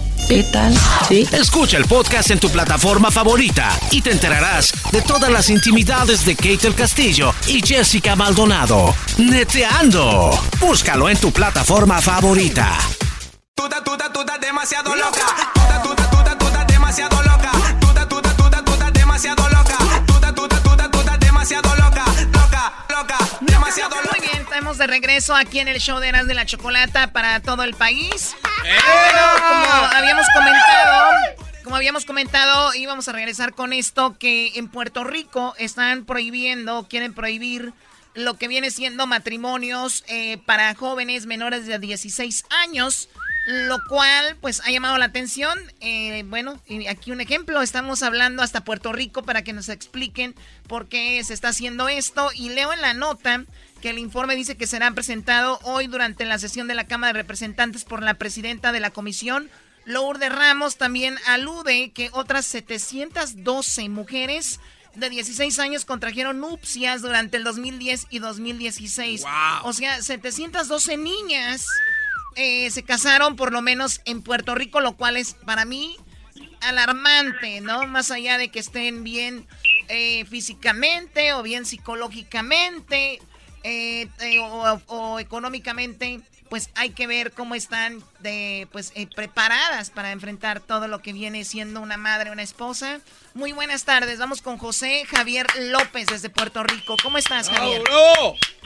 [0.27, 0.73] ¿Qué tal?
[1.07, 1.27] Sí.
[1.33, 6.35] Escucha el podcast en tu plataforma favorita y te enterarás de todas las intimidades de
[6.35, 8.95] Kate del Castillo y Jessica Maldonado.
[9.17, 10.31] Neteando.
[10.59, 12.77] Búscalo en tu plataforma favorita.
[14.41, 15.19] Demasiado loca.
[16.67, 17.51] Demasiado loca.
[18.93, 19.77] Demasiado loca.
[21.19, 21.80] Demasiado loca,
[23.75, 23.95] demasiado.
[24.11, 27.39] Muy bien, estamos de regreso aquí en el show de Eras de la Chocolata para
[27.39, 28.35] todo el país.
[28.61, 31.11] Bueno, como habíamos comentado,
[31.63, 37.13] como habíamos comentado, íbamos a regresar con esto que en Puerto Rico están prohibiendo, quieren
[37.13, 37.73] prohibir
[38.13, 43.07] lo que viene siendo matrimonios eh, para jóvenes menores de 16 años.
[43.47, 45.57] Lo cual, pues, ha llamado la atención.
[45.79, 47.61] Eh, bueno, y aquí un ejemplo.
[47.61, 50.35] Estamos hablando hasta Puerto Rico para que nos expliquen
[50.67, 52.29] por qué se está haciendo esto.
[52.35, 53.45] Y leo en la nota
[53.81, 57.21] que el informe dice que será presentado hoy durante la sesión de la Cámara de
[57.21, 59.49] Representantes por la presidenta de la comisión.
[59.85, 64.59] Lourdes Ramos también alude que otras 712 mujeres
[64.93, 69.23] de 16 años contrajeron nupcias durante el 2010 y 2016.
[69.63, 71.65] O sea, 712 niñas
[72.35, 75.95] eh, se casaron por lo menos en Puerto Rico, lo cual es para mí
[76.61, 77.87] alarmante, ¿no?
[77.87, 79.47] Más allá de que estén bien
[79.87, 83.19] eh, físicamente o bien psicológicamente
[83.63, 84.07] eh,
[84.39, 86.21] o, o económicamente
[86.51, 91.13] pues hay que ver cómo están de, pues, eh, preparadas para enfrentar todo lo que
[91.13, 92.99] viene siendo una madre, una esposa.
[93.33, 96.97] Muy buenas tardes, vamos con José Javier López desde Puerto Rico.
[97.01, 97.81] ¿Cómo estás, Javier?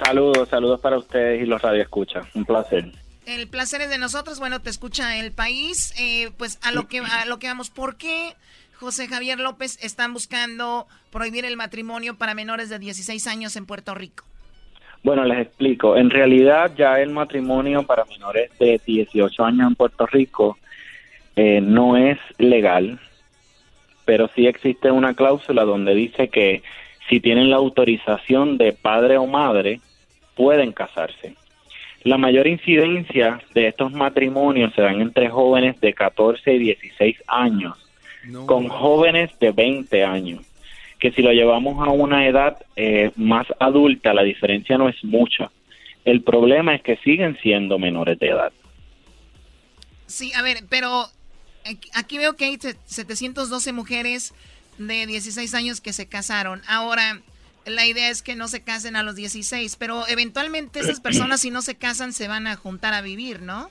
[0.03, 2.25] Saludos, saludos para ustedes y los radioescuchas.
[2.33, 2.91] Un placer.
[3.25, 4.39] El placer es de nosotros.
[4.39, 5.93] Bueno, te escucha el país.
[5.99, 7.69] Eh, pues a lo que a lo que vamos.
[7.69, 8.35] ¿Por qué
[8.75, 13.93] José Javier López están buscando prohibir el matrimonio para menores de 16 años en Puerto
[13.95, 14.25] Rico?
[15.03, 15.97] Bueno, les explico.
[15.97, 20.57] En realidad ya el matrimonio para menores de 18 años en Puerto Rico
[21.35, 22.99] eh, no es legal,
[24.05, 26.63] pero sí existe una cláusula donde dice que
[27.09, 29.79] si tienen la autorización de padre o madre,
[30.35, 31.35] pueden casarse.
[32.05, 37.77] La mayor incidencia de estos matrimonios se dan entre jóvenes de 14 y 16 años,
[38.45, 40.45] con jóvenes de 20 años
[40.99, 45.51] que si lo llevamos a una edad eh, más adulta, la diferencia no es mucha.
[46.03, 48.51] El problema es que siguen siendo menores de edad.
[50.07, 51.07] Sí, a ver, pero
[51.93, 54.33] aquí veo que hay 712 mujeres
[54.77, 56.61] de 16 años que se casaron.
[56.67, 57.21] Ahora,
[57.65, 61.51] la idea es que no se casen a los 16, pero eventualmente esas personas si
[61.51, 63.69] no se casan se van a juntar a vivir, ¿no?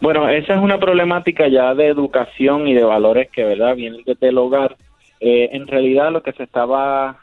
[0.00, 4.28] Bueno, esa es una problemática ya de educación y de valores que, ¿verdad?, vienen desde
[4.28, 4.76] el hogar
[5.24, 7.16] eh, en realidad lo que se estaba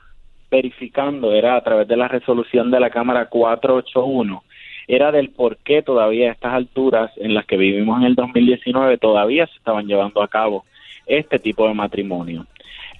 [0.49, 4.41] verificando era a través de la resolución de la Cámara 481,
[4.87, 8.97] era del por qué todavía a estas alturas en las que vivimos en el 2019
[8.99, 10.63] todavía se estaban llevando a cabo
[11.07, 12.47] este tipo de matrimonio.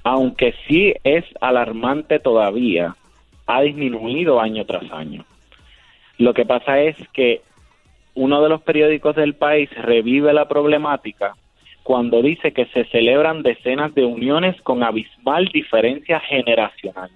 [0.03, 2.95] Aunque sí es alarmante todavía,
[3.47, 5.25] ha disminuido año tras año.
[6.17, 7.41] Lo que pasa es que
[8.15, 11.35] uno de los periódicos del país revive la problemática
[11.83, 17.09] cuando dice que se celebran decenas de uniones con abismal diferencia generacional.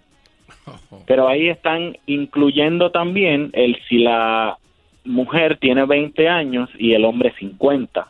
[1.05, 4.57] Pero ahí están incluyendo también el si la
[5.05, 8.07] mujer tiene 20 años y el hombre 50.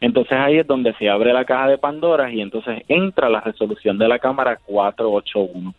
[0.00, 3.98] Entonces ahí es donde se abre la caja de Pandora y entonces entra la resolución
[3.98, 5.74] de la Cámara 481.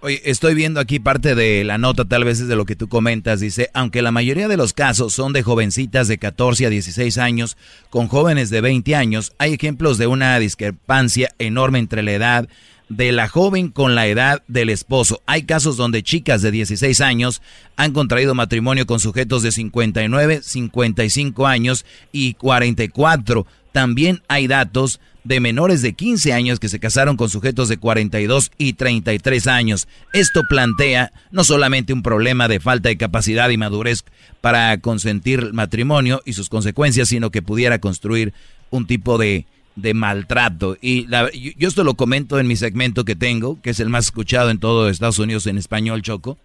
[0.00, 2.86] Oye, estoy viendo aquí parte de la nota, tal vez es de lo que tú
[2.86, 3.40] comentas.
[3.40, 7.56] Dice, aunque la mayoría de los casos son de jovencitas de 14 a 16 años
[7.88, 12.48] con jóvenes de 20 años, hay ejemplos de una discrepancia enorme entre la edad
[12.88, 15.22] de la joven con la edad del esposo.
[15.26, 17.42] Hay casos donde chicas de 16 años
[17.76, 23.46] han contraído matrimonio con sujetos de 59, 55 años y 44.
[23.72, 28.52] También hay datos de menores de 15 años que se casaron con sujetos de 42
[28.58, 29.88] y 33 años.
[30.12, 34.04] Esto plantea no solamente un problema de falta de capacidad y madurez
[34.40, 38.32] para consentir matrimonio y sus consecuencias, sino que pudiera construir
[38.70, 39.46] un tipo de,
[39.76, 40.76] de maltrato.
[40.80, 44.50] Y yo, esto lo comento en mi segmento que tengo, que es el más escuchado
[44.50, 46.38] en todo Estados Unidos en español, Choco.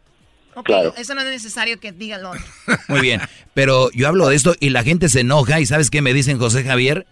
[0.53, 2.21] Ok, eso no es necesario que digan
[2.89, 3.21] Muy bien,
[3.53, 6.37] pero yo hablo de esto y la gente se enoja y ¿sabes qué me dicen
[6.37, 7.07] José Javier?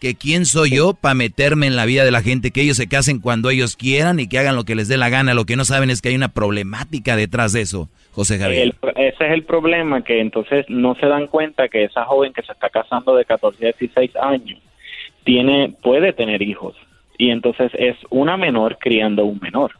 [0.00, 2.88] que quién soy yo para meterme en la vida de la gente, que ellos se
[2.88, 5.34] casen cuando ellos quieran y que hagan lo que les dé la gana.
[5.34, 8.76] Lo que no saben es que hay una problemática detrás de eso, José Javier.
[8.94, 12.52] ese es el problema, que entonces no se dan cuenta que esa joven que se
[12.52, 14.60] está casando de 14 a 16 años
[15.28, 16.74] tiene, puede tener hijos.
[17.18, 19.72] Y entonces es una menor criando un menor.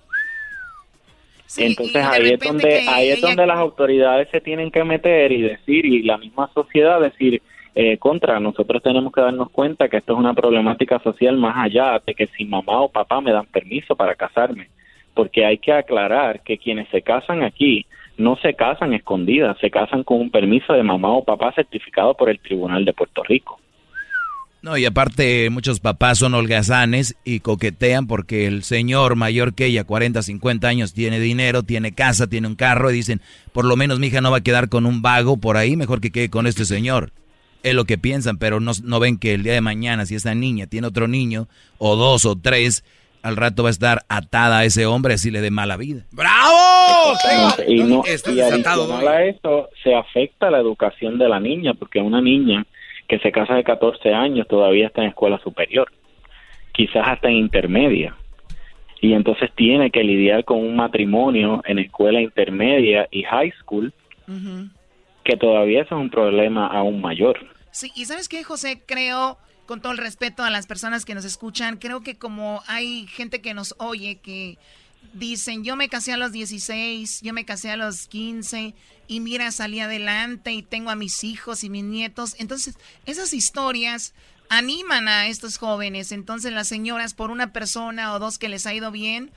[1.57, 5.87] entonces ahí es donde ahí es donde las autoridades se tienen que meter y decir
[5.87, 7.41] y la misma sociedad decir
[7.75, 8.39] eh, contra.
[8.39, 12.27] Nosotros tenemos que darnos cuenta que esto es una problemática social más allá de que
[12.27, 14.69] si mamá o papá me dan permiso para casarme,
[15.15, 17.87] porque hay que aclarar que quienes se casan aquí
[18.19, 22.29] no se casan escondidas, se casan con un permiso de mamá o papá certificado por
[22.29, 23.58] el Tribunal de Puerto Rico.
[24.61, 29.85] No, y aparte muchos papás son holgazanes y coquetean porque el señor mayor que ella,
[29.85, 33.21] 40, 50 años, tiene dinero, tiene casa, tiene un carro y dicen,
[33.53, 36.01] por lo menos mi hija no va a quedar con un vago por ahí, mejor
[36.01, 37.13] que quede con este señor
[37.63, 40.35] es lo que piensan, pero no, no ven que el día de mañana, si esa
[40.35, 41.49] niña tiene otro niño,
[41.79, 42.85] o dos o tres,
[43.23, 46.05] al rato va a estar atada a ese hombre así le dé mala vida.
[46.13, 47.15] ¡Bravo!
[47.67, 52.21] Y, no, y adicional a eso, se afecta la educación de la niña, porque una
[52.21, 52.65] niña
[53.09, 55.91] que se casa de 14 años todavía está en escuela superior,
[56.73, 58.15] quizás hasta en intermedia.
[59.01, 63.93] Y entonces tiene que lidiar con un matrimonio en escuela intermedia y high school,
[65.25, 67.39] que todavía es un problema aún mayor.
[67.71, 71.27] Sí, y sabes qué, José, creo con todo el respeto a las personas que nos
[71.27, 74.57] escuchan, creo que como hay gente que nos oye que
[75.13, 78.75] dicen, yo me casé a los 16, yo me casé a los 15
[79.09, 82.37] y mira, salí adelante y tengo a mis hijos y mis nietos.
[82.39, 84.15] Entonces, esas historias
[84.51, 86.13] animan a estos jóvenes.
[86.13, 89.31] Entonces, las señoras, por una persona o dos que les ha ido bien,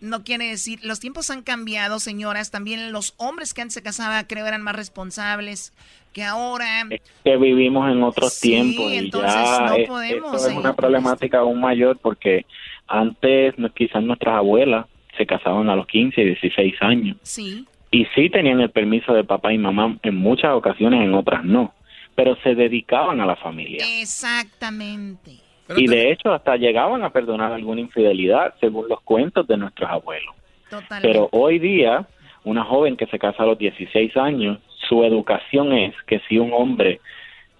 [0.00, 2.50] no quiere decir, los tiempos han cambiado, señoras.
[2.50, 5.72] También los hombres que antes se casaban, creo, eran más responsables
[6.12, 6.82] que ahora.
[6.90, 10.54] Es que vivimos en otros Sí, tiempos y entonces ya no es- podemos, esto es
[10.54, 10.58] eh.
[10.58, 12.46] una problemática aún mayor porque
[12.86, 14.86] antes quizás nuestras abuelas
[15.18, 17.66] se casaban a los 15 y 16 años Sí.
[17.90, 21.74] y sí tenían el permiso de papá y mamá en muchas ocasiones, en otras no,
[22.14, 23.84] pero se dedicaban a la familia.
[24.00, 25.32] Exactamente.
[25.76, 30.34] y de hecho hasta llegaban a perdonar alguna infidelidad según los cuentos de nuestros abuelos.
[30.70, 31.06] Totalmente.
[31.06, 32.06] Pero hoy día,
[32.44, 34.58] una joven que se casa a los 16 años,
[34.88, 37.00] su educación es que si un hombre,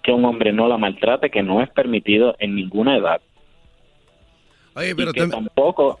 [0.01, 3.21] que un hombre no la maltrate, que no es permitido en ninguna edad.
[4.75, 5.99] Oye, pero y que tampoco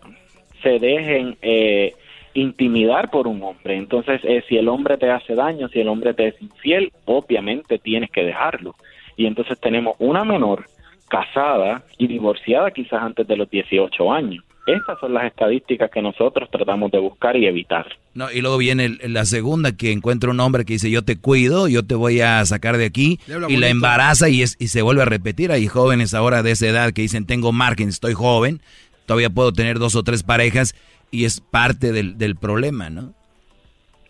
[0.63, 1.93] se dejen eh,
[2.33, 3.75] intimidar por un hombre.
[3.77, 7.79] Entonces, eh, si el hombre te hace daño, si el hombre te es infiel, obviamente
[7.79, 8.75] tienes que dejarlo.
[9.17, 10.65] Y entonces tenemos una menor
[11.09, 14.43] casada y divorciada quizás antes de los 18 años.
[14.67, 17.87] Estas son las estadísticas que nosotros tratamos de buscar y evitar.
[18.13, 21.19] No, y luego viene el- la segunda que encuentra un hombre que dice yo te
[21.19, 23.19] cuido, yo te voy a sacar de aquí
[23.49, 25.51] y la embaraza y, es, y se vuelve a repetir.
[25.51, 28.61] Hay jóvenes ahora de esa edad que dicen tengo margen, estoy joven,
[29.09, 30.75] todavía puedo tener dos o tres parejas
[31.09, 33.15] y es parte del, del problema, ¿no?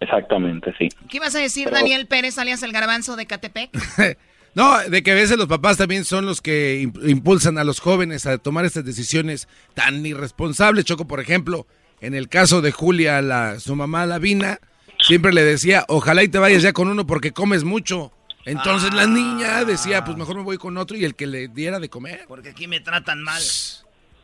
[0.01, 0.89] Exactamente, sí.
[1.09, 3.71] ¿Qué ibas a decir, Pero- Daniel Pérez, alias el garbanzo de Catepec?
[4.55, 7.79] No, de que a veces los papás también son los que imp- impulsan a los
[7.79, 10.85] jóvenes a tomar estas decisiones tan irresponsables.
[10.85, 11.67] Choco, por ejemplo,
[12.01, 14.59] en el caso de Julia, la, su mamá Lavina,
[14.99, 18.11] siempre le decía, ojalá y te vayas ya con uno porque comes mucho.
[18.43, 21.79] Entonces la niña decía, pues mejor me voy con otro y el que le diera
[21.79, 22.25] de comer.
[22.27, 23.41] Porque aquí me tratan mal.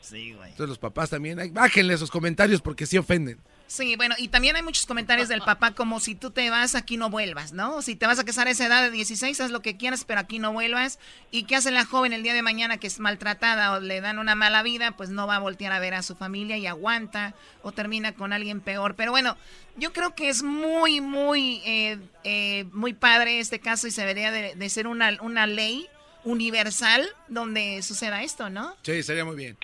[0.06, 0.52] Sí, güey.
[0.52, 3.40] Entonces los papás también, bájenle esos comentarios porque sí ofenden.
[3.68, 6.98] Sí, bueno, y también hay muchos comentarios del papá como si tú te vas, aquí
[6.98, 7.82] no vuelvas, ¿no?
[7.82, 10.20] Si te vas a casar a esa edad de 16, haz lo que quieras, pero
[10.20, 11.00] aquí no vuelvas.
[11.32, 14.20] ¿Y qué hace la joven el día de mañana que es maltratada o le dan
[14.20, 14.92] una mala vida?
[14.92, 17.34] Pues no va a voltear a ver a su familia y aguanta
[17.64, 18.94] o termina con alguien peor.
[18.96, 19.36] Pero bueno,
[19.76, 24.30] yo creo que es muy, muy, eh, eh, muy padre este caso y se debería
[24.30, 25.88] de, de ser una, una ley
[26.24, 28.76] universal donde suceda esto, ¿no?
[28.84, 29.58] Sí, sería muy bien.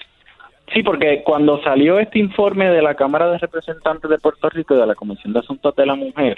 [0.73, 4.80] Sí, porque cuando salió este informe de la Cámara de Representantes de Puerto Rico y
[4.80, 6.38] de la Comisión de Asuntos de la Mujer,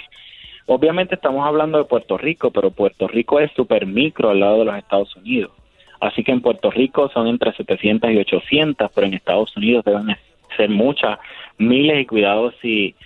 [0.66, 4.64] obviamente estamos hablando de Puerto Rico, pero Puerto Rico es super micro al lado de
[4.64, 5.52] los Estados Unidos.
[6.00, 10.16] Así que en Puerto Rico son entre 700 y 800, pero en Estados Unidos deben
[10.56, 11.18] ser muchas,
[11.56, 12.96] miles y cuidados si,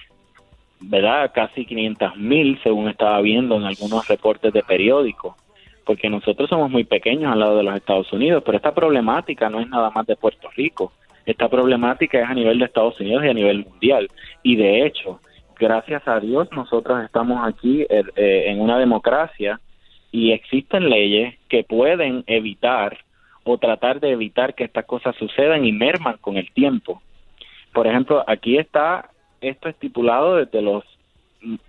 [0.80, 1.30] ¿verdad?
[1.34, 5.34] Casi 500 mil, según estaba viendo en algunos reportes de periódicos
[5.84, 9.59] porque nosotros somos muy pequeños al lado de los Estados Unidos, pero esta problemática no
[9.59, 10.92] es nada más de Puerto Rico,
[11.28, 14.09] esta problemática es a nivel de Estados Unidos y a nivel mundial.
[14.42, 15.20] Y de hecho,
[15.59, 19.60] gracias a Dios, nosotros estamos aquí eh, eh, en una democracia
[20.10, 22.96] y existen leyes que pueden evitar
[23.44, 27.02] o tratar de evitar que estas cosas sucedan y merman con el tiempo.
[27.74, 29.10] Por ejemplo, aquí está
[29.42, 30.82] esto estipulado desde los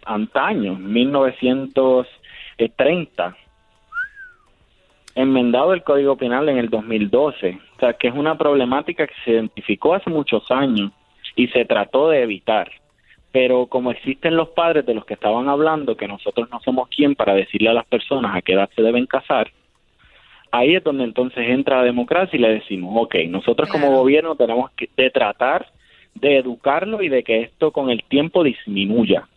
[0.05, 3.35] antaños, 1930
[5.21, 7.59] enmendado el Código Penal en el 2012.
[7.75, 10.91] O sea, que es una problemática que se identificó hace muchos años
[11.35, 12.71] y se trató de evitar.
[13.31, 17.15] Pero como existen los padres de los que estaban hablando, que nosotros no somos quien
[17.15, 19.51] para decirle a las personas a qué edad se deben casar,
[20.51, 24.71] ahí es donde entonces entra la democracia y le decimos, ok, nosotros como gobierno tenemos
[24.71, 25.67] que de tratar
[26.15, 29.27] de educarlo y de que esto con el tiempo disminuya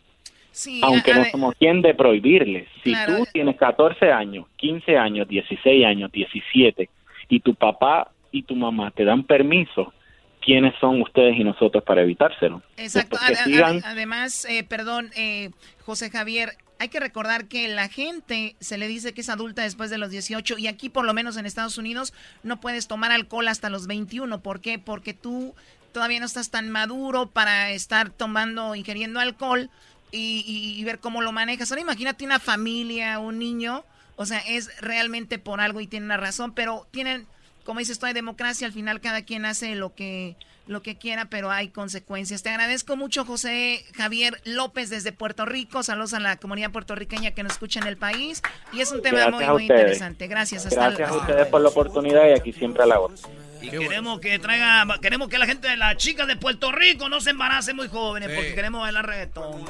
[0.83, 2.69] aunque no somos quien de prohibirles.
[2.85, 3.19] Si Claro.
[3.19, 6.89] tú tienes 14 años, 15 años, 16 años, 17
[7.29, 9.93] y tu papá y tu mamá te dan permiso,
[10.41, 12.63] ¿quiénes son ustedes y nosotros para evitárselo?
[12.77, 13.17] Exacto.
[13.19, 15.51] Después que Ad- sigan- ad- además, eh, perdón, eh,
[15.85, 19.89] José Javier, hay que recordar que la gente se le dice que es adulta después
[19.91, 22.13] de los 18 y aquí, por lo menos en Estados Unidos,
[22.43, 24.43] no puedes tomar alcohol hasta los 21.
[24.43, 24.81] ¿Por qué?
[24.81, 25.55] Porque tú
[25.93, 29.71] todavía no estás tan maduro para estar tomando, ingiriendo alcohol
[30.13, 31.71] y, y- y ver cómo lo manejas.
[31.73, 33.85] Ahora imagínate una familia, un niño,
[34.17, 37.27] o sea, es realmente por algo y tiene una razón, pero tienen,
[37.65, 40.37] como dices hay democracia, al final cada quien hace lo que
[40.67, 42.43] lo que quiera, pero hay consecuencias.
[42.43, 45.83] Te agradezco mucho, José Javier López, desde Puerto Rico.
[45.83, 48.43] Saludos a la comunidad puertorriqueña que nos escucha en el país.
[48.73, 50.27] Y es un tema Gracias muy, muy interesante.
[50.27, 50.67] Gracias.
[50.67, 53.15] Hasta Gracias a ustedes por la oportunidad y aquí siempre a la hora.
[53.61, 57.21] Y queremos que traiga, queremos que la gente de las chicas de Puerto Rico no
[57.21, 59.65] se embarace muy jóvenes, porque queremos bailar reggaetón.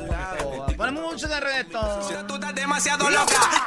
[0.77, 2.55] Ponemos mucho de reggaetón.
[2.55, 3.67] demasiado loca.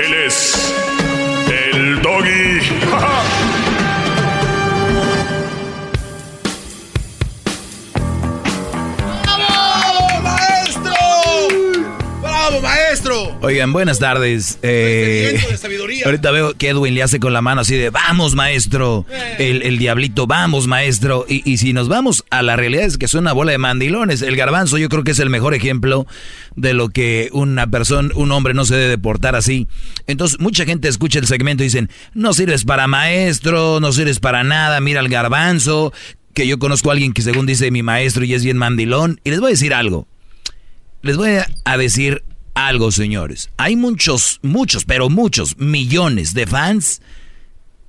[0.00, 0.74] Él es
[1.48, 2.60] el doggy.
[2.86, 3.06] ¡Bravo,
[12.48, 13.38] ¡Bravo, maestro!
[13.42, 14.58] Oigan, buenas tardes.
[14.62, 16.06] Eh, Sentimiento de sabiduría.
[16.06, 19.04] ahorita veo que Edwin le hace con la mano así de, vamos maestro.
[19.38, 21.26] El, el diablito, vamos maestro.
[21.28, 24.22] Y, y si nos vamos a la realidad es que es una bola de mandilones.
[24.22, 26.06] El garbanzo yo creo que es el mejor ejemplo
[26.56, 29.68] de lo que una persona, un hombre no se debe portar así.
[30.06, 34.42] Entonces mucha gente escucha el segmento y dicen, no sirves para maestro, no sirves para
[34.42, 35.92] nada, mira al garbanzo.
[36.32, 39.20] Que yo conozco a alguien que según dice mi maestro y es bien mandilón.
[39.22, 40.08] Y les voy a decir algo.
[41.02, 41.30] Les voy
[41.64, 42.24] a decir
[42.66, 43.50] algo, señores.
[43.56, 47.00] Hay muchos, muchos, pero muchos millones de fans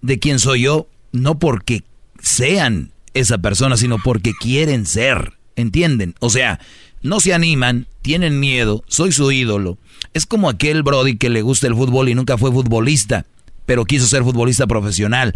[0.01, 1.83] de quién soy yo, no porque
[2.21, 5.33] sean esa persona, sino porque quieren ser.
[5.55, 6.15] ¿Entienden?
[6.19, 6.59] O sea,
[7.01, 9.77] no se animan, tienen miedo, soy su ídolo.
[10.13, 13.25] Es como aquel Brody que le gusta el fútbol y nunca fue futbolista,
[13.65, 15.35] pero quiso ser futbolista profesional.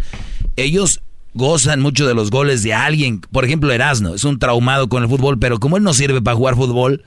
[0.56, 1.02] Ellos
[1.34, 3.20] gozan mucho de los goles de alguien.
[3.20, 6.36] Por ejemplo, Erasno es un traumado con el fútbol, pero como él no sirve para
[6.36, 7.04] jugar fútbol,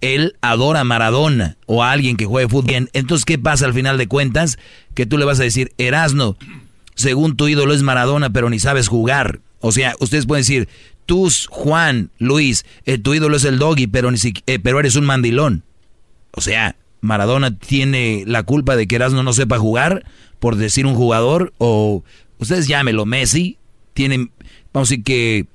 [0.00, 2.66] él adora a Maradona o a alguien que juegue fútbol.
[2.66, 2.90] bien.
[2.92, 4.58] Entonces, ¿qué pasa al final de cuentas?
[4.94, 6.36] Que tú le vas a decir, Erasno,
[6.94, 9.40] según tu ídolo es Maradona, pero ni sabes jugar.
[9.60, 10.68] O sea, ustedes pueden decir,
[11.06, 14.94] tú, Juan, Luis, eh, tu ídolo es el doggy, pero, ni si- eh, pero eres
[14.96, 15.64] un mandilón.
[16.32, 20.04] O sea, Maradona tiene la culpa de que Erasmo no sepa jugar,
[20.38, 22.04] por decir un jugador, o
[22.38, 23.58] ustedes llámelo Messi,
[23.94, 24.30] tienen,
[24.72, 25.46] vamos a decir que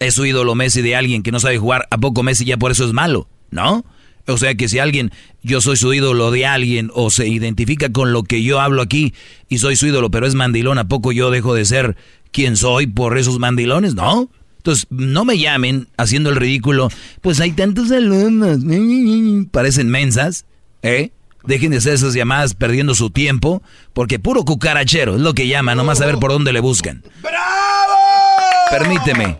[0.00, 2.70] es su ídolo Messi de alguien que no sabe jugar, ¿a poco Messi ya por
[2.70, 3.28] eso es malo?
[3.54, 3.84] ¿No?
[4.26, 5.12] O sea que si alguien,
[5.42, 9.14] yo soy su ídolo de alguien o se identifica con lo que yo hablo aquí
[9.48, 11.96] y soy su ídolo, pero es mandilón, ¿a poco yo dejo de ser
[12.32, 13.94] quien soy por esos mandilones?
[13.94, 14.28] No.
[14.56, 16.88] Entonces, no me llamen haciendo el ridículo.
[17.20, 18.58] Pues hay tantos alumnos,
[19.50, 20.46] parecen mensas,
[20.82, 21.10] ¿eh?
[21.44, 23.62] Dejen de hacer esas llamadas perdiendo su tiempo,
[23.92, 27.04] porque puro cucarachero es lo que llaman, nomás a ver por dónde le buscan.
[28.70, 29.38] Permíteme.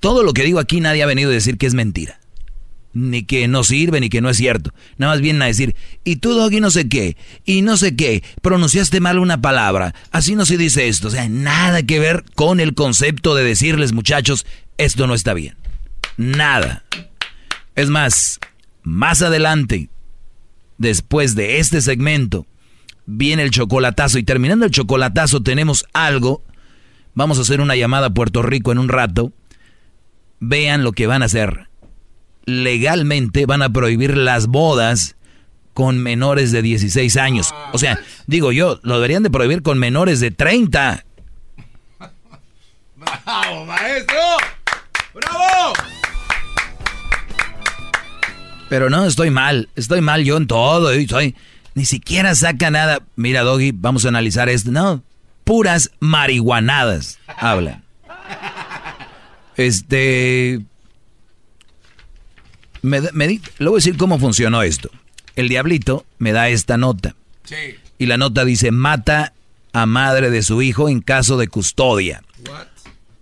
[0.00, 2.21] Todo lo que digo aquí nadie ha venido a decir que es mentira.
[2.94, 4.74] Ni que no sirve, ni que no es cierto.
[4.98, 5.74] Nada más vienen a decir,
[6.04, 10.34] y tú, Doggy, no sé qué, y no sé qué, pronunciaste mal una palabra, así
[10.34, 11.08] no se dice esto.
[11.08, 14.46] O sea, nada que ver con el concepto de decirles, muchachos,
[14.76, 15.56] esto no está bien.
[16.16, 16.84] Nada.
[17.74, 18.38] Es más,
[18.82, 19.88] más adelante,
[20.78, 22.46] después de este segmento,
[23.06, 26.42] viene el chocolatazo y terminando el chocolatazo tenemos algo.
[27.14, 29.32] Vamos a hacer una llamada a Puerto Rico en un rato.
[30.40, 31.68] Vean lo que van a hacer.
[32.44, 35.16] Legalmente van a prohibir las bodas
[35.74, 37.54] con menores de 16 años.
[37.72, 41.04] O sea, digo yo, lo deberían de prohibir con menores de 30.
[42.96, 44.18] ¡Bravo, maestro!
[45.14, 45.72] ¡Bravo!
[48.68, 49.68] Pero no, estoy mal.
[49.76, 50.94] Estoy mal yo en todo.
[50.94, 51.34] y Soy,
[51.74, 53.00] ni siquiera saca nada.
[53.16, 54.70] Mira, Doggy, vamos a analizar esto.
[54.70, 55.02] No,
[55.44, 57.84] puras marihuanadas hablan.
[59.56, 60.60] Este.
[62.82, 64.90] Me, di- le voy a decir cómo funcionó esto.
[65.36, 67.14] El diablito me da esta nota.
[67.44, 67.56] Sí.
[67.98, 69.32] Y la nota dice: mata
[69.72, 72.22] a madre de su hijo en caso de custodia.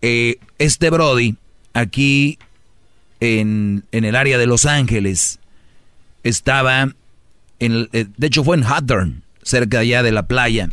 [0.02, 1.36] Eh, este Brody,
[1.74, 2.38] aquí
[3.20, 5.38] en, en el área de Los Ángeles,
[6.24, 6.92] estaba,
[7.58, 10.68] en, eh, de hecho fue en Hawthorne, cerca allá de la playa.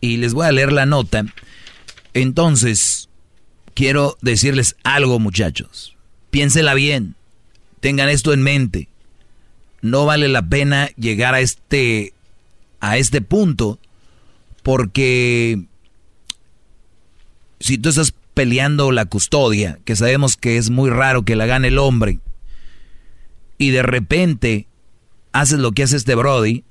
[0.00, 1.26] Y les voy a leer la nota.
[2.14, 3.08] Entonces,
[3.74, 5.96] quiero decirles algo, muchachos.
[6.30, 7.14] Piénsela bien.
[7.80, 8.88] Tengan esto en mente.
[9.80, 12.12] No vale la pena llegar a este
[12.80, 13.78] a este punto
[14.62, 15.64] porque
[17.60, 21.68] si tú estás peleando la custodia, que sabemos que es muy raro que la gane
[21.68, 22.20] el hombre,
[23.56, 24.68] y de repente
[25.32, 26.64] haces lo que hace este Brody,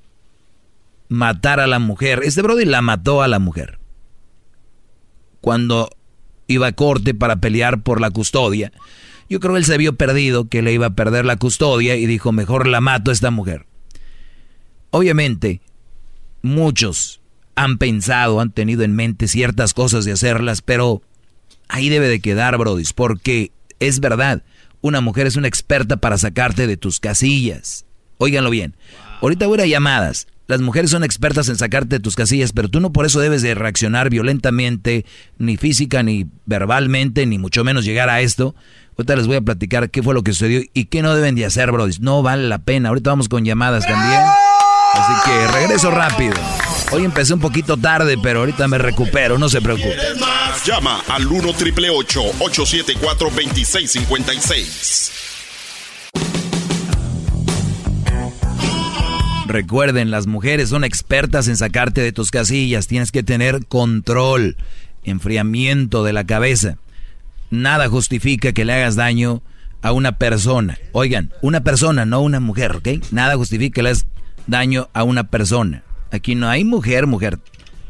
[1.10, 2.22] matar a la mujer.
[2.24, 3.80] Este Brody la mató a la mujer.
[5.42, 5.90] Cuando
[6.48, 8.72] iba a corte para pelear por la custodia,
[9.30, 12.06] yo creo que él se vio perdido, que le iba a perder la custodia y
[12.06, 13.66] dijo, mejor la mato a esta mujer.
[14.92, 15.62] Obviamente,
[16.42, 17.20] muchos
[17.56, 21.02] han pensado, han tenido en mente ciertas cosas de hacerlas, pero
[21.68, 24.44] ahí debe de quedar, brodis, porque es verdad,
[24.82, 27.86] una mujer es una experta para sacarte de tus casillas.
[28.18, 28.76] Óiganlo bien.
[29.22, 30.28] Ahorita voy a llamadas.
[30.48, 33.42] las mujeres son expertas en sacarte de tus casillas, pero tú no por eso debes
[33.42, 35.06] de reaccionar violentamente,
[35.38, 38.56] ni física, ni verbalmente, ni mucho menos llegar a esto.
[38.98, 41.46] Ahorita les voy a platicar qué fue lo que sucedió y qué no deben de
[41.46, 41.86] hacer, bro.
[42.00, 42.90] No vale la pena.
[42.90, 44.20] Ahorita vamos con llamadas también.
[44.94, 46.34] Así que regreso rápido.
[46.92, 49.96] Hoy empecé un poquito tarde, pero ahorita me recupero, no se preocupe.
[50.66, 55.12] Llama al 1 triple 874 2656.
[59.46, 62.88] Recuerden, las mujeres son expertas en sacarte de tus casillas.
[62.88, 64.58] Tienes que tener control,
[65.04, 66.78] enfriamiento de la cabeza.
[67.50, 69.42] Nada justifica que le hagas daño
[69.82, 70.78] a una persona.
[70.92, 72.88] Oigan, una persona, no una mujer, ¿ok?
[73.12, 74.08] Nada justifica que le hagas
[74.48, 75.84] daño a una persona.
[76.12, 77.40] Aquí no hay mujer, mujer.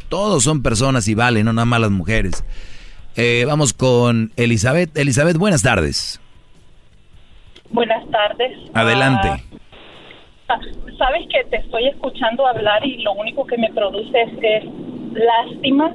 [0.09, 2.43] Todos son personas y valen, no nada más las mujeres.
[3.15, 4.95] Eh, vamos con Elizabeth.
[4.97, 6.21] Elizabeth, buenas tardes.
[7.71, 8.51] Buenas tardes.
[8.73, 9.43] Adelante.
[10.49, 10.59] Ah,
[10.97, 14.63] sabes que te estoy escuchando hablar y lo único que me produce es,
[15.13, 15.93] lástima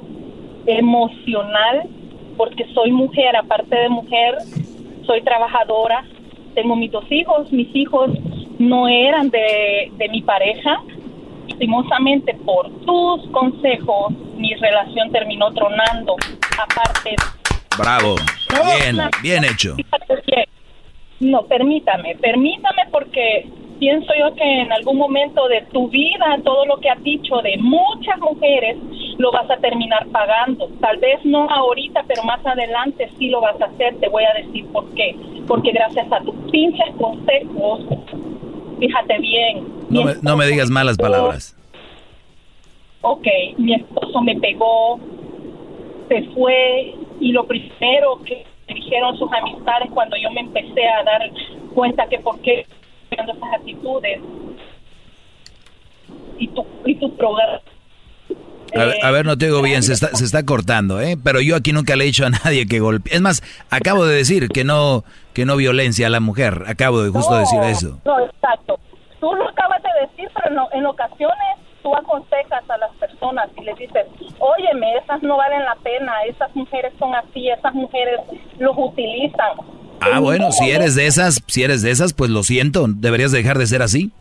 [0.65, 1.89] emocional
[2.37, 4.37] porque soy mujer, aparte de mujer,
[5.05, 6.05] soy trabajadora,
[6.55, 8.11] tengo mis dos hijos, mis hijos
[8.59, 10.81] no eran de, de mi pareja,
[11.47, 16.15] lastimosamente por tus consejos mi relación terminó tronando,
[16.57, 17.15] aparte...
[17.77, 18.15] Bravo,
[18.79, 19.75] bien, bien hecho.
[21.19, 23.47] No, permítame, permítame porque
[23.79, 27.57] pienso yo que en algún momento de tu vida todo lo que has dicho de
[27.57, 28.77] muchas mujeres
[29.17, 30.67] lo vas a terminar pagando.
[30.79, 33.95] Tal vez no ahorita, pero más adelante sí lo vas a hacer.
[33.99, 35.15] Te voy a decir por qué.
[35.47, 37.81] Porque gracias a tus pinches consejos,
[38.79, 39.67] fíjate bien.
[39.89, 41.55] No me, no me digas malas palabras.
[43.01, 43.27] Ok,
[43.57, 44.97] mi esposo me pegó,
[46.07, 51.03] se fue y lo primero que me dijeron sus amistades cuando yo me empecé a
[51.03, 51.29] dar
[51.73, 52.65] cuenta que por qué
[53.11, 54.21] esas actitudes
[56.37, 57.61] y tu, y tu programa.
[58.75, 61.17] A ver, no te digo bien, se está, se está cortando, ¿eh?
[61.21, 63.13] Pero yo aquí nunca le he dicho a nadie que golpee.
[63.13, 66.63] Es más, acabo de decir que no que no violencia a la mujer.
[66.67, 67.99] Acabo de justo decir eso.
[68.05, 68.79] No, exacto.
[69.19, 73.63] Tú lo acabas de decir, pero no, en ocasiones tú aconsejas a las personas y
[73.63, 74.05] les dices,
[74.39, 78.19] óyeme, esas no valen la pena, esas mujeres son así, esas mujeres
[78.57, 79.51] los utilizan.
[79.99, 83.57] Ah, bueno, si eres de esas, si eres de esas, pues lo siento, deberías dejar
[83.57, 84.11] de ser así.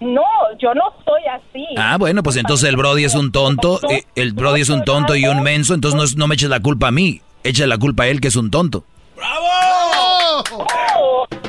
[0.00, 0.22] No,
[0.58, 1.66] yo no soy así.
[1.76, 5.16] Ah, bueno, pues entonces el Brody es un tonto, eh, el Brody es un tonto
[5.16, 8.04] y un menso, entonces no, no me eches la culpa a mí, echa la culpa
[8.04, 8.84] a él que es un tonto.
[9.16, 9.46] ¡Bravo!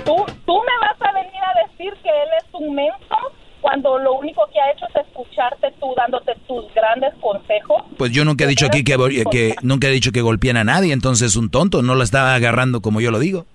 [0.05, 0.15] tú,
[0.45, 3.15] tú me vas a venir a decir que él es un menso
[3.61, 7.83] cuando lo único que ha hecho es escucharte tú dándote tus grandes consejos.
[7.97, 8.95] Pues yo nunca he dicho aquí que,
[9.29, 12.81] que nunca he dicho que golpeen a nadie, entonces un tonto no la está agarrando
[12.81, 13.45] como yo lo digo.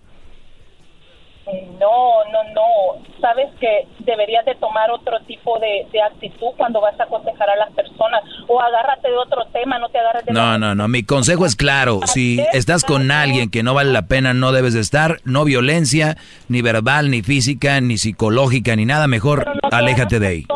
[1.79, 3.03] No, no, no.
[3.21, 7.71] Sabes que deberías de tomar otro tipo de, actitud cuando vas a aconsejar a las
[7.73, 8.23] personas.
[8.49, 10.33] O agárrate de otro tema, no te agarres de...
[10.33, 10.89] No, no, no.
[10.89, 12.01] Mi consejo es claro.
[12.07, 15.19] Si estás con alguien que no vale la pena, no debes de estar.
[15.25, 16.17] No violencia,
[16.49, 19.07] ni verbal, ni física, ni psicológica, ni nada.
[19.07, 20.47] Mejor aléjate de ahí.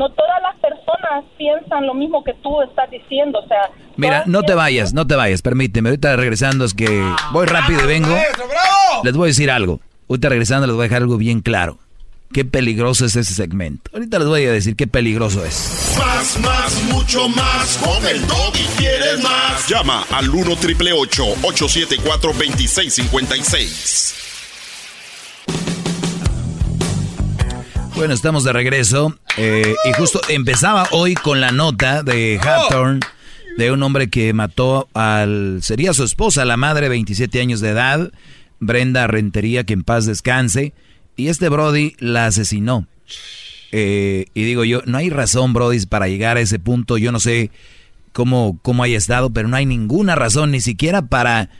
[0.00, 3.38] No, todas las personas piensan lo mismo que tú estás diciendo.
[3.38, 3.70] O sea...
[3.98, 5.42] Mira, no te vayas, no te vayas.
[5.42, 5.90] Permíteme.
[5.90, 8.16] Ahorita regresando es que voy rápido y vengo.
[9.04, 9.80] Les voy a decir algo.
[10.08, 11.76] Ahorita regresando les voy a dejar algo bien claro.
[12.32, 13.90] Qué peligroso es ese segmento.
[13.92, 15.94] Ahorita les voy a decir qué peligroso es.
[15.98, 17.76] Más, más, mucho más.
[17.84, 19.68] Con el y quieres más.
[19.68, 24.20] Llama al 1 triple 874 2656.
[28.00, 29.14] Bueno, estamos de regreso.
[29.36, 33.00] Eh, y justo empezaba hoy con la nota de Hawthorne
[33.58, 35.58] de un hombre que mató al.
[35.60, 38.10] sería su esposa, la madre, 27 años de edad
[38.58, 40.72] Brenda Rentería, que en paz descanse.
[41.14, 42.86] Y este Brody la asesinó.
[43.70, 46.96] Eh, y digo yo, no hay razón, Brody, para llegar a ese punto.
[46.96, 47.50] Yo no sé
[48.14, 51.50] cómo, cómo haya estado, pero no hay ninguna razón, ni siquiera para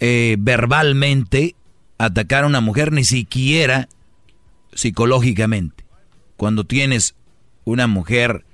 [0.00, 1.54] eh, verbalmente
[1.96, 3.88] atacar a una mujer, ni siquiera
[4.72, 5.84] psicológicamente.
[6.36, 7.14] Cuando tienes
[7.64, 8.44] una mujer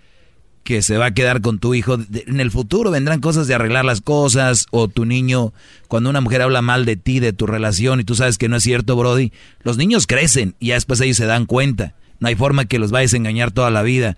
[0.65, 1.95] que se va a quedar con tu hijo.
[1.95, 5.53] En el futuro vendrán cosas de arreglar las cosas o tu niño,
[5.89, 8.57] cuando una mujer habla mal de ti, de tu relación y tú sabes que no
[8.57, 9.31] es cierto, Brody,
[9.63, 11.95] los niños crecen y ya después ellos se dan cuenta.
[12.19, 14.17] No hay forma que los vayas a engañar toda la vida.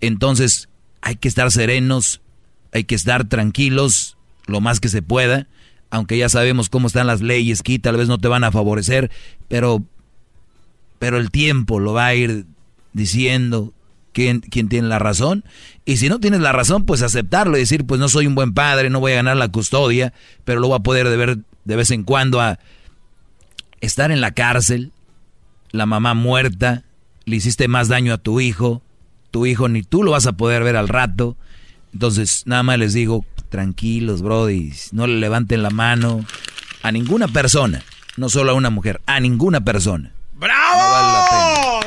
[0.00, 0.68] Entonces
[1.00, 2.20] hay que estar serenos,
[2.72, 5.48] hay que estar tranquilos lo más que se pueda,
[5.90, 9.10] aunque ya sabemos cómo están las leyes que tal vez no te van a favorecer,
[9.48, 9.84] pero,
[11.02, 12.46] pero el tiempo lo va a ir
[12.92, 13.72] diciendo,
[14.12, 15.42] quién, tiene la razón.
[15.84, 18.54] Y si no tienes la razón, pues aceptarlo y decir, pues no soy un buen
[18.54, 20.12] padre, no voy a ganar la custodia,
[20.44, 22.60] pero lo voy a poder ver de vez en cuando a
[23.80, 24.92] estar en la cárcel,
[25.72, 26.84] la mamá muerta,
[27.24, 28.80] le hiciste más daño a tu hijo,
[29.32, 31.36] tu hijo ni tú lo vas a poder ver al rato.
[31.92, 36.24] Entonces, nada más les digo, tranquilos, brody, no le levanten la mano
[36.84, 37.82] a ninguna persona,
[38.16, 40.12] no solo a una mujer, a ninguna persona.
[40.42, 41.80] ¡Bravo!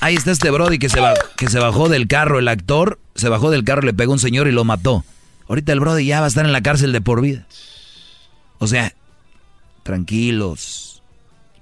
[0.00, 0.98] Ahí está este brody que se,
[1.36, 4.18] que se bajó del carro, el actor, se bajó del carro, le pegó a un
[4.18, 5.04] señor y lo mató.
[5.46, 7.46] Ahorita el brody ya va a estar en la cárcel de por vida.
[8.58, 8.94] O sea,
[9.82, 11.02] tranquilos.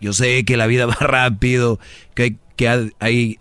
[0.01, 1.81] Yo sé que la vida va rápido,
[2.15, 3.39] que hay, que hay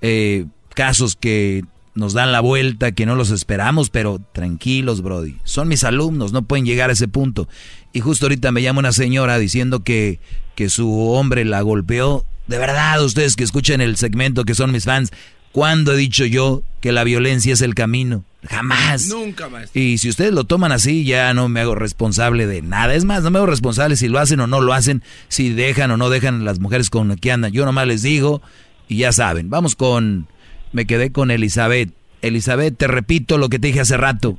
[0.00, 1.64] eh, casos que
[1.96, 5.38] nos dan la vuelta, que no los esperamos, pero tranquilos, Brody.
[5.42, 7.48] Son mis alumnos, no pueden llegar a ese punto.
[7.92, 10.20] Y justo ahorita me llama una señora diciendo que,
[10.56, 12.24] que su hombre la golpeó.
[12.48, 15.12] De verdad, ustedes que escuchen el segmento, que son mis fans,
[15.52, 18.24] ¿cuándo he dicho yo que la violencia es el camino?
[18.48, 19.08] Jamás.
[19.08, 19.70] Nunca más.
[19.74, 22.94] Y si ustedes lo toman así, ya no me hago responsable de nada.
[22.94, 25.90] Es más, no me hago responsable si lo hacen o no lo hacen, si dejan
[25.90, 27.52] o no dejan las mujeres con las que andan.
[27.52, 28.42] Yo nomás les digo
[28.88, 29.50] y ya saben.
[29.50, 30.26] Vamos con...
[30.72, 31.92] Me quedé con Elizabeth.
[32.22, 34.38] Elizabeth, te repito lo que te dije hace rato.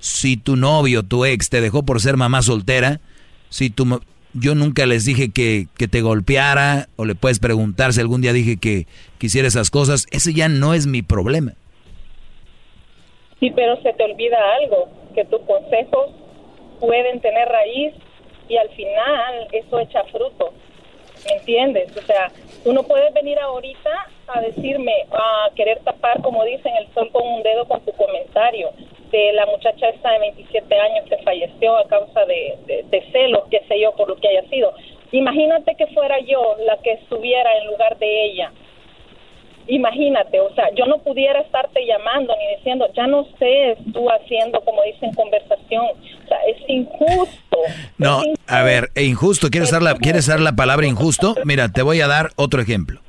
[0.00, 3.00] Si tu novio, tu ex, te dejó por ser mamá soltera,
[3.48, 4.00] si tu,
[4.34, 8.32] yo nunca les dije que, que, te golpeara o le puedes preguntar si algún día
[8.32, 8.86] dije que
[9.18, 10.06] quisiera esas cosas.
[10.10, 11.52] Ese ya no es mi problema.
[13.40, 16.10] Sí, pero se te olvida algo, que tus consejos
[16.80, 17.94] pueden tener raíz
[18.48, 20.52] y al final eso echa fruto.
[21.24, 21.96] ¿Me entiendes?
[21.96, 22.30] O sea,
[22.64, 23.90] tú no puedes venir ahorita
[24.26, 28.70] a decirme, a querer tapar, como dicen, el sol con un dedo con tu comentario
[29.14, 33.62] de la muchacha esta de 27 años que falleció a causa de, de, celos, qué
[33.68, 34.72] sé yo, por lo que haya sido.
[35.12, 38.52] Imagínate que fuera yo la que estuviera en lugar de ella.
[39.68, 44.60] Imagínate, o sea, yo no pudiera estarte llamando ni diciendo, ya no sé, tú haciendo,
[44.62, 45.86] como dicen, conversación.
[45.86, 47.58] O sea, es injusto.
[47.96, 51.36] No, a ver, e injusto, ¿quieres dar, la, ¿quieres dar la palabra injusto?
[51.44, 53.00] Mira, te voy a dar otro ejemplo.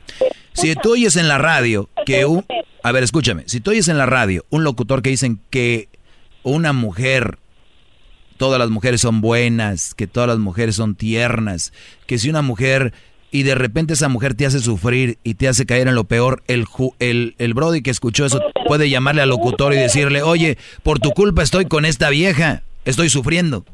[0.54, 2.46] Si tú oyes en la radio que un...
[2.84, 3.44] A ver, escúchame.
[3.48, 5.90] Si tú oyes en la radio un locutor que dicen que
[6.46, 7.40] una mujer,
[8.38, 11.74] todas las mujeres son buenas, que todas las mujeres son tiernas,
[12.06, 12.94] que si una mujer
[13.32, 16.44] y de repente esa mujer te hace sufrir y te hace caer en lo peor,
[16.48, 16.66] el,
[17.00, 21.12] el, el Brody que escuchó eso puede llamarle al locutor y decirle, oye, por tu
[21.12, 23.66] culpa estoy con esta vieja, estoy sufriendo.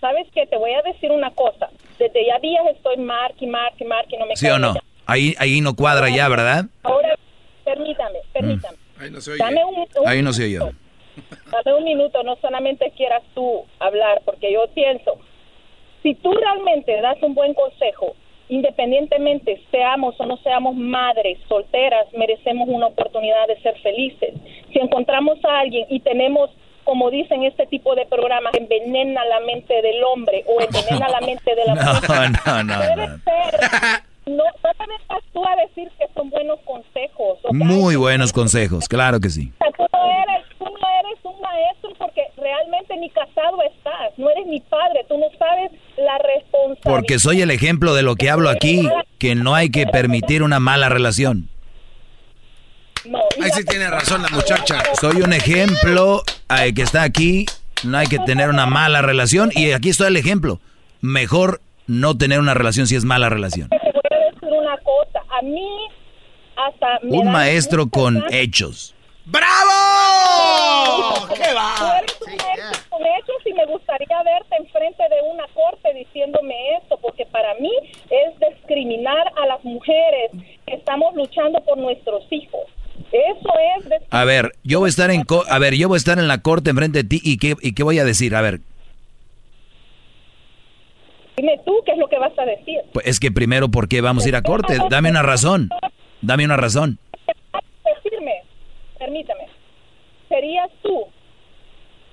[0.00, 0.46] ¿Sabes qué?
[0.46, 1.70] Te voy a decir una cosa.
[1.98, 4.74] Desde ya días estoy y mark y no me ¿Sí o no?
[5.06, 6.66] Ahí, ahí no cuadra ya, ¿verdad?
[6.82, 7.16] Ahora,
[7.64, 8.76] permítame, permítame.
[8.76, 8.85] Mm.
[8.98, 9.38] Ahí no se oye.
[9.42, 10.58] Dame un, ahí no se oye.
[10.58, 15.18] Dame un minuto, no solamente quieras tú hablar, porque yo pienso,
[16.02, 18.14] si tú realmente das un buen consejo,
[18.48, 24.34] independientemente seamos o no seamos madres solteras, merecemos una oportunidad de ser felices.
[24.72, 26.50] Si encontramos a alguien y tenemos
[26.86, 31.52] como dicen este tipo de programas, envenena la mente del hombre o envenena la mente
[31.52, 32.30] de la mujer.
[32.46, 32.80] No, no, no.
[32.80, 33.60] Debe ser,
[34.26, 37.38] no, no te vengas tú a decir que son buenos consejos.
[37.42, 39.52] o sea, Muy buenos consejos, claro que sí.
[39.54, 44.12] o sea, tú, no eres, tú no eres un maestro porque realmente ni casado estás,
[44.16, 46.82] no eres mi padre, tú no sabes la responsabilidad.
[46.82, 48.88] Porque soy el ejemplo de lo que hablo aquí,
[49.18, 51.48] que no hay que permitir una mala relación.
[53.40, 54.82] Ahí sí tiene razón la muchacha.
[55.00, 56.22] Soy un ejemplo
[56.60, 57.46] eh, que está aquí,
[57.84, 60.60] no hay que tener una mala relación y aquí está el ejemplo.
[61.00, 63.68] Mejor no tener una relación si es mala relación.
[63.68, 65.68] Te voy a decir una cosa, a mí
[66.56, 67.00] hasta...
[67.02, 68.94] me Un maestro mucha con hechos.
[69.26, 71.26] ¡Bravo!
[71.34, 71.74] ¡Qué va!
[71.78, 76.54] Tú eres un maestro con hechos y me gustaría verte enfrente de una corte diciéndome
[76.82, 77.70] esto, porque para mí
[78.10, 80.30] es discriminar a las mujeres
[80.66, 82.62] que estamos luchando por nuestros hijos.
[83.12, 83.48] Eso
[83.78, 86.18] es A ver, yo voy a estar en co- a ver, yo voy a estar
[86.18, 88.60] en la corte enfrente de ti y qué y qué voy a decir, a ver,
[91.36, 92.80] Dime tú qué es lo que vas a decir.
[92.92, 95.68] pues es que primero por qué vamos a ir a corte, dame una razón.
[96.22, 96.98] Dame una razón.
[97.84, 98.42] Decirme,
[98.98, 99.46] permítame,
[100.28, 101.06] serías tú,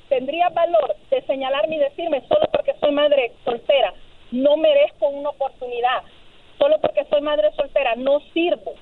[0.10, 3.94] tendrías valor de señalarme y decirme solo porque soy madre soltera,
[4.32, 6.04] no merezco una oportunidad,
[6.58, 8.74] solo porque soy madre soltera, no sirvo.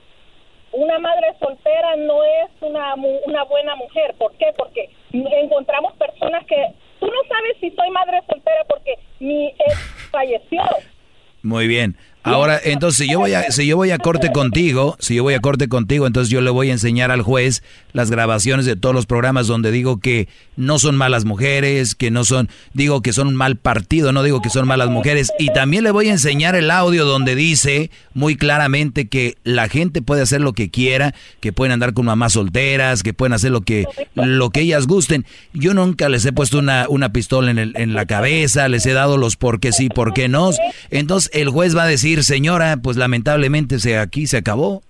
[0.73, 4.15] Una madre soltera no es una, una buena mujer.
[4.18, 4.53] ¿Por qué?
[4.57, 6.73] Porque encontramos personas que...
[7.02, 9.76] Tú no sabes si soy madre soltera porque mi ex
[10.11, 10.61] falleció.
[11.41, 11.98] Muy bien.
[12.23, 15.34] Ahora, entonces, si yo voy a, si yo voy a corte contigo, si yo voy
[15.34, 18.93] a corte contigo, entonces yo le voy a enseñar al juez las grabaciones de todos
[18.93, 23.30] los programas donde digo que no son malas mujeres, que no son, digo que son
[23.30, 25.31] un mal partido, no digo que son malas mujeres.
[25.39, 30.02] Y también le voy a enseñar el audio donde dice muy claramente que la gente
[30.03, 33.61] puede hacer lo que quiera, que pueden andar con mamás solteras, que pueden hacer lo
[33.61, 35.26] que, lo que ellas gusten.
[35.53, 38.93] Yo nunca les he puesto una, una pistola en, el- en la cabeza, les he
[38.93, 40.52] dado los por qué sí, por qué no.
[40.91, 44.81] Entonces el juez va a decir decir, señora, pues lamentablemente se, aquí se acabó.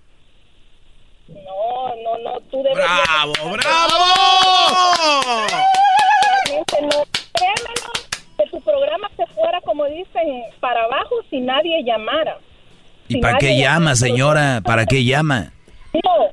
[1.28, 2.78] No, no, no, tú debes...
[2.78, 3.98] ¡Bravo, bravo!
[6.50, 7.04] No,
[7.34, 7.92] créemelo,
[8.38, 12.38] que tu programa se fuera, como dicen, para abajo si nadie llamara.
[13.08, 14.62] ¿Y para qué llama, señora?
[14.64, 15.52] ¿Para qué llama?
[15.94, 16.30] No,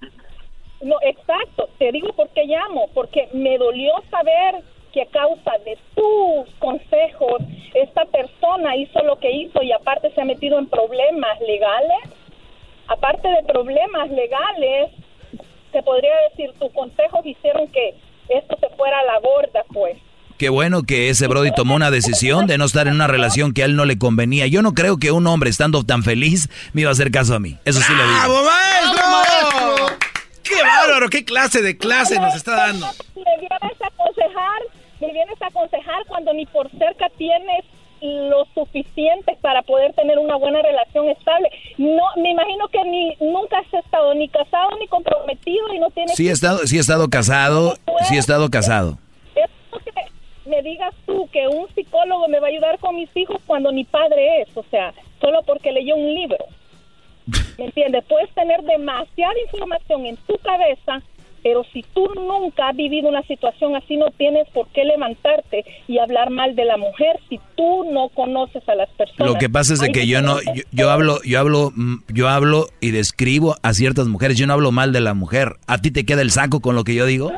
[0.80, 1.68] no, exacto.
[1.78, 2.88] Te digo por qué llamo.
[2.94, 4.62] Porque me dolió saber
[4.98, 7.42] que a causa de tus consejos,
[7.74, 11.98] esta persona hizo lo que hizo y aparte se ha metido en problemas legales.
[12.88, 14.90] Aparte de problemas legales,
[15.72, 17.94] se podría decir, tus consejos hicieron que
[18.28, 19.98] esto se fuera a la borda, pues.
[20.38, 23.62] Qué bueno que ese Brody tomó una decisión de no estar en una relación que
[23.62, 24.46] a él no le convenía.
[24.46, 27.40] Yo no creo que un hombre estando tan feliz me iba a hacer caso a
[27.40, 27.56] mí.
[27.64, 28.18] Eso sí lo digo.
[28.18, 29.96] ¡Bravo, maestro!
[30.42, 31.08] ¡Qué bárbaro!
[31.08, 32.86] ¿Qué clase de clase nos está dando?
[33.16, 34.62] Me vienes a aconsejar,
[35.00, 37.64] me vienes a aconsejar cuando ni por cerca tienes
[38.00, 41.50] lo suficiente para poder tener una buena relación estable.
[41.78, 46.14] No, me imagino que ni nunca has estado ni casado ni comprometido y no tienes.
[46.14, 47.76] Sí he estado, sí he estado casado,
[48.08, 48.98] sí he estado casado.
[49.34, 49.50] Es
[49.84, 53.72] que me digas tú que un psicólogo me va a ayudar con mis hijos cuando
[53.72, 56.44] ni padre es, o sea, solo porque leyó un libro.
[57.58, 58.04] ¿Me entiendes?
[58.08, 61.02] Puedes tener demasiada información en tu cabeza,
[61.42, 65.98] pero si tú nunca has vivido una situación así, no tienes por qué levantarte y
[65.98, 69.32] hablar mal de la mujer si tú no conoces a las personas.
[69.32, 72.28] Lo que pasa es de que yo no, yo, yo hablo, yo hablo, mm, yo
[72.28, 74.36] hablo y describo a ciertas mujeres.
[74.36, 75.54] Yo no hablo mal de la mujer.
[75.66, 77.30] ¿A ti te queda el saco con lo que yo digo?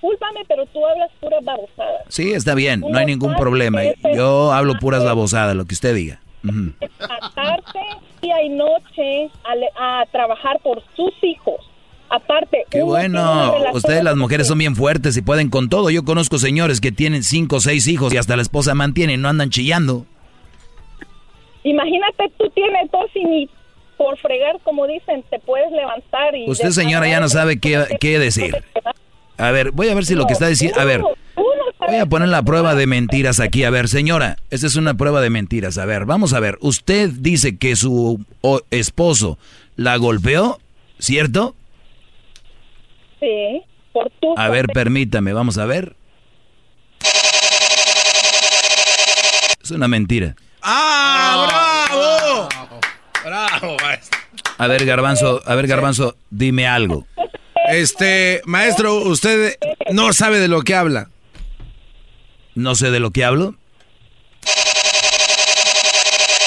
[0.00, 2.02] Discúlpame, pero tú hablas puras babosadas.
[2.08, 3.80] Sí, está bien, no hay ningún problema.
[4.14, 6.20] Yo hablo puras babosadas, lo que usted diga.
[6.44, 6.72] Ujú.
[7.00, 7.80] Atarte
[8.22, 9.30] día y noche
[9.76, 11.67] a, a trabajar por sus hijos.
[12.10, 15.90] Aparte, Qué bueno, ustedes las mujeres son bien fuertes y pueden con todo.
[15.90, 19.16] Yo conozco señores que tienen cinco o seis hijos y hasta la esposa mantiene y
[19.18, 20.06] no andan chillando.
[21.64, 23.50] Imagínate, tú tienes dos y ni
[23.98, 26.48] por fregar, como dicen, te puedes levantar y...
[26.48, 28.56] Usted señora ya no sabe qué, qué decir.
[29.36, 30.80] A ver, voy a ver si lo que está diciendo...
[30.80, 31.02] A ver,
[31.86, 33.64] voy a poner la prueba de mentiras aquí.
[33.64, 35.78] A ver, señora, esta es una prueba de mentiras.
[35.78, 36.58] A ver, vamos a ver.
[36.60, 38.24] Usted dice que su
[38.70, 39.38] esposo
[39.76, 40.58] la golpeó,
[40.98, 41.54] ¿cierto?
[43.20, 43.62] Sí,
[43.92, 44.34] por tu...
[44.36, 45.96] A ver, permítame, vamos a ver.
[49.62, 50.34] Es una mentira.
[50.62, 52.48] ¡Ah, bravo!
[53.24, 54.18] ¡Bravo, maestro!
[54.56, 57.06] A ver, Garbanzo, a ver, Garbanzo, dime algo.
[57.68, 59.56] Este, maestro, usted
[59.92, 61.10] no sabe de lo que habla.
[62.54, 63.54] No sé de lo que hablo.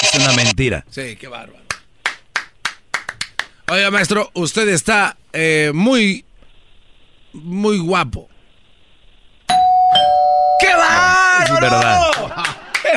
[0.02, 0.84] Es una mentira.
[0.90, 1.62] Sí, qué bárbaro.
[3.70, 6.24] Oiga, maestro, usted está eh, muy,
[7.32, 8.28] muy guapo.
[10.60, 10.68] ¡Qué
[11.44, 12.10] Es verdad.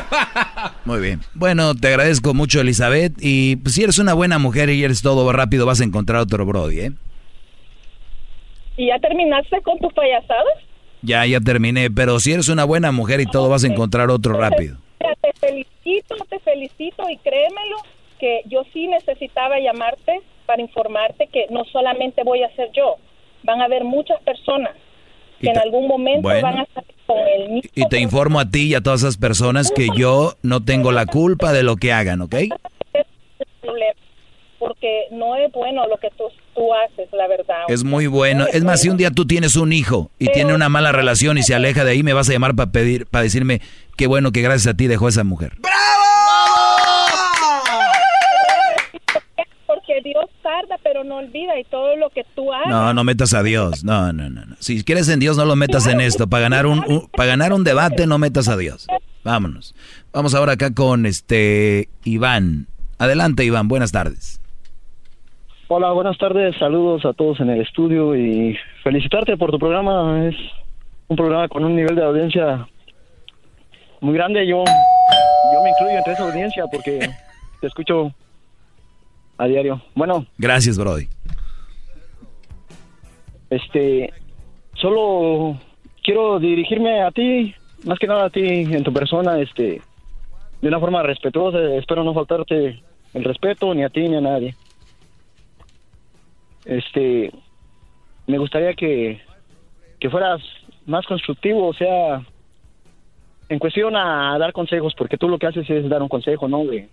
[0.85, 1.21] Muy bien.
[1.33, 3.13] Bueno, te agradezco mucho, Elizabeth.
[3.19, 6.45] Y pues, si eres una buena mujer y eres todo rápido, vas a encontrar otro
[6.45, 6.91] Brody, ¿eh?
[8.77, 10.57] ¿Y ya terminaste con tus payasadas?
[11.01, 11.89] Ya, ya terminé.
[11.89, 14.77] Pero si eres una buena mujer y todo, vas a encontrar otro rápido.
[14.99, 17.77] Te felicito, te felicito y créemelo
[18.19, 22.95] que yo sí necesitaba llamarte para informarte que no solamente voy a ser yo,
[23.45, 24.71] van a haber muchas personas
[25.39, 26.41] que en algún momento bueno.
[26.41, 29.17] van a estar con el mismo Y te informo a ti y a todas esas
[29.17, 32.35] personas que yo no tengo la culpa de lo que hagan, ¿ok?
[34.57, 36.23] porque no es bueno lo que tú,
[36.55, 37.65] tú haces, la verdad.
[37.67, 38.47] Es muy bueno.
[38.51, 41.43] Es más, si un día tú tienes un hijo y tiene una mala relación y
[41.43, 43.61] se aleja de ahí, me vas a llamar para pedir, para decirme
[43.95, 45.51] qué bueno que gracias a ti dejó esa mujer.
[45.61, 45.69] Porque
[50.45, 52.69] tarda, pero no olvida y todo lo que tú haces.
[52.69, 53.83] No, no metas a Dios.
[53.83, 54.55] No, no, no, no.
[54.59, 56.27] Si quieres en Dios, no lo metas en esto.
[56.27, 58.85] Para ganar un, un- para ganar un debate, no metas a Dios.
[59.23, 59.73] Vámonos.
[60.13, 62.67] Vamos ahora acá con este Iván.
[62.99, 63.67] Adelante, Iván.
[63.67, 64.39] Buenas tardes.
[65.67, 70.27] Hola, buenas tardes, saludos a todos en el estudio y felicitarte por tu programa.
[70.27, 70.35] Es
[71.07, 72.67] un programa con un nivel de audiencia
[73.99, 74.45] muy grande.
[74.47, 77.09] Yo, yo me incluyo entre esa audiencia porque
[77.61, 78.13] te escucho
[79.37, 79.81] a diario.
[79.95, 81.07] Bueno, Gracias, Brody.
[83.49, 84.13] este,
[84.75, 85.57] solo
[86.03, 87.53] quiero dirigirme a ti,
[87.83, 89.81] más que nada a ti en tu persona, este,
[90.61, 91.59] de una forma respetuosa.
[91.75, 92.81] Espero no faltarte
[93.13, 94.55] el respeto ni a ti ni a nadie.
[96.65, 97.31] Este,
[98.27, 99.21] me gustaría que,
[99.99, 100.41] que fueras
[100.85, 102.21] más constructivo, o sea,
[103.49, 106.65] en cuestión a dar consejos, porque tú lo que haces es dar un consejo, ¿no?
[106.65, 106.89] De,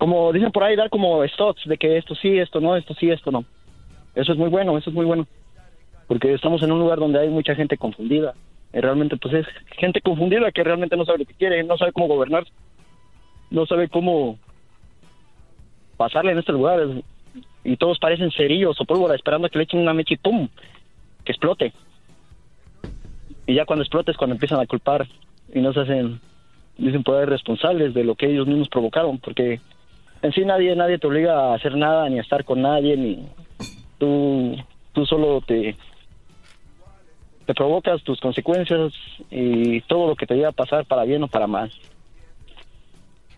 [0.00, 3.10] como dicen por ahí, dar como stocks de que esto sí, esto no, esto sí,
[3.10, 3.44] esto no.
[4.14, 5.26] Eso es muy bueno, eso es muy bueno.
[6.08, 8.32] Porque estamos en un lugar donde hay mucha gente confundida.
[8.72, 9.46] Y realmente, pues es
[9.76, 12.46] gente confundida que realmente no sabe lo que quiere, no sabe cómo gobernar,
[13.50, 14.38] no sabe cómo
[15.98, 16.80] pasarle en este lugar
[17.62, 20.48] y todos parecen cerillos o pólvora esperando a que le echen una mecha y ¡pum!
[21.26, 21.74] que explote.
[23.46, 25.06] Y ya cuando explote es cuando empiezan a culpar
[25.52, 26.20] y no se hacen,
[26.78, 29.60] dicen poder responsables de lo que ellos mismos provocaron, porque
[30.22, 33.26] en sí nadie, nadie te obliga a hacer nada, ni a estar con nadie, ni
[33.98, 34.56] tú,
[34.92, 35.76] tú solo te,
[37.46, 38.92] te provocas tus consecuencias
[39.30, 41.70] y todo lo que te llega a pasar para bien o para mal.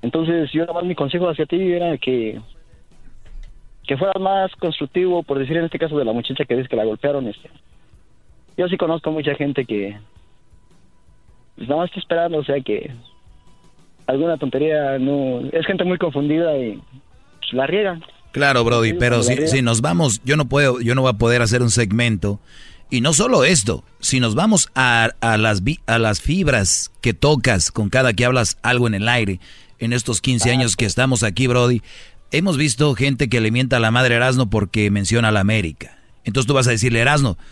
[0.03, 2.41] Entonces, yo nada más mi consejo hacia ti era que
[3.87, 6.77] que fueras más constructivo, por decir en este caso de la muchacha que dice que
[6.77, 7.27] la golpearon.
[7.27, 7.51] Este.
[8.57, 9.99] Yo sí conozco mucha gente que
[11.57, 12.93] pues, nada más está esperando, o sea que
[14.13, 16.81] alguna tontería, no es gente muy confundida y
[17.39, 18.01] pues, la riega.
[18.33, 21.43] Claro, Brody, pero si, si, nos vamos, yo no puedo, yo no voy a poder
[21.43, 22.41] hacer un segmento.
[22.89, 27.71] Y no solo esto, si nos vamos a, a, las, a las fibras que tocas
[27.71, 29.41] con cada que hablas algo en el aire,
[29.79, 31.83] en estos 15 años que estamos aquí, Brody,
[32.31, 35.99] hemos visto gente que le mienta a la madre Erasno porque menciona a la América.
[36.25, 37.45] Entonces tú vas a decirle, Erasno, ah,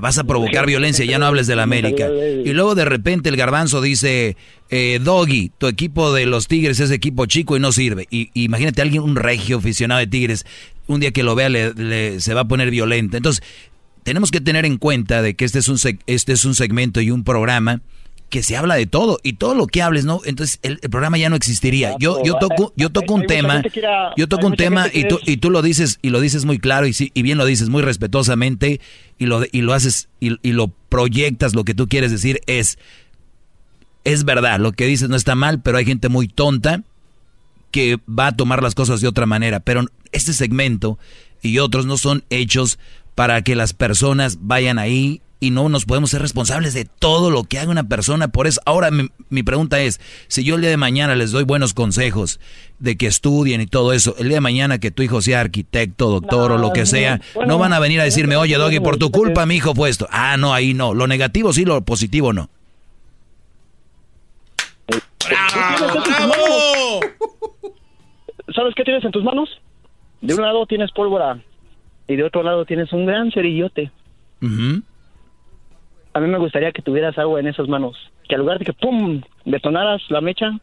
[0.00, 2.08] vas a provocar violencia, ya no hables de la América.
[2.44, 4.36] Y luego de repente el garbanzo dice,
[4.70, 8.06] eh, Doggy, tu equipo de los Tigres es equipo chico y no sirve.
[8.10, 10.46] Y, imagínate a alguien, un regio aficionado de Tigres,
[10.86, 13.16] un día que lo vea le, se va a poner violento.
[13.16, 13.44] Entonces,
[14.02, 17.10] tenemos que tener en cuenta de que este es un, este es un segmento y
[17.10, 17.80] un programa
[18.32, 20.22] que se habla de todo y todo lo que hables, ¿no?
[20.24, 21.94] Entonces el, programa ya no existiría.
[21.98, 23.62] Yo yo toco yo toco un tema,
[24.16, 26.86] yo toco un tema y tú y tú lo dices y lo dices muy claro
[26.86, 28.80] y, y bien lo dices muy respetuosamente
[29.18, 32.78] y lo y lo haces y, y lo proyectas lo que tú quieres decir es
[34.04, 36.84] es verdad, lo que dices no está mal, pero hay gente muy tonta
[37.70, 40.98] que va a tomar las cosas de otra manera, pero este segmento
[41.42, 42.78] y otros no son hechos
[43.14, 47.42] para que las personas vayan ahí y no nos podemos ser responsables de todo lo
[47.42, 48.28] que haga una persona.
[48.28, 51.74] Por eso, ahora mi, pregunta es, si yo el día de mañana les doy buenos
[51.74, 52.38] consejos
[52.78, 56.10] de que estudien y todo eso, el día de mañana que tu hijo sea arquitecto,
[56.10, 59.10] doctor o lo que sea, no van a venir a decirme, oye, Doggy, por tu
[59.10, 60.06] culpa mi hijo fue esto.
[60.12, 60.94] Ah, no, ahí no.
[60.94, 62.48] Lo negativo sí, lo positivo no.
[65.28, 67.00] ¡Bravo!
[68.54, 69.48] ¿Sabes qué tienes en tus manos?
[70.20, 71.42] De un lado tienes pólvora
[72.06, 73.90] y de otro lado tienes un gran cerillote
[76.14, 77.96] a mí me gustaría que tuvieras agua en esas manos.
[78.28, 79.22] Que al lugar de que ¡pum!
[79.44, 80.58] detonaras la mecha,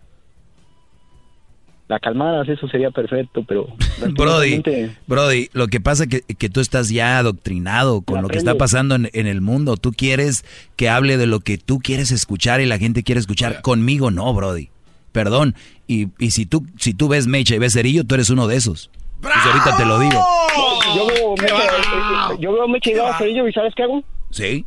[1.87, 3.67] la calmaras, eso sería perfecto, pero...
[4.11, 4.61] Brody,
[5.07, 8.95] Brody, lo que pasa es que, tú estás ya adoctrinado con lo que está pasando
[8.95, 9.75] en, el mundo.
[9.75, 10.45] Tú quieres
[10.75, 13.61] que hable de lo que tú quieres escuchar y la gente quiere escuchar.
[13.61, 14.69] Conmigo no, Brody.
[15.11, 15.55] Perdón.
[15.87, 18.55] Y, y si, tú, si tú ves mecha y ves cerillo, tú eres uno de
[18.55, 18.91] esos.
[19.19, 20.23] Pues ahorita te lo digo.
[20.95, 24.03] Yo veo mecha, yo veo mecha y cerillo y ¿sabes qué hago?
[24.29, 24.65] Sí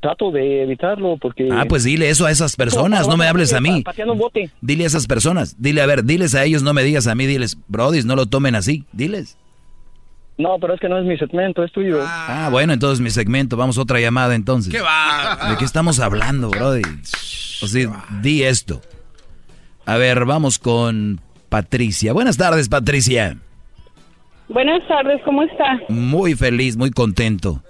[0.00, 1.48] trato de evitarlo porque...
[1.50, 3.84] Ah, pues dile eso a esas personas, no me hables a mí.
[4.60, 7.26] Dile a esas personas, dile, a ver, diles a ellos, no me digas a mí,
[7.26, 9.36] diles, brodis, no lo tomen así, diles.
[10.36, 12.00] No, pero es que no es mi segmento, es tuyo.
[12.00, 14.72] Ah, bueno, entonces mi segmento, vamos a otra llamada entonces.
[14.72, 15.50] ¿Qué va?
[15.50, 16.82] ¿De qué estamos hablando, brody?
[17.60, 18.80] O sea, di esto.
[19.84, 22.12] A ver, vamos con Patricia.
[22.12, 23.36] Buenas tardes, Patricia.
[24.48, 25.80] Buenas tardes, ¿cómo está?
[25.88, 27.62] Muy feliz, muy contento.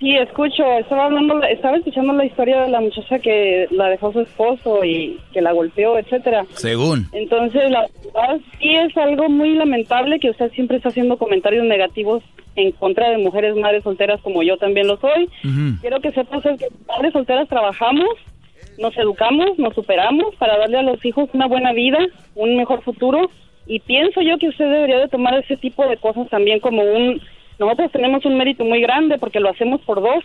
[0.00, 4.20] Sí, escucho, estaba hablando, estaba escuchando la historia de la muchacha que la dejó su
[4.20, 6.46] esposo y que la golpeó, etcétera.
[6.54, 7.06] Según.
[7.12, 12.22] Entonces, la verdad sí es algo muy lamentable que usted siempre está haciendo comentarios negativos
[12.56, 15.28] en contra de mujeres madres solteras como yo también lo soy.
[15.82, 18.08] Quiero que sepas que madres solteras trabajamos,
[18.78, 21.98] nos educamos, nos superamos para darle a los hijos una buena vida,
[22.34, 23.30] un mejor futuro
[23.66, 27.20] y pienso yo que usted debería de tomar ese tipo de cosas también como un
[27.60, 30.24] nosotros tenemos un mérito muy grande porque lo hacemos por dos.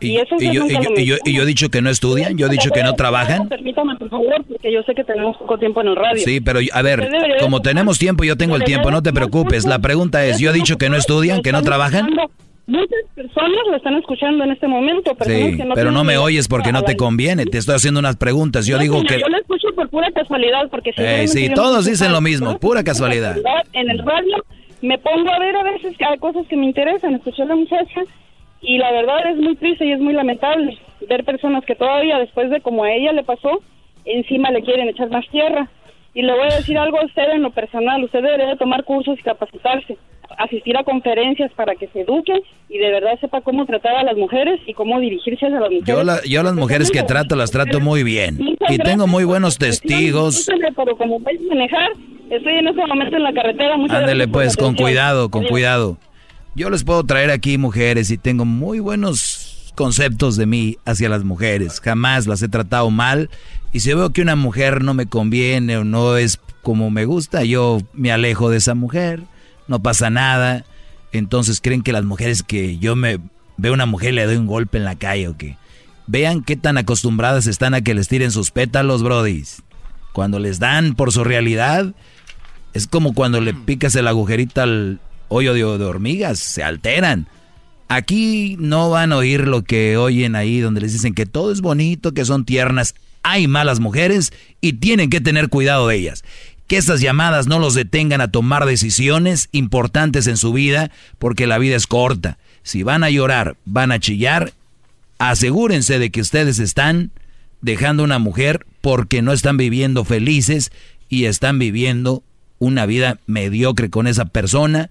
[0.00, 2.50] Y, eso y, yo, y, yo, y, yo, he dicho que no estudian, yo he
[2.50, 3.48] dicho que no trabajan.
[3.48, 6.22] Permítame, por favor, porque yo sé que tenemos poco tiempo en el radio.
[6.22, 7.08] Sí, pero a ver,
[7.40, 9.66] como tenemos tiempo, yo tengo el tiempo, no te preocupes.
[9.66, 12.10] La pregunta es, yo he dicho que no estudian, que no trabajan.
[12.66, 15.16] Muchas personas lo están escuchando en este momento.
[15.22, 17.46] Sí, que no pero no me oyes porque no te conviene.
[17.46, 18.66] Te estoy haciendo unas preguntas.
[18.66, 19.18] Yo digo que...
[19.18, 20.68] Yo lo escucho por pura casualidad.
[20.70, 23.38] porque eh, Sí, todos dicen lo mismo, pura casualidad.
[23.72, 24.44] En el radio
[24.82, 28.02] me pongo a ver a veces hay cosas que me interesan, escuchar a la muchacha
[28.60, 30.78] y la verdad es muy triste y es muy lamentable
[31.08, 33.60] ver personas que todavía después de como a ella le pasó,
[34.04, 35.68] encima le quieren echar más tierra.
[36.14, 39.18] Y le voy a decir algo a usted en lo personal, usted debería tomar cursos
[39.18, 39.96] y capacitarse,
[40.36, 42.32] asistir a conferencias para que se eduque
[42.68, 45.84] y de verdad sepa cómo tratar a las mujeres y cómo dirigirse a las mujeres.
[45.86, 49.58] Yo, la, yo las mujeres que trato las trato muy bien y tengo muy buenos
[49.58, 50.48] testigos.
[50.74, 51.90] Pero como a manejar,
[52.30, 53.74] Estoy en este momento en la carretera.
[53.74, 55.98] Ándele pues, con cuidado, con cuidado.
[56.54, 61.24] Yo les puedo traer aquí mujeres y tengo muy buenos conceptos de mí hacia las
[61.24, 61.80] mujeres.
[61.80, 63.30] Jamás las he tratado mal.
[63.72, 67.44] Y si veo que una mujer no me conviene o no es como me gusta,
[67.44, 69.22] yo me alejo de esa mujer,
[69.68, 70.64] no pasa nada.
[71.12, 73.18] Entonces creen que las mujeres que yo me
[73.56, 75.56] veo una mujer le doy un golpe en la calle o qué.
[76.06, 79.62] Vean qué tan acostumbradas están a que les tiren sus pétalos, brodis.
[80.12, 81.94] Cuando les dan por su realidad,
[82.74, 87.28] es como cuando le picas el agujerito al hoyo de, de hormigas, se alteran.
[87.88, 91.60] Aquí no van a oír lo que oyen ahí donde les dicen que todo es
[91.60, 92.94] bonito, que son tiernas.
[93.22, 96.24] Hay malas mujeres y tienen que tener cuidado de ellas.
[96.66, 101.56] Que estas llamadas no los detengan a tomar decisiones importantes en su vida porque la
[101.56, 102.36] vida es corta.
[102.62, 104.52] Si van a llorar, van a chillar,
[105.18, 107.10] asegúrense de que ustedes están
[107.62, 110.70] dejando una mujer porque no están viviendo felices
[111.08, 112.22] y están viviendo
[112.58, 114.90] una vida mediocre con esa persona.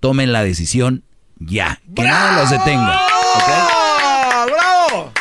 [0.00, 1.04] Tomen la decisión
[1.38, 1.80] ya.
[1.94, 3.00] Que nada los detenga.
[4.46, 5.12] ¡Bravo!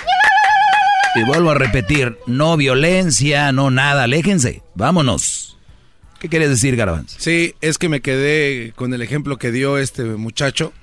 [1.15, 5.57] Y vuelvo a repetir, no violencia, no nada, aléjense, vámonos.
[6.19, 7.17] ¿Qué quieres decir, Garbanzo?
[7.19, 10.73] Sí, es que me quedé con el ejemplo que dio este muchacho,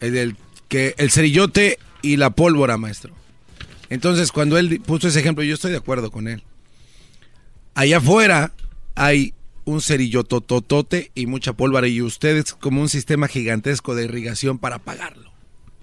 [0.00, 0.36] el del
[0.68, 3.14] que el cerillote y la pólvora, maestro.
[3.90, 6.42] Entonces, cuando él puso ese ejemplo, yo estoy de acuerdo con él.
[7.74, 8.52] Allá afuera
[8.94, 9.34] hay
[9.68, 15.30] un cerillotototote y mucha pólvora y ustedes como un sistema gigantesco de irrigación para apagarlo.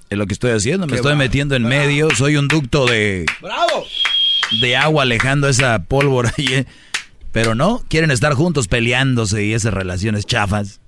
[0.09, 1.83] Es lo que estoy haciendo, me Qué estoy bravo, metiendo en bravo.
[1.83, 3.85] medio, soy un ducto de, ¡Bravo!
[4.59, 6.33] de agua alejando esa pólvora.
[6.37, 6.65] y, eh,
[7.31, 10.81] Pero no, quieren estar juntos peleándose y esas relaciones chafas.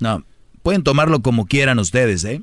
[0.00, 0.24] No,
[0.62, 2.42] pueden tomarlo como quieran ustedes, ¿eh?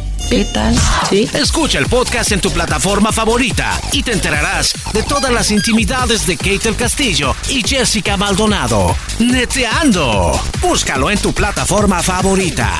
[0.29, 0.77] ¿Qué tal?
[1.09, 1.29] Sí.
[1.33, 6.37] Escucha el podcast en tu plataforma favorita y te enterarás de todas las intimidades de
[6.37, 8.95] Kate del Castillo y Jessica Maldonado.
[9.19, 10.39] Neteando.
[10.61, 12.79] Búscalo en tu plataforma favorita.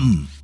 [0.00, 0.39] come.